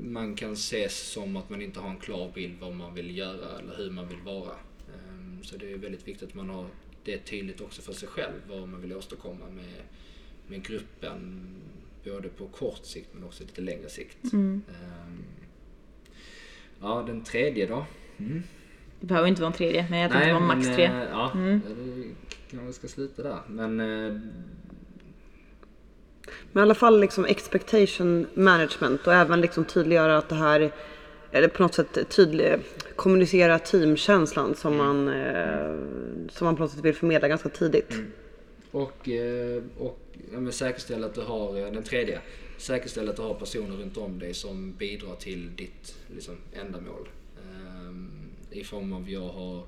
man 0.00 0.34
kan 0.34 0.52
ses 0.52 1.10
som 1.10 1.36
att 1.36 1.50
man 1.50 1.62
inte 1.62 1.80
har 1.80 1.90
en 1.90 1.98
klar 1.98 2.30
bild 2.34 2.60
vad 2.60 2.74
man 2.74 2.94
vill 2.94 3.18
göra 3.18 3.58
eller 3.58 3.76
hur 3.76 3.90
man 3.90 4.08
vill 4.08 4.20
vara. 4.24 4.52
Ehm, 4.94 5.42
så 5.42 5.56
det 5.56 5.72
är 5.72 5.76
väldigt 5.76 6.08
viktigt 6.08 6.28
att 6.28 6.34
man 6.34 6.50
har 6.50 6.66
det 7.04 7.18
tydligt 7.18 7.60
också 7.60 7.82
för 7.82 7.92
sig 7.92 8.08
själv 8.08 8.34
vad 8.48 8.68
man 8.68 8.80
vill 8.80 8.96
åstadkomma 8.96 9.44
med, 9.54 9.82
med 10.46 10.64
gruppen. 10.64 11.46
Både 12.04 12.28
på 12.28 12.48
kort 12.48 12.84
sikt 12.84 13.08
men 13.12 13.24
också 13.24 13.44
lite 13.44 13.60
längre 13.60 13.88
sikt. 13.88 14.32
Mm. 14.32 14.62
Ehm, 14.68 15.24
ja, 16.80 17.04
den 17.06 17.24
tredje 17.24 17.66
då? 17.66 17.86
Mm. 18.18 18.42
Det 19.00 19.06
behöver 19.06 19.28
inte 19.28 19.42
vara 19.42 19.52
en 19.52 19.56
tredje, 19.56 19.86
men 19.90 19.98
jag 19.98 20.10
tänkte 20.10 20.28
det 20.28 20.34
var 20.34 20.40
max 20.40 20.66
tre. 20.66 20.84
Eh, 20.84 21.02
ja, 21.10 21.32
mm. 21.34 21.60
Kanske 22.50 22.72
ska 22.72 22.88
sluta 22.88 23.22
där. 23.22 23.40
Men 23.48 23.80
eh, 23.80 24.20
men 26.52 26.60
i 26.60 26.62
alla 26.62 26.74
fall 26.74 27.00
liksom 27.00 27.24
expectation 27.24 28.26
management 28.34 29.06
och 29.06 29.14
även 29.14 29.40
liksom 29.40 29.64
tydliggöra 29.64 30.18
att 30.18 30.28
det 30.28 30.34
här, 30.34 30.72
eller 31.32 31.48
på 31.48 31.62
något 31.62 31.74
sätt 31.74 32.08
tydlig, 32.08 32.56
kommunicera 32.96 33.58
teamkänslan 33.58 34.54
som 34.54 34.74
mm. 34.74 34.86
man, 34.86 35.08
eh, 35.08 36.28
som 36.30 36.44
man 36.44 36.56
på 36.56 36.62
något 36.62 36.70
sätt 36.70 36.84
vill 36.84 36.94
förmedla 36.94 37.28
ganska 37.28 37.48
tidigt. 37.48 37.90
Mm. 37.90 38.12
Och, 38.70 39.08
eh, 39.08 39.62
och 39.78 40.00
ja, 40.32 40.52
säkerställa 40.52 41.06
att 41.06 41.14
du 41.14 41.20
har, 41.20 41.70
den 41.70 41.82
tredje, 41.82 42.20
säkerställa 42.58 43.10
att 43.10 43.16
du 43.16 43.22
har 43.22 43.34
personer 43.34 43.76
runt 43.76 43.96
om 43.96 44.18
dig 44.18 44.34
som 44.34 44.72
bidrar 44.72 45.14
till 45.14 45.56
ditt 45.56 45.94
liksom, 46.14 46.34
ändamål. 46.52 47.08
Um, 47.86 48.10
I 48.50 48.64
form 48.64 48.92
av 48.92 49.10
jag 49.10 49.28
har 49.28 49.56
eh, 49.56 49.64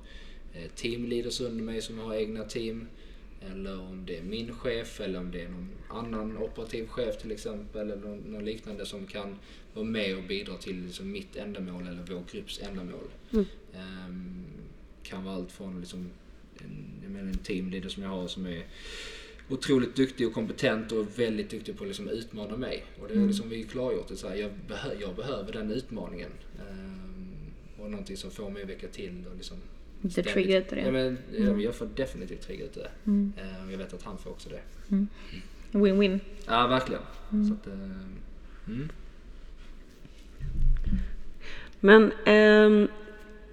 teamleaders 0.75 1.41
under 1.41 1.63
mig 1.63 1.81
som 1.81 1.99
har 1.99 2.15
egna 2.15 2.43
team. 2.43 2.87
eller 3.51 3.79
om 3.79 4.05
det 4.05 4.17
är 4.17 4.23
min 4.23 4.55
chef 4.55 4.99
eller 4.99 5.19
om 5.19 5.31
det 5.31 5.41
är 5.41 5.49
någon 5.49 5.69
annan 5.89 6.37
operativ 6.37 6.87
chef 6.87 7.17
till 7.17 7.31
exempel 7.31 7.91
eller 7.91 8.07
någon, 8.07 8.45
liknande 8.45 8.85
som 8.85 9.05
kan 9.05 9.35
vara 9.73 9.85
med 9.85 10.17
och 10.17 10.23
bidra 10.23 10.57
till 10.57 10.85
liksom 10.85 11.11
mitt 11.11 11.35
ändamål 11.35 11.87
eller 11.87 12.03
vår 12.09 12.23
grupps 12.31 12.61
ändamål. 12.61 13.09
Mm. 13.31 13.45
Ehm, 13.73 14.45
kan 15.03 15.23
vara 15.23 15.35
allt 15.35 15.51
från 15.51 15.79
liksom 15.79 16.09
en, 16.57 16.85
jag 17.03 17.11
menar 17.11 17.29
en 17.29 17.37
teamleader 17.37 17.89
som 17.89 18.03
jag 18.03 18.09
har 18.09 18.27
som 18.27 18.45
är 18.45 18.63
otroligt 19.49 19.95
duktig 19.95 20.27
och 20.27 20.33
kompetent 20.33 20.91
och 20.91 21.19
väldigt 21.19 21.49
duktig 21.49 21.77
på 21.77 21.83
att 21.83 21.87
liksom 21.87 22.09
utmana 22.09 22.57
mig. 22.57 22.83
Och 23.01 23.07
det 23.07 23.13
är 23.13 23.27
liksom 23.27 23.49
vi 23.49 23.63
klargjort. 23.63 24.07
Det 24.07 24.15
så 24.15 24.27
här, 24.27 24.35
jag, 24.35 24.51
behö, 24.67 24.93
jag 24.99 25.15
behöver 25.15 25.51
den 25.51 25.71
utmaningen. 25.71 26.31
Ehm, 26.69 27.35
och 27.77 27.91
någonting 27.91 28.17
som 28.17 28.31
får 28.31 28.49
mig 28.49 28.63
att 28.63 28.69
väcka 28.69 28.87
till 28.87 29.25
och 29.31 29.37
liksom 29.37 29.57
Lite 30.01 30.23
trigger 30.23 30.61
utav 30.61 30.77
det. 30.77 30.85
Ja, 30.85 30.91
men, 30.91 31.17
ja, 31.31 31.61
jag 31.61 31.75
får 31.75 31.87
definitivt 31.95 32.41
trigger 32.41 32.65
utav 32.65 32.83
det. 32.83 32.89
Mm. 33.05 33.33
Och 33.65 33.73
jag 33.73 33.77
vet 33.77 33.93
att 33.93 34.03
han 34.03 34.17
får 34.17 34.29
också 34.29 34.49
det. 34.49 34.61
Win-win. 35.71 36.19
Ja, 36.45 36.67
verkligen. 36.67 37.01
Så 37.29 37.53
att, 37.53 37.67
mm. 38.67 38.89
Men 41.79 42.11
ehm, 42.25 42.87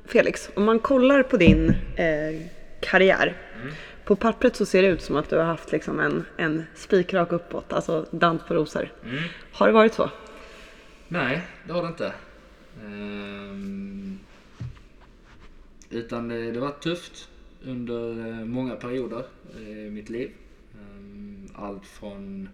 Felix, 0.05 0.51
om 0.55 0.65
man 0.65 0.79
kollar 0.79 1.23
på 1.23 1.37
din 1.37 1.71
eh, 1.97 2.41
karriär. 2.81 3.37
På 4.05 4.17
pappret 4.17 4.57
så 4.57 4.67
ser 4.67 4.83
det 4.83 4.89
ut 4.89 5.03
som 5.03 5.17
att 5.17 5.31
du 5.31 5.37
har 5.37 5.45
haft 5.45 5.73
liksom 5.73 6.01
en, 6.01 6.25
en 6.37 6.65
spikrak 6.75 7.33
uppåt, 7.33 7.73
alltså 7.73 8.07
dans 8.11 8.43
på 8.43 8.55
rosor. 8.55 8.93
Mm. 9.05 9.23
Har 9.53 9.67
det 9.67 9.73
varit 9.73 9.95
så? 9.95 10.11
Nej, 11.09 11.41
det 11.67 11.73
har 11.73 11.83
det 11.83 11.89
inte. 11.89 12.13
Ehm, 12.85 14.06
utan 15.91 16.29
det, 16.29 16.53
det 16.53 16.61
var 16.61 16.71
tufft 16.71 17.29
under 17.65 18.29
eh, 18.29 18.45
många 18.45 18.77
perioder 18.77 19.25
eh, 19.57 19.87
i 19.87 19.91
mitt 19.91 20.11
liv. 20.11 20.31
Ehm, 20.75 21.49
allt 21.55 21.87
från 21.87 22.49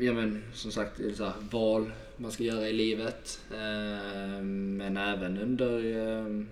ja, 0.00 0.12
men, 0.12 0.42
som 0.52 0.72
sagt 0.72 1.00
så 1.14 1.24
här, 1.24 1.32
val 1.50 1.92
man 2.16 2.32
ska 2.32 2.44
göra 2.44 2.68
i 2.68 2.72
livet. 2.72 3.40
Ehm, 3.54 4.76
men 4.76 4.96
även 4.96 5.38
under 5.38 6.46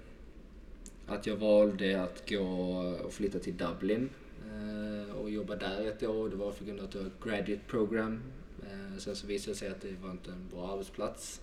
att 1.07 1.27
jag 1.27 1.37
valde 1.37 2.03
att 2.03 2.31
gå 2.31 2.45
och 3.05 3.13
flytta 3.13 3.39
till 3.39 3.57
Dublin 3.57 4.09
och 5.15 5.31
jobba 5.31 5.57
där 5.57 5.87
ett 5.87 6.03
år. 6.03 6.29
Det 6.29 6.37
var 6.37 6.53
för 6.53 6.65
grund 6.65 6.81
av 6.81 6.87
att 6.87 6.95
jag 6.95 7.01
var 7.01 7.09
ett 7.09 7.25
graduate 7.25 7.63
program. 7.67 8.21
Sen 8.99 9.17
så 9.17 9.27
visade 9.27 9.53
det 9.53 9.59
sig 9.59 9.69
att 9.69 9.81
det 9.81 9.95
var 10.03 10.11
inte 10.11 10.31
en 10.31 10.49
bra 10.51 10.73
arbetsplats. 10.73 11.41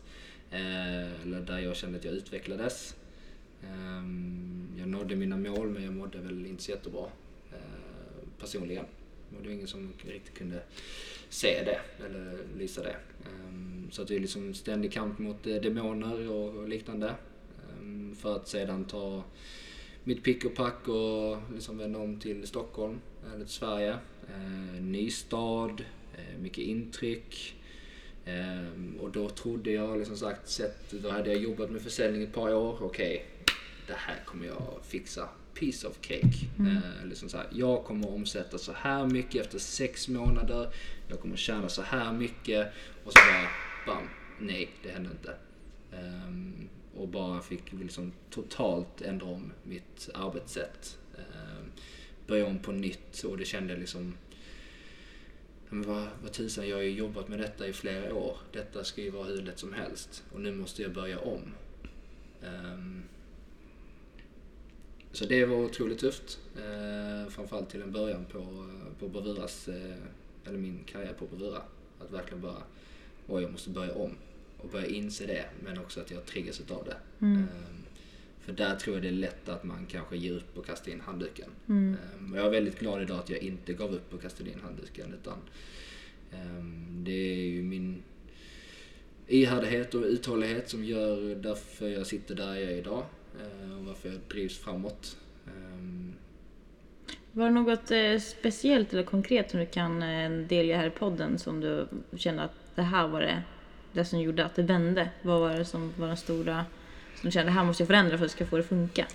Eh, 0.52 1.22
eller 1.22 1.42
där 1.42 1.60
jag 1.60 1.76
kände 1.76 1.98
att 1.98 2.06
jag 2.06 2.14
utvecklades. 2.14 2.96
Ehm, 3.64 4.68
jag 4.78 4.88
nådde 4.88 5.16
mina 5.16 5.38
mål 5.38 5.70
men 5.70 5.84
jag 5.84 5.94
mådde 5.94 6.18
väl 6.18 6.46
inte 6.46 6.64
så 6.64 6.72
jättebra 6.72 7.06
eh, 7.52 8.28
personligen. 8.40 8.86
Och 9.30 9.42
det 9.42 9.48
var 9.48 9.56
ingen 9.56 9.68
som 9.68 9.94
riktigt 9.98 10.38
kunde 10.38 10.64
se 11.30 11.64
det 11.64 12.06
eller 12.06 12.38
lysa 12.58 12.84
det. 12.84 12.96
Ehm, 13.26 13.88
så 13.92 14.02
att 14.02 14.08
det 14.08 14.16
är 14.16 14.20
liksom 14.20 14.54
ständig 14.54 14.92
kamp 14.92 15.20
mot 15.20 15.48
eh, 15.48 15.56
demoner 15.56 16.30
och 16.30 16.70
liknande. 16.70 17.16
Ehm, 17.70 18.16
för 18.16 18.36
att 18.36 18.48
sedan 18.48 18.86
ta 18.86 19.24
mitt 20.04 20.24
pick 20.24 20.46
och 20.46 20.56
pack 20.56 20.88
och 20.88 21.38
liksom 21.54 21.78
vända 21.78 22.00
om 22.00 22.20
till 22.20 22.48
Stockholm 22.48 23.00
eller 23.34 23.46
till 23.46 23.54
Sverige. 23.54 23.98
Ny 24.80 25.10
stad, 25.10 25.84
mycket 26.40 26.64
intryck. 26.64 27.59
Ehm, 28.30 28.98
och 29.00 29.12
då 29.12 29.30
trodde 29.30 29.72
jag, 29.72 29.98
liksom 29.98 30.18
sagt, 30.18 30.50
sett, 30.50 30.92
då 30.92 31.10
hade 31.10 31.30
jag 31.30 31.42
jobbat 31.42 31.72
med 31.72 31.82
försäljning 31.82 32.24
ett 32.24 32.34
par 32.34 32.54
år. 32.54 32.84
Okej, 32.84 33.26
det 33.88 33.96
här 33.98 34.24
kommer 34.26 34.48
jag 34.48 34.80
fixa. 34.84 35.30
Piece 35.54 35.88
of 35.88 35.98
cake. 36.02 36.48
Eh, 36.60 37.08
liksom 37.08 37.30
så 37.30 37.38
här, 37.38 37.48
jag 37.52 37.84
kommer 37.84 38.10
omsätta 38.10 38.58
så 38.58 38.74
här 38.74 39.06
mycket 39.06 39.46
efter 39.46 39.60
sex 39.60 40.08
månader. 40.08 40.70
Jag 41.08 41.20
kommer 41.20 41.36
tjäna 41.36 41.70
så 41.70 41.82
här 41.82 42.14
mycket. 42.14 42.74
Och 43.04 43.14
så 43.14 43.20
bara, 43.20 43.48
bam, 43.86 44.10
nej, 44.40 44.70
det 44.84 44.90
hände 44.90 45.10
inte. 45.12 45.36
Ehm, 45.94 46.70
och 46.96 47.08
bara 47.08 47.42
fick 47.42 47.74
liksom 47.74 48.12
totalt 48.30 49.02
ändra 49.02 49.28
om 49.28 49.52
mitt 49.64 50.10
arbetssätt. 50.14 50.98
Ehm, 51.18 51.72
börja 52.28 52.46
om 52.46 52.60
på 52.60 52.72
nytt 52.72 53.24
och 53.24 53.38
det 53.38 53.46
kände 53.46 53.78
liksom 53.78 54.14
men 55.70 55.82
vad, 55.84 56.08
vad 56.24 56.32
tusan, 56.32 56.70
jag 56.70 56.78
har 56.78 56.84
ju 56.84 56.92
jobbat 56.92 57.28
med 57.28 57.40
detta 57.40 57.68
i 57.68 57.74
flera 57.74 58.14
år. 58.14 58.38
Detta 58.52 58.84
ska 58.84 59.02
ju 59.02 59.10
vara 59.10 59.24
hur 59.24 59.42
lätt 59.42 59.60
som 59.60 59.74
helst. 59.74 60.24
Och 60.34 60.42
nu 60.42 60.52
måste 60.52 60.82
jag 60.82 60.94
börja 60.94 61.20
om. 61.20 61.42
Ehm, 62.44 63.04
så 65.12 65.26
det 65.26 65.46
var 65.46 65.58
otroligt 65.58 66.00
tufft. 66.00 66.40
Uh, 66.58 67.30
framförallt 67.30 67.70
till 67.70 67.82
en 67.82 67.92
början 67.92 68.26
på, 68.26 68.70
på 69.00 69.08
Bravuras, 69.08 69.68
eh, 69.68 69.98
eller 70.46 70.58
min 70.58 70.84
karriär 70.86 71.14
på 71.14 71.26
Bravura. 71.26 71.62
Att 72.00 72.12
verkligen 72.12 72.42
bara, 72.42 72.64
oj 73.28 73.42
jag 73.42 73.52
måste 73.52 73.70
börja 73.70 73.94
om. 73.94 74.12
Och 74.58 74.70
börja 74.70 74.88
inse 74.88 75.26
det, 75.26 75.46
men 75.64 75.78
också 75.80 76.02
att 76.02 76.12
jag 76.12 76.26
triggas 76.26 76.62
utav 76.62 76.86
det. 76.86 77.26
Ehm, 77.26 77.79
för 78.42 78.54
där 78.54 78.76
tror 78.76 78.96
jag 78.96 79.04
det 79.04 79.10
är 79.10 79.12
lätt 79.14 79.50
att 79.50 79.64
man 79.64 79.86
kanske 79.86 80.18
ger 80.18 80.32
upp 80.34 80.58
och 80.58 80.66
kastar 80.66 80.92
in 80.92 81.02
handduken. 81.02 81.50
Ehm, 81.70 82.32
och 82.34 82.38
jag 82.40 82.46
är 82.46 82.50
väldigt 82.50 82.80
glad 82.80 83.02
idag 83.02 83.20
att 83.20 83.30
jag 83.30 83.40
inte 83.40 83.74
gav 83.74 83.94
upp 83.94 84.14
och 84.14 84.22
kastade 84.22 84.50
in 84.50 84.60
handduken. 84.64 85.14
Utan 85.22 85.38
ehm, 86.32 87.04
det 87.04 87.12
är 87.32 87.46
ju 87.46 87.62
min 87.64 88.04
ihärdighet 89.28 89.96
och 89.96 90.04
uthållighet 90.04 90.70
som 90.70 90.84
gör 90.84 91.36
därför 91.36 91.88
jag 91.90 92.08
sitter 92.08 92.36
där 92.36 92.54
jag 92.56 92.72
är 92.72 92.78
idag. 92.78 93.04
eh, 93.40 93.78
Och 93.78 93.86
varför 93.86 94.10
jag 94.10 94.20
drivs 94.32 94.58
framåt. 94.58 95.18
Ehm, 95.48 96.14
Var 97.32 97.46
det 97.46 97.52
något 97.52 97.92
eh, 97.92 98.20
speciellt 98.20 98.94
eller 98.94 99.04
konkret 99.04 99.52
som 99.52 99.60
du 99.60 99.66
kan 99.66 100.04
eh, 100.04 100.32
delge 100.32 100.76
här 100.76 100.88
i 100.88 100.90
podden 100.90 101.40
som 101.40 101.60
du 101.60 101.88
kände 102.18 102.44
att 102.44 102.56
det 102.76 102.82
här 102.82 103.08
var 103.08 103.22
det, 103.22 103.42
det 103.94 104.06
som 104.06 104.20
gjorde 104.20 104.46
att 104.46 104.56
det 104.56 104.64
vände? 104.64 105.10
Vad 105.22 105.40
var 105.40 105.54
det 105.58 105.66
som 105.66 105.94
var 105.98 106.08
den 106.08 106.18
stora, 106.18 106.66
som 107.22 107.32
känner 107.32 107.46
det 107.46 107.52
här 107.52 107.64
måste 107.64 107.84
jag 107.84 107.88
förändra 107.88 108.18
för 108.18 108.26
att 108.26 108.32
jag 108.32 108.32
ska 108.32 108.46
få 108.46 108.56
det 108.56 108.62
att 108.62 108.70
funka? 108.70 109.08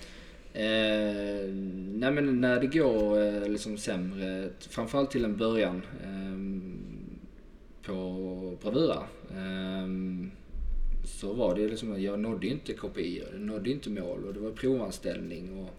Eh, 0.53 1.49
nej 1.95 2.11
men 2.11 2.41
när 2.41 2.61
det 2.61 2.67
går 2.67 3.23
eh, 3.23 3.49
liksom 3.49 3.79
sämre, 3.79 4.49
framförallt 4.61 5.11
till 5.11 5.25
en 5.25 5.37
början 5.37 5.83
eh, 6.03 6.35
på 7.87 8.59
Bravura. 8.63 9.03
eh, 9.31 9.89
så 11.05 11.33
var 11.33 11.55
det 11.55 11.69
liksom 11.69 11.93
att 11.93 12.01
jag 12.01 12.21
nådde 12.21 12.47
ju 12.47 12.53
inte 12.53 12.73
kopior, 12.73 13.29
jag 13.33 13.41
nådde 13.41 13.71
inte 13.71 13.91
mål 13.91 14.25
och 14.25 14.35
det 14.35 14.41
var 14.41 14.51
provanställning 14.51 15.59
och 15.59 15.71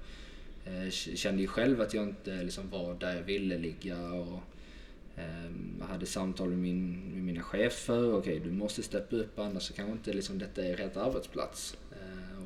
eh, 0.69 0.89
kände 0.89 1.41
ju 1.41 1.47
själv 1.47 1.82
att 1.82 1.93
jag 1.93 2.03
inte 2.03 2.43
liksom 2.43 2.69
var 2.69 2.93
där 2.93 3.15
jag 3.15 3.23
ville 3.23 3.57
ligga 3.57 4.11
och 4.11 4.39
eh, 5.15 5.51
jag 5.80 5.86
hade 5.86 6.05
samtal 6.05 6.49
med, 6.49 6.57
min, 6.57 7.01
med 7.13 7.23
mina 7.23 7.41
chefer. 7.41 8.15
Okej, 8.15 8.41
du 8.43 8.51
måste 8.51 8.84
steppa 8.84 9.15
upp 9.15 9.39
annars 9.39 9.63
så 9.63 9.73
kanske 9.73 9.91
inte 9.91 10.13
liksom, 10.13 10.39
detta 10.39 10.65
är 10.65 10.76
rätt 10.76 10.97
arbetsplats. 10.97 11.78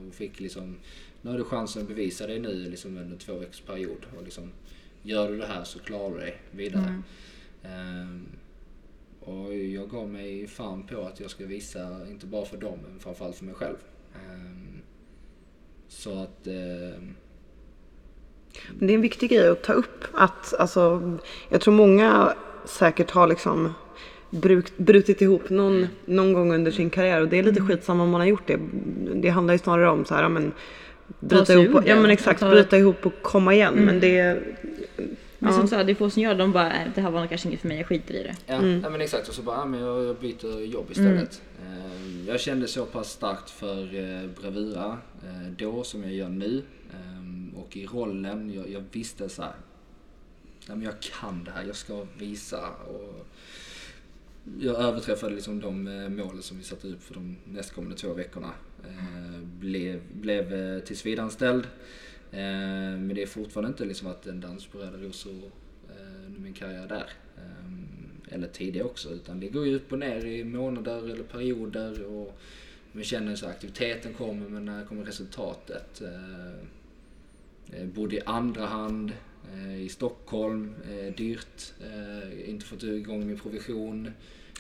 Och 0.10 0.16
fick 0.16 0.40
liksom, 0.40 0.78
nu 1.22 1.32
har 1.32 1.38
du 1.38 1.44
chansen 1.44 1.82
att 1.82 1.88
bevisa 1.88 2.28
dig 2.28 2.40
nu 2.40 2.70
liksom 2.70 2.98
under 2.98 3.18
två 3.18 3.34
veckors 3.34 3.62
period. 3.62 4.06
Och 4.18 4.24
liksom, 4.24 4.52
gör 5.04 5.32
du 5.32 5.38
det 5.38 5.46
här 5.46 5.64
så 5.64 5.80
klarar 5.80 6.10
du 6.14 6.20
dig 6.20 6.42
vidare. 6.52 7.02
Ehm, 7.64 8.28
och 9.20 9.56
jag 9.56 9.90
gav 9.90 10.10
mig 10.10 10.48
fan 10.48 10.84
på 10.84 11.02
att 11.02 11.20
jag 11.20 11.32
ska 11.32 11.46
visa, 11.46 12.08
inte 12.08 12.26
bara 12.26 12.46
för 12.46 12.58
dem, 12.58 12.80
men 12.90 13.00
framförallt 13.00 13.36
för 13.36 13.46
mig 13.46 13.56
själv. 13.56 13.78
Ehm, 14.16 14.82
så 15.88 16.24
att... 16.24 16.46
Men 18.78 18.88
det 18.88 18.94
är 18.94 18.96
en 18.96 19.02
viktig 19.02 19.30
grej 19.30 19.50
att 19.50 19.64
ta 19.64 19.74
upp. 19.74 20.04
Att, 20.14 20.54
alltså, 20.54 21.18
jag 21.50 21.62
tror 21.62 21.74
många 21.74 22.36
säkert 22.66 23.12
har 23.12 23.28
liksom 23.28 23.74
brutit 24.78 25.22
ihop 25.22 25.50
någon, 25.50 25.88
någon 26.06 26.34
gång 26.34 26.54
under 26.54 26.72
sin 26.72 26.90
karriär. 26.90 27.22
Och 27.22 27.28
det 27.28 27.40
är 27.40 27.44
lite 27.44 27.62
skitsamma 27.62 28.04
om 28.04 28.10
man 28.10 28.22
har 28.22 28.28
gjort 28.28 28.48
det. 28.48 28.60
Det 29.16 29.30
handlar 29.30 29.54
ju 29.54 29.58
snarare 29.58 29.90
om 29.90 30.06
så 30.06 30.14
här, 30.16 30.24
ja, 30.24 30.30
men, 30.30 30.52
bryta 31.20 31.54
ihop. 31.54 31.76
Och, 31.76 31.88
ja 31.88 31.96
men 32.02 32.12
exakt, 32.12 32.40
Ta- 32.40 32.50
bryta 32.50 32.78
ihop 32.78 33.06
och 33.06 33.14
komma 33.22 33.54
igen. 33.54 33.74
Men 33.74 34.00
det, 34.00 34.42
Men 35.42 35.52
Ja. 35.52 35.58
som 35.58 35.68
sagt, 35.68 35.86
det 35.86 35.92
är 35.92 35.96
få 35.96 36.10
som 36.10 36.22
gör 36.24 36.32
det. 36.34 36.40
De 36.40 36.52
bara, 36.52 36.70
"Nej, 36.70 36.92
det 36.96 37.02
här 37.02 37.12
var 37.12 37.20
nog 37.20 37.30
kanske 37.30 37.48
inget 37.48 37.60
för 37.62 37.68
mig, 37.68 37.78
jag 37.78 37.88
skiter 37.88 38.14
i 38.14 38.24
det. 38.24 38.36
Ja, 38.46 38.54
ja 38.84 38.90
men 38.90 39.02
exakt. 39.02 39.28
Och 39.28 39.34
så 39.34 39.42
bara, 39.42 39.56
ja, 39.58 39.66
men 39.66 39.80
jag, 39.80 40.04
jag 40.06 40.16
byter 40.16 40.60
jobb 40.66 40.86
istället. 40.92 41.42
Eh, 41.62 42.28
jag 42.28 42.40
kände 42.40 42.68
så 42.68 42.86
pass 42.86 43.10
starkt 43.12 43.50
för 43.50 43.82
eh, 43.96 44.30
Bravura 44.42 44.98
eh, 45.24 45.52
då 45.58 45.84
som 45.84 46.04
jag 46.04 46.14
gör 46.14 46.30
nu. 46.30 46.64
Eh, 46.92 47.60
och 47.60 47.78
i 47.78 47.86
rollen, 47.86 48.54
jag, 48.54 48.70
jag 48.70 48.84
visste 48.92 49.30
så 49.30 49.42
här, 49.42 49.52
men 50.68 50.82
jag 50.82 50.94
kan 51.00 51.44
det 51.44 51.52
här, 51.52 51.64
jag 51.68 51.76
ska 51.76 52.06
visa. 52.18 52.60
Och 52.88 53.28
jag 54.58 54.80
överträffade 54.80 55.36
liksom 55.36 55.60
de 55.60 55.88
eh, 55.88 56.10
mål 56.10 56.44
som 56.44 56.58
vi 56.58 56.64
satte 56.64 56.88
upp 56.88 57.04
för 57.04 57.14
de 57.14 57.38
nästkommande 57.44 57.98
två 57.98 58.14
veckorna. 58.14 58.54
Eh, 58.84 59.40
blev 59.60 60.02
blev 60.14 60.54
eh, 60.54 60.80
tillsvidareanställd. 60.80 61.68
Men 62.32 63.08
det 63.08 63.22
är 63.22 63.28
fortfarande 63.28 63.68
inte 63.68 63.86
liksom 63.86 64.08
att 64.08 64.28
en 64.28 64.42
dans 64.42 64.66
på 64.66 64.78
röda 64.78 64.98
rosor 64.98 65.52
under 66.26 66.40
min 66.42 66.54
karriär 66.54 66.88
där. 66.88 67.12
Eller 68.32 68.48
tidigare 68.48 68.88
också. 68.88 69.10
Utan 69.10 69.40
det 69.40 69.48
går 69.48 69.68
ju 69.68 69.76
upp 69.76 69.92
och 69.92 70.00
ner 70.00 70.26
i 70.26 70.44
månader 70.44 70.98
eller 70.98 71.24
perioder. 71.24 72.04
Och 72.04 72.40
man 72.92 73.04
känner 73.04 73.36
så 73.36 73.48
aktiviteten 73.48 74.14
kommer 74.14 74.50
men 74.50 74.66
när 74.66 74.86
kommer 74.86 75.04
resultatet? 75.06 76.02
Bodde 77.94 78.16
i 78.16 78.22
andra 78.26 78.66
hand. 78.66 79.12
i 79.80 79.90
Stockholm, 79.90 80.76
dyrt, 81.18 81.74
inte 82.46 82.66
fått 82.66 82.84
igång 82.84 83.28
min 83.28 83.40
provision. 83.40 84.12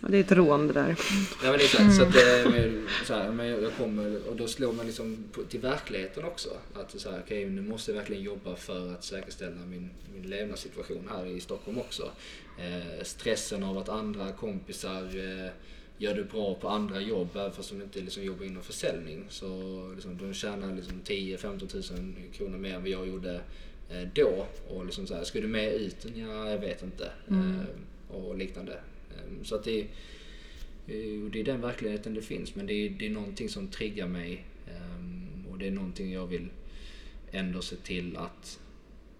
Ja, 0.01 0.07
det 0.07 0.17
är 0.17 0.21
ett 0.21 0.31
rån 0.31 0.67
det 0.67 0.73
där. 0.73 0.95
Ja 1.43 1.51
men 1.51 1.55
exakt, 1.55 1.95
så 1.95 2.01
att 2.01 2.15
eh, 2.15 2.51
men, 2.51 2.87
så 3.05 3.13
här, 3.13 3.31
men 3.31 3.47
jag 3.47 3.73
kommer, 3.77 4.27
och 4.29 4.35
då 4.35 4.47
slår 4.47 4.73
man 4.73 4.85
liksom 4.85 5.23
till 5.49 5.59
verkligheten 5.59 6.23
också. 6.23 6.49
Att 6.73 6.99
så 6.99 7.11
här, 7.11 7.21
okej 7.25 7.49
nu 7.49 7.61
måste 7.61 7.91
jag 7.91 7.97
verkligen 7.97 8.23
jobba 8.23 8.55
för 8.55 8.93
att 8.93 9.03
säkerställa 9.03 9.65
min, 9.65 9.89
min 10.13 10.29
levnadssituation 10.29 11.09
här 11.11 11.25
i 11.25 11.39
Stockholm 11.39 11.77
också. 11.77 12.11
Eh, 12.59 13.03
stressen 13.03 13.63
av 13.63 13.77
att 13.77 13.89
andra 13.89 14.31
kompisar 14.31 15.03
eh, 15.03 15.51
gör 15.97 16.15
det 16.15 16.23
bra 16.23 16.55
på 16.55 16.69
andra 16.69 17.01
jobb, 17.01 17.29
även 17.35 17.51
fast 17.51 17.69
de 17.69 17.81
inte 17.81 17.99
liksom 17.99 18.23
jobbar 18.23 18.45
inom 18.45 18.63
försäljning. 18.63 19.25
Så 19.29 19.47
liksom, 19.93 20.17
de 20.17 20.33
tjänar 20.33 20.75
liksom 20.75 21.01
10-15 21.05 21.67
tusen 21.67 22.15
kronor 22.33 22.57
mer 22.57 22.73
än 22.75 22.81
vad 22.81 22.89
jag 22.89 23.07
gjorde 23.07 23.41
eh, 23.89 24.07
då. 24.15 24.45
Och 24.69 24.85
liksom 24.85 25.07
så 25.07 25.15
här, 25.15 25.23
ska 25.23 25.41
du 25.41 25.47
med 25.47 25.73
ut? 25.73 26.05
Ja, 26.15 26.49
jag 26.49 26.57
vet 26.57 26.83
inte. 26.83 27.11
Eh, 27.27 28.15
och 28.15 28.37
liknande. 28.37 28.79
Ehm, 29.27 29.45
så 29.45 29.55
att 29.55 29.63
det, 29.63 29.79
eh, 30.87 31.21
det 31.31 31.39
är 31.39 31.43
den 31.43 31.61
verkligheten 31.61 32.13
det 32.13 32.21
finns. 32.21 32.55
Men 32.55 32.65
det 32.65 32.73
är, 32.73 32.89
det 32.89 33.05
är 33.05 33.09
någonting 33.09 33.49
som 33.49 33.67
triggar 33.67 34.07
mig. 34.07 34.45
Ehm, 34.67 35.45
och 35.51 35.57
det 35.57 35.67
är 35.67 35.71
någonting 35.71 36.11
jag 36.11 36.27
vill 36.27 36.49
ändå 37.31 37.61
se 37.61 37.75
till 37.75 38.17
att 38.17 38.59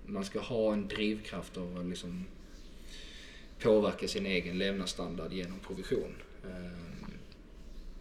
man 0.06 0.26
ska 0.26 0.40
ha 0.40 0.74
en 0.74 0.88
drivkraft 0.88 1.58
av 1.58 1.78
att 1.78 1.86
liksom 1.86 2.26
påverka 3.60 4.08
sin 4.08 4.26
egen 4.26 4.58
levnadsstandard 4.58 5.34
genom 5.34 5.60
provision. 5.60 6.16
Ehm, 6.46 6.89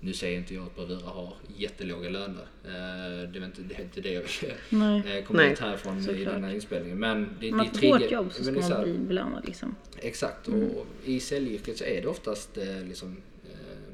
nu 0.00 0.12
säger 0.12 0.38
inte 0.38 0.54
jag 0.54 0.66
att 0.66 0.76
bravura 0.76 1.06
har 1.10 1.32
jättelåga 1.56 2.08
löner. 2.10 2.46
Eh, 2.64 3.30
Det 3.32 3.38
är 3.38 3.44
inte 3.44 3.62
det, 3.62 3.74
är 3.74 3.80
inte 3.82 4.00
det 4.00 4.12
jag 4.12 4.24
Nej. 4.68 5.18
eh, 5.18 5.24
kommer 5.24 5.42
Nej. 5.42 5.52
ut 5.52 5.58
härifrån 5.58 5.98
i 5.98 6.02
Såklart. 6.02 6.34
den 6.34 6.44
här 6.44 6.54
inspelningen. 6.54 6.98
Men 6.98 7.28
det, 7.40 7.50
man 7.50 7.58
det 7.66 7.70
ett 7.72 7.74
triggar- 7.78 7.98
hårt 8.00 8.10
jobb 8.10 8.32
så 8.32 8.44
men 8.44 8.54
ska 8.62 8.64
är 8.64 8.68
man 8.70 8.78
här- 8.78 8.84
bli 8.94 8.98
belönad 9.06 9.42
liksom. 9.46 9.74
Exakt, 9.98 10.48
och 10.48 10.86
i 11.04 11.20
säljyrket 11.20 11.78
så 11.78 11.84
är 11.84 12.02
det 12.02 12.08
oftast 12.08 12.56
eh, 12.58 12.82
liksom, 12.84 13.16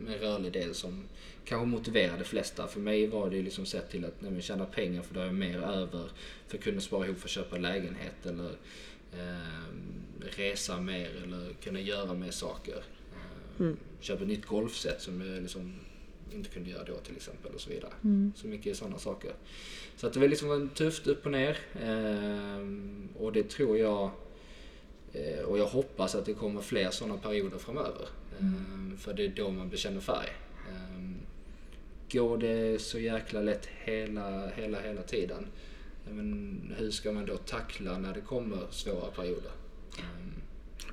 en 0.09 0.15
rörlig 0.15 0.53
del 0.53 0.75
som 0.75 1.05
kanske 1.45 1.67
motiverar 1.67 2.19
de 2.19 2.25
flesta. 2.25 2.67
För 2.69 2.81
mig 2.81 3.07
var 3.07 3.31
det 3.31 3.43
liksom 3.43 3.67
sett 3.67 3.91
till 3.91 4.05
att 4.05 4.21
nej, 4.23 4.31
men 4.31 4.43
tjäna 4.43 4.65
pengar 4.65 5.03
för 5.03 5.15
då 5.15 5.21
har 5.21 5.27
jag 5.27 5.35
mer 5.35 5.59
över 5.59 6.05
för 6.49 6.59
att 6.59 6.65
kunna 6.65 6.81
spara 6.81 7.05
ihop 7.07 7.19
för 7.19 7.27
att 7.27 7.31
köpa 7.31 7.57
lägenhet 7.57 8.27
eller 8.27 8.51
eh, 9.13 10.29
resa 10.37 10.81
mer 10.81 11.11
eller 11.25 11.53
kunna 11.63 11.81
göra 11.81 12.15
mer 12.15 12.31
saker. 12.31 12.83
Eh, 13.61 13.71
Köpa 14.01 14.23
ett 14.23 14.29
nytt 14.29 14.47
golfset 14.47 15.03
som 15.03 15.21
jag 15.21 15.43
liksom 15.43 15.75
inte 16.33 16.49
kunde 16.51 16.71
göra 16.71 16.85
då 16.85 16.97
till 16.97 17.17
exempel 17.17 17.55
och 17.55 17.61
så 17.61 17.71
vidare. 17.71 17.93
Så 18.37 18.47
mycket 18.47 18.77
sådana 18.77 18.99
saker. 18.99 19.33
Så 19.97 20.07
att 20.07 20.13
det 20.13 20.21
var 20.21 20.29
liksom 20.29 20.69
tufft 20.75 21.07
upp 21.07 21.27
och 21.27 21.33
ner. 21.33 21.59
Eh, 21.83 22.69
och 23.23 23.33
det 23.33 23.51
tror 23.51 23.79
jag 23.79 24.11
Eh, 25.17 25.45
Och 25.45 25.59
jag 25.59 25.67
hoppas 25.67 26.15
att 26.15 26.27
det 26.27 26.35
kommer 26.35 26.61
fler 26.61 26.91
sådana 26.91 27.17
perioder 27.21 27.59
framöver. 27.59 28.09
Eh, 28.41 28.97
För 28.99 29.15
det 29.15 29.25
är 29.25 29.29
då 29.29 29.51
man 29.51 29.69
bekänner 29.69 30.01
färg. 30.01 30.29
Eh, 30.69 31.11
Går 32.13 32.39
det 32.39 32.83
så 32.83 32.99
jäkla 32.99 33.41
lätt 33.41 33.67
hela, 33.67 34.49
hela, 34.51 34.81
hela 34.81 35.03
tiden? 35.03 35.47
Men 36.11 36.75
hur 36.79 36.91
ska 36.91 37.13
man 37.13 37.27
då 37.27 37.37
tackla 37.37 37.99
när 37.99 38.15
det 38.15 38.21
kommer 38.21 38.59
svåra 38.71 39.11
perioder? 39.11 39.51
Eh, 39.99 40.05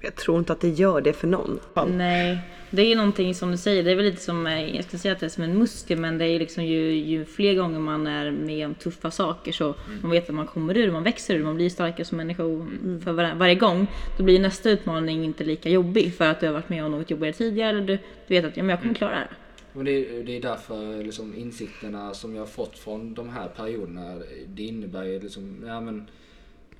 Jag 0.02 0.16
tror 0.16 0.40
inte 0.40 0.54
att 0.54 0.62
det 0.62 0.70
gör 0.70 1.02
det 1.02 1.14
för 1.14 1.28
någon. 1.28 1.60
Nej, 1.98 2.40
det 2.70 2.82
är 2.82 2.86
ju 2.86 2.96
någonting 2.96 3.36
som 3.36 3.52
du 3.52 3.58
säger, 3.58 3.84
det 3.84 3.92
är 3.92 3.96
väl 3.96 4.06
lite 4.06 4.22
som, 4.22 4.48
eh, 4.48 4.76
jag 4.76 4.84
ska 4.86 4.98
säga 4.98 5.12
att 5.14 5.20
det 5.20 5.26
är 5.26 5.30
som 5.30 5.44
en 5.44 5.58
muskel 5.58 6.00
men 6.00 6.18
det 6.18 6.26
är 6.26 6.40
liksom 6.40 6.66
ju, 6.66 6.96
ju 6.96 7.26
fler 7.26 7.54
gånger 7.56 7.80
man 7.80 8.08
är 8.08 8.32
med 8.32 8.66
om 8.66 8.74
tuffa 8.74 9.12
saker 9.12 9.52
så 9.52 9.76
man 10.02 10.12
vet 10.12 10.30
att 10.30 10.36
man 10.36 10.48
kommer 10.48 10.78
ur, 10.78 10.92
man 10.92 11.04
växer 11.04 11.36
ur, 11.36 11.44
man 11.44 11.56
blir 11.56 11.70
starkare 11.70 12.06
som 12.06 12.18
människa 12.18 12.44
och 12.44 12.68
för 13.04 13.12
var, 13.12 13.36
varje 13.36 13.56
gång. 13.56 13.88
Då 14.18 14.24
blir 14.24 14.40
nästa 14.40 14.70
utmaning 14.70 15.24
inte 15.26 15.44
lika 15.44 15.70
jobbig 15.70 16.14
för 16.14 16.26
att 16.30 16.40
du 16.40 16.46
har 16.46 16.54
varit 16.54 16.70
med 16.70 16.86
om 16.86 16.92
något 16.92 17.10
jobbigare 17.12 17.34
tidigare 17.34 17.70
eller 17.70 17.82
du, 17.88 17.98
du 18.28 18.34
vet 18.36 18.46
att 18.46 18.58
ja, 18.58 18.64
men 18.64 18.70
jag 18.70 18.82
kommer 18.82 18.94
klara 18.96 19.12
det 19.12 19.18
här. 19.18 19.30
Men 19.74 19.86
det, 19.86 19.92
är- 19.92 20.24
det 20.24 20.38
är 20.38 20.42
därför 20.42 21.04
liksom 21.04 21.36
insikterna 21.36 22.14
som 22.14 22.36
jag 22.36 22.42
har 22.42 22.48
fått 22.48 22.78
från 22.80 23.14
de 23.14 23.30
här 23.30 23.48
perioderna, 23.48 24.18
det 24.48 24.64
innebär 24.64 25.04
ju 25.04 25.20
liksom, 25.20 25.64
ja 25.68 25.82
men 25.82 26.08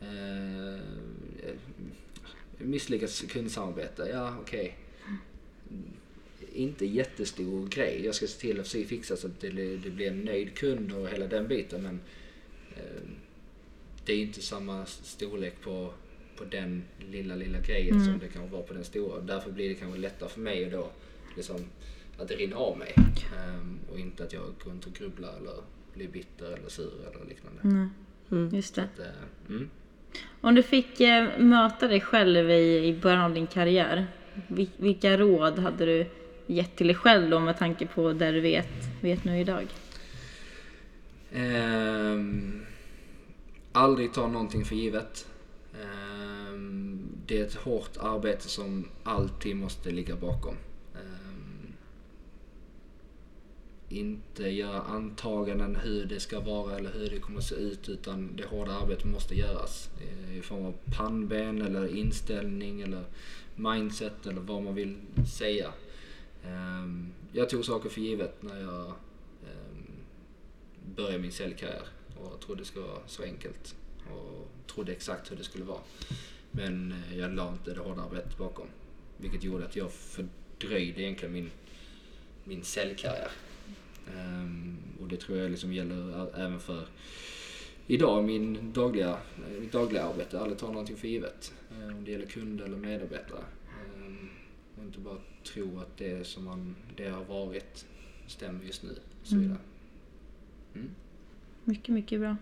eh, 0.02 0.80
misslyckat 2.64 3.24
kundsamarbete, 3.30 4.10
ja 4.14 4.38
okej. 4.42 4.78
Inte 6.54 6.86
jättestor 6.86 7.68
grej. 7.68 8.06
Jag 8.06 8.16
ska 8.16 8.28
se 8.28 8.40
till 8.40 8.60
att 8.60 8.68
se- 8.68 8.86
fixa 8.86 9.16
så 9.16 9.28
att 9.28 9.40
det, 9.40 9.50
det 9.78 9.90
blir 9.90 10.08
en 10.08 10.22
nöjd 10.22 10.56
kund 10.56 10.92
och 10.94 11.08
hela 11.10 11.28
den 11.28 11.48
biten 11.48 11.84
men 11.84 12.00
eh, 12.78 13.02
det 14.06 14.14
är 14.14 14.18
inte 14.18 14.42
samma 14.42 14.86
storlek 14.86 15.62
på, 15.62 15.94
på 16.38 16.44
den 16.44 16.84
lilla, 17.12 17.36
lilla 17.36 17.60
grejen 17.60 18.06
som 18.06 18.20
det 18.20 18.28
kan 18.28 18.50
vara 18.50 18.62
på 18.62 18.74
den 18.74 18.84
stora. 18.84 19.22
Därför 19.22 19.52
blir 19.52 19.70
det 19.70 19.76
kanske 19.76 20.00
lättare 20.00 20.30
för 20.30 20.40
mig 20.40 20.70
då 20.70 20.92
liksom 21.36 21.58
att 22.18 22.28
det 22.28 22.36
rinner 22.36 22.56
av 22.56 22.78
mig. 22.78 22.94
Ehm, 23.38 23.80
och 23.92 24.00
inte 24.00 24.24
att 24.24 24.34
jag 24.34 24.44
går 24.64 24.72
runt 24.72 24.86
och 24.88 24.94
grubblar 24.94 25.38
eller 25.38 25.56
blir 25.94 26.08
bitter 26.08 26.46
eller 26.52 26.70
sur 26.70 26.92
eller 27.16 27.26
liknande. 27.26 27.62
Just 28.58 28.76
det. 28.76 28.82
Att, 28.84 29.00
eh, 29.00 29.06
mm. 29.50 29.70
Om 30.42 30.56
du 30.56 30.64
fick 30.64 31.00
eh, 31.00 31.40
möta 31.40 31.88
dig 31.88 32.02
själv 32.02 32.52
i, 32.52 32.88
i 32.88 33.00
början 33.02 33.22
av 33.22 33.34
din 33.34 33.48
karriär, 33.48 34.08
vilka 34.78 35.18
råd 35.18 35.60
hade 35.60 35.86
du 35.86 36.06
gett 36.46 36.76
till 36.76 36.88
dig 36.88 36.96
själv 36.96 37.30
då 37.30 37.40
med 37.40 37.58
tanke 37.58 37.88
på 37.88 38.14
det 38.14 38.32
du 38.32 38.42
vet, 38.42 38.70
vet 39.02 39.24
nu 39.24 39.40
idag? 39.40 39.68
Um, 41.36 42.66
aldrig 43.72 44.14
ta 44.14 44.28
någonting 44.28 44.66
för 44.66 44.76
givet. 44.76 45.28
Um, 45.82 47.02
det 47.26 47.40
är 47.40 47.46
ett 47.46 47.56
hårt 47.56 47.98
arbete 48.00 48.50
som 48.50 48.88
alltid 49.04 49.56
måste 49.56 49.92
ligga 49.92 50.16
bakom. 50.16 50.56
Ehm, 50.96 51.74
inte 53.92 54.50
göra 54.50 54.82
antaganden 54.82 55.76
hur 55.76 56.06
det 56.06 56.20
ska 56.20 56.40
vara 56.40 56.78
eller 56.78 56.92
hur 56.92 57.10
det 57.10 57.20
kommer 57.20 57.38
att 57.38 57.46
se 57.46 57.56
ut 57.56 57.90
utan 57.90 58.36
det 58.36 58.46
hårda 58.46 58.72
arbetet 58.72 59.06
måste 59.06 59.36
göras. 59.36 59.90
Eh, 60.02 60.38
I 60.38 60.42
form 60.42 60.66
av 60.66 60.74
pannben 60.98 61.62
eller 61.62 61.96
inställning 61.96 62.82
eller 62.82 63.04
mindset 63.56 64.26
eller 64.28 64.42
vad 64.42 64.64
man 64.64 64.76
vill 64.76 64.98
säga. 65.38 65.74
Ehm, 66.46 67.12
jag 67.32 67.50
tog 67.50 67.66
saker 67.66 67.90
för 67.90 68.02
givet 68.02 68.44
när 68.44 68.62
jag 68.62 68.88
ehm, 68.88 69.92
började 70.96 71.20
min 71.20 71.32
säljkarriär 71.32 71.84
och 72.16 72.40
trodde 72.42 72.62
det 72.62 72.66
skulle 72.66 72.86
vara 72.86 73.08
så 73.08 73.24
enkelt 73.24 73.76
och 74.12 74.50
trodde 74.74 74.92
exakt 74.92 75.32
hur 75.32 75.36
det 75.36 75.44
skulle 75.44 75.64
vara. 75.64 75.82
Men 76.52 76.92
eh, 76.92 77.18
jag 77.18 77.36
la 77.36 77.52
inte 77.52 77.74
det 77.74 77.80
hårda 77.80 78.02
arbetet 78.02 78.38
bakom. 78.38 78.68
Vilket 79.18 79.44
gjorde 79.44 79.66
att 79.66 79.76
jag 79.76 79.92
fördröjde 79.92 81.02
egentligen 81.02 81.34
min, 81.34 81.52
min 82.44 82.64
säljkarriär. 82.64 83.32
Ehm, 84.18 84.78
och 85.02 85.08
det 85.08 85.18
tror 85.18 85.38
jag 85.38 85.52
liksom 85.52 85.74
gäller 85.74 86.28
även 86.40 86.60
för 86.60 86.88
idag, 87.88 88.24
min 88.24 88.74
dagliga, 88.74 89.18
mitt 89.60 89.72
dagliga 89.72 90.04
arbete. 90.04 90.40
Aldrig 90.40 90.58
ta 90.60 90.68
någonting 90.68 90.96
för 90.98 91.08
givet. 91.08 91.54
Eh, 91.72 91.98
Om 91.98 92.04
det 92.06 92.12
gäller 92.12 92.26
kunder 92.26 92.66
eller 92.66 92.78
medarbetare. 92.78 93.44
Ehm, 93.96 94.30
och 94.78 94.84
inte 94.84 95.00
bara 95.00 95.18
tro 95.44 95.80
att 95.80 95.98
det 95.98 96.28
som 96.28 96.46
man, 96.46 96.76
det 96.96 97.10
har 97.10 97.24
varit 97.24 97.86
stämmer 98.28 98.66
just 98.66 98.84
nu. 98.84 98.90
Så 99.24 99.36
vidare. 99.36 99.58
Mm. 100.76 100.90
Mycket, 101.64 101.90
mycket 101.90 102.20
bra. 102.20 102.38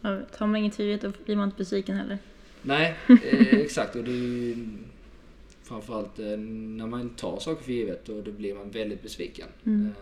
Ja, 0.00 0.20
Tar 0.36 0.46
man 0.46 0.56
inget 0.56 0.74
för 0.74 0.82
givet 0.84 1.00
då 1.00 1.12
blir 1.24 1.36
man 1.36 1.44
inte 1.44 1.58
besviken 1.58 1.96
heller. 1.96 2.18
Nej, 2.62 2.96
eh, 3.08 3.54
exakt. 3.58 3.96
Och 3.96 4.04
det 4.04 4.54
framförallt 5.62 6.18
eh, 6.18 6.38
när 6.38 6.86
man 6.86 7.10
tar 7.10 7.38
saker 7.38 7.64
för 7.64 7.72
givet 7.72 8.08
och 8.08 8.22
då 8.22 8.32
blir 8.32 8.54
man 8.54 8.70
väldigt 8.70 9.02
besviken. 9.02 9.48
Mm. 9.64 9.80
Ehm, 9.86 9.92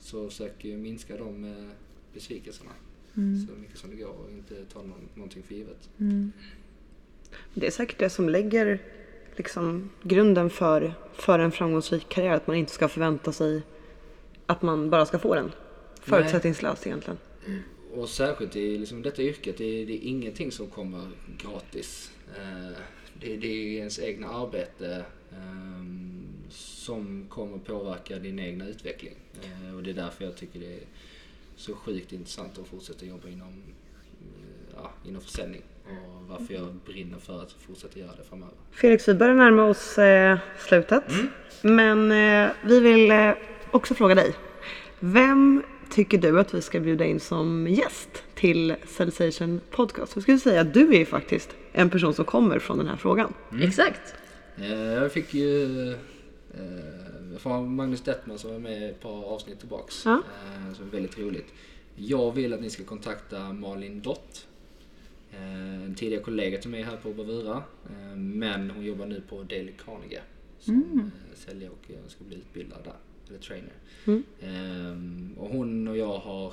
så 0.00 0.28
försök 0.28 0.64
ju 0.64 0.76
minska 0.76 1.16
de 1.16 1.44
eh, 1.44 1.68
besvikelserna 2.14 2.70
Mm. 3.16 3.46
så 3.46 3.52
mycket 3.52 3.78
som 3.78 3.90
det 3.90 3.96
går 3.96 4.08
och 4.08 4.30
inte 4.30 4.64
ta 4.72 4.78
någon, 4.78 5.08
någonting 5.14 5.42
för 5.42 5.54
givet. 5.54 5.88
Mm. 6.00 6.32
Det 7.54 7.66
är 7.66 7.70
säkert 7.70 7.98
det 7.98 8.10
som 8.10 8.28
lägger 8.28 8.82
liksom, 9.36 9.90
grunden 10.02 10.50
för, 10.50 10.94
för 11.12 11.38
en 11.38 11.52
framgångsrik 11.52 12.08
karriär. 12.08 12.32
Att 12.32 12.46
man 12.46 12.56
inte 12.56 12.72
ska 12.72 12.88
förvänta 12.88 13.32
sig 13.32 13.62
att 14.46 14.62
man 14.62 14.90
bara 14.90 15.06
ska 15.06 15.18
få 15.18 15.34
den. 15.34 15.52
Förutsättningslöst 16.00 16.86
egentligen. 16.86 17.18
Och 17.94 18.08
särskilt 18.08 18.56
i 18.56 18.78
liksom 18.78 19.02
detta 19.02 19.22
yrket, 19.22 19.58
det 19.58 19.64
är, 19.64 19.86
det 19.86 19.92
är 19.92 20.08
ingenting 20.08 20.52
som 20.52 20.66
kommer 20.66 21.10
gratis. 21.38 22.10
Eh, 22.36 22.76
det, 23.20 23.36
det 23.36 23.46
är 23.46 23.78
ens 23.78 23.98
egna 23.98 24.28
arbete 24.28 25.04
ehm, 25.32 26.09
som 26.90 27.26
kommer 27.28 27.58
påverka 27.58 28.18
din 28.18 28.38
egna 28.38 28.68
utveckling. 28.68 29.14
Eh, 29.42 29.76
och 29.76 29.82
det 29.82 29.90
är 29.90 29.94
därför 29.94 30.24
jag 30.24 30.36
tycker 30.36 30.60
det 30.60 30.66
är 30.74 30.80
så 31.56 31.74
sjukt 31.74 32.12
intressant 32.12 32.58
att 32.58 32.66
fortsätta 32.68 33.06
jobba 33.06 33.28
inom, 33.28 33.48
eh, 33.48 34.74
ja, 34.76 34.90
inom 35.08 35.22
försäljning. 35.22 35.62
Och 35.86 36.28
varför 36.28 36.54
jag 36.54 36.74
brinner 36.86 37.18
för 37.18 37.42
att 37.42 37.52
fortsätta 37.52 37.98
göra 37.98 38.10
det 38.18 38.24
framöver. 38.28 38.54
Felix, 38.70 39.08
vi 39.08 39.14
börjar 39.14 39.34
närma 39.34 39.64
oss 39.64 39.98
eh, 39.98 40.38
slutet. 40.68 41.04
Men 41.62 42.12
eh, 42.12 42.50
vi 42.64 42.80
vill 42.80 43.10
eh, 43.10 43.30
också 43.70 43.94
fråga 43.94 44.14
dig. 44.14 44.34
Vem 45.00 45.62
tycker 45.90 46.18
du 46.18 46.40
att 46.40 46.54
vi 46.54 46.62
ska 46.62 46.80
bjuda 46.80 47.04
in 47.04 47.20
som 47.20 47.66
gäst 47.68 48.22
till 48.34 48.74
Sensation 48.86 49.60
Podcast. 49.70 50.12
Jag 50.16 50.22
skulle 50.22 50.38
säga 50.38 50.60
att 50.60 50.74
du 50.74 50.96
är 50.96 51.04
faktiskt 51.04 51.50
en 51.72 51.90
person 51.90 52.14
som 52.14 52.24
kommer 52.24 52.58
från 52.58 52.78
den 52.78 52.86
här 52.88 52.96
frågan. 52.96 53.34
Exakt. 53.62 54.14
Eh, 54.58 54.72
Jag 54.78 55.12
fick 55.12 55.34
ju 55.34 55.66
från 57.38 57.74
Magnus 57.74 58.00
Dettman 58.00 58.38
som 58.38 58.50
var 58.52 58.58
med 58.58 58.90
ett 58.90 59.00
par 59.00 59.24
avsnitt 59.24 59.58
tillbaks. 59.60 60.02
Ja. 60.04 60.22
Eh, 60.44 60.74
Så 60.74 60.84
väldigt 60.84 61.18
roligt. 61.18 61.52
Jag 61.96 62.32
vill 62.32 62.52
att 62.54 62.60
ni 62.60 62.70
ska 62.70 62.84
kontakta 62.84 63.52
Malin 63.52 64.00
Dott. 64.00 64.46
eh, 65.32 65.82
En 65.84 65.94
tidigare 65.94 66.22
kollega 66.22 66.58
till 66.58 66.70
mig 66.70 66.82
här 66.82 66.96
på 66.96 67.12
Bravura. 67.12 67.62
eh, 67.90 68.16
Men 68.16 68.70
hon 68.70 68.84
jobbar 68.84 69.06
nu 69.06 69.20
på 69.28 69.42
Dale 69.42 69.72
Carnegie. 69.84 70.22
Som 70.58 70.74
eh, 71.30 71.36
säljare 71.38 71.70
och 71.72 71.90
eh, 71.90 71.96
ska 72.08 72.24
bli 72.24 72.36
utbildad 72.36 72.78
där. 72.84 72.94
Eller 73.28 73.38
trainer. 73.38 73.72
Eh, 74.40 75.40
Och 75.42 75.48
hon 75.50 75.88
och 75.88 75.96
jag 75.96 76.18
har 76.18 76.52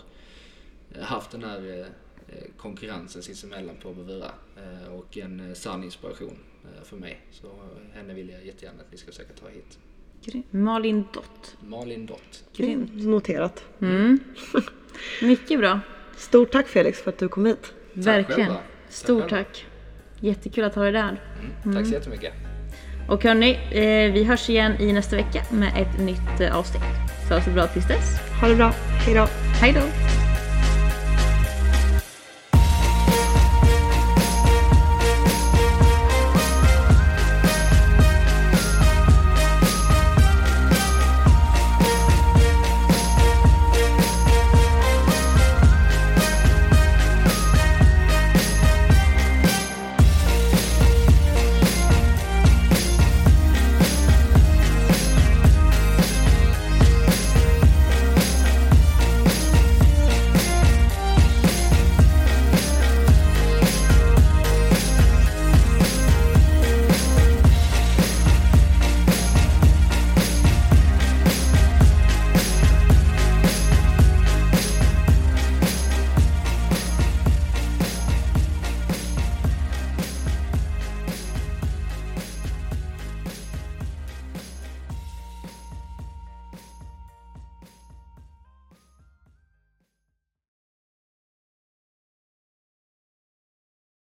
haft 1.01 1.31
den 1.31 1.43
här 1.43 1.79
eh, 1.79 2.35
konkurrensen 2.57 3.21
sinsemellan 3.23 3.75
på 3.83 3.93
Bravura. 3.93 4.31
eh, 4.57 4.93
Och 4.93 5.17
en 5.17 5.39
eh, 5.47 5.53
sann 5.53 5.83
inspiration 5.83 6.27
eh, 6.29 6.56
för 6.83 6.97
mig. 6.97 7.21
Så 7.31 7.47
eh, 7.47 7.97
henne 7.97 8.13
vill 8.13 8.29
jag 8.29 8.45
jättegärna 8.45 8.81
att 8.81 8.91
ni 8.91 8.97
ska 8.97 9.11
försöka 9.11 9.33
ta 9.33 9.47
hit. 9.47 9.79
Grym. 10.25 10.43
Malin 10.51 11.05
Dott. 11.13 11.57
Malin 11.59 12.05
Dott. 12.05 12.43
Grymt. 12.55 12.91
Noterat. 12.93 13.63
Mycket 15.21 15.59
bra. 15.59 15.79
Stort 16.17 16.51
tack 16.51 16.67
Felix 16.67 17.01
för 17.01 17.09
att 17.09 17.17
du 17.17 17.27
kom 17.27 17.45
hit. 17.45 17.73
Verkligen. 17.93 18.41
själva. 18.41 18.61
Stort 18.89 19.29
Tack 19.29 19.47
tack. 19.47 19.65
Jättekul 20.19 20.63
att 20.63 20.75
ha 20.75 20.83
dig 20.83 20.91
där. 20.91 21.21
Mm. 21.63 21.75
Tack 21.75 21.85
så 21.85 21.93
jättemycket. 21.93 22.33
Och 23.09 23.23
hörni, 23.23 23.51
eh, 23.51 24.13
vi 24.13 24.23
hörs 24.23 24.49
igen 24.49 24.81
i 24.81 24.93
nästa 24.93 25.15
vecka 25.15 25.43
med 25.51 25.81
ett 25.81 25.99
nytt 26.05 26.41
eh, 26.41 26.57
avsnitt. 26.57 26.83
Så 27.27 27.33
ha 27.33 27.39
det 27.39 27.45
så 27.45 27.51
bra 27.51 27.67
tills 27.67 27.87
dess. 27.87 28.19
Ha 28.41 28.47
det 28.47 28.55
bra. 28.55 28.69
Hejdå. 29.05 29.27
Hej 29.61 29.73
då! 29.73 30.06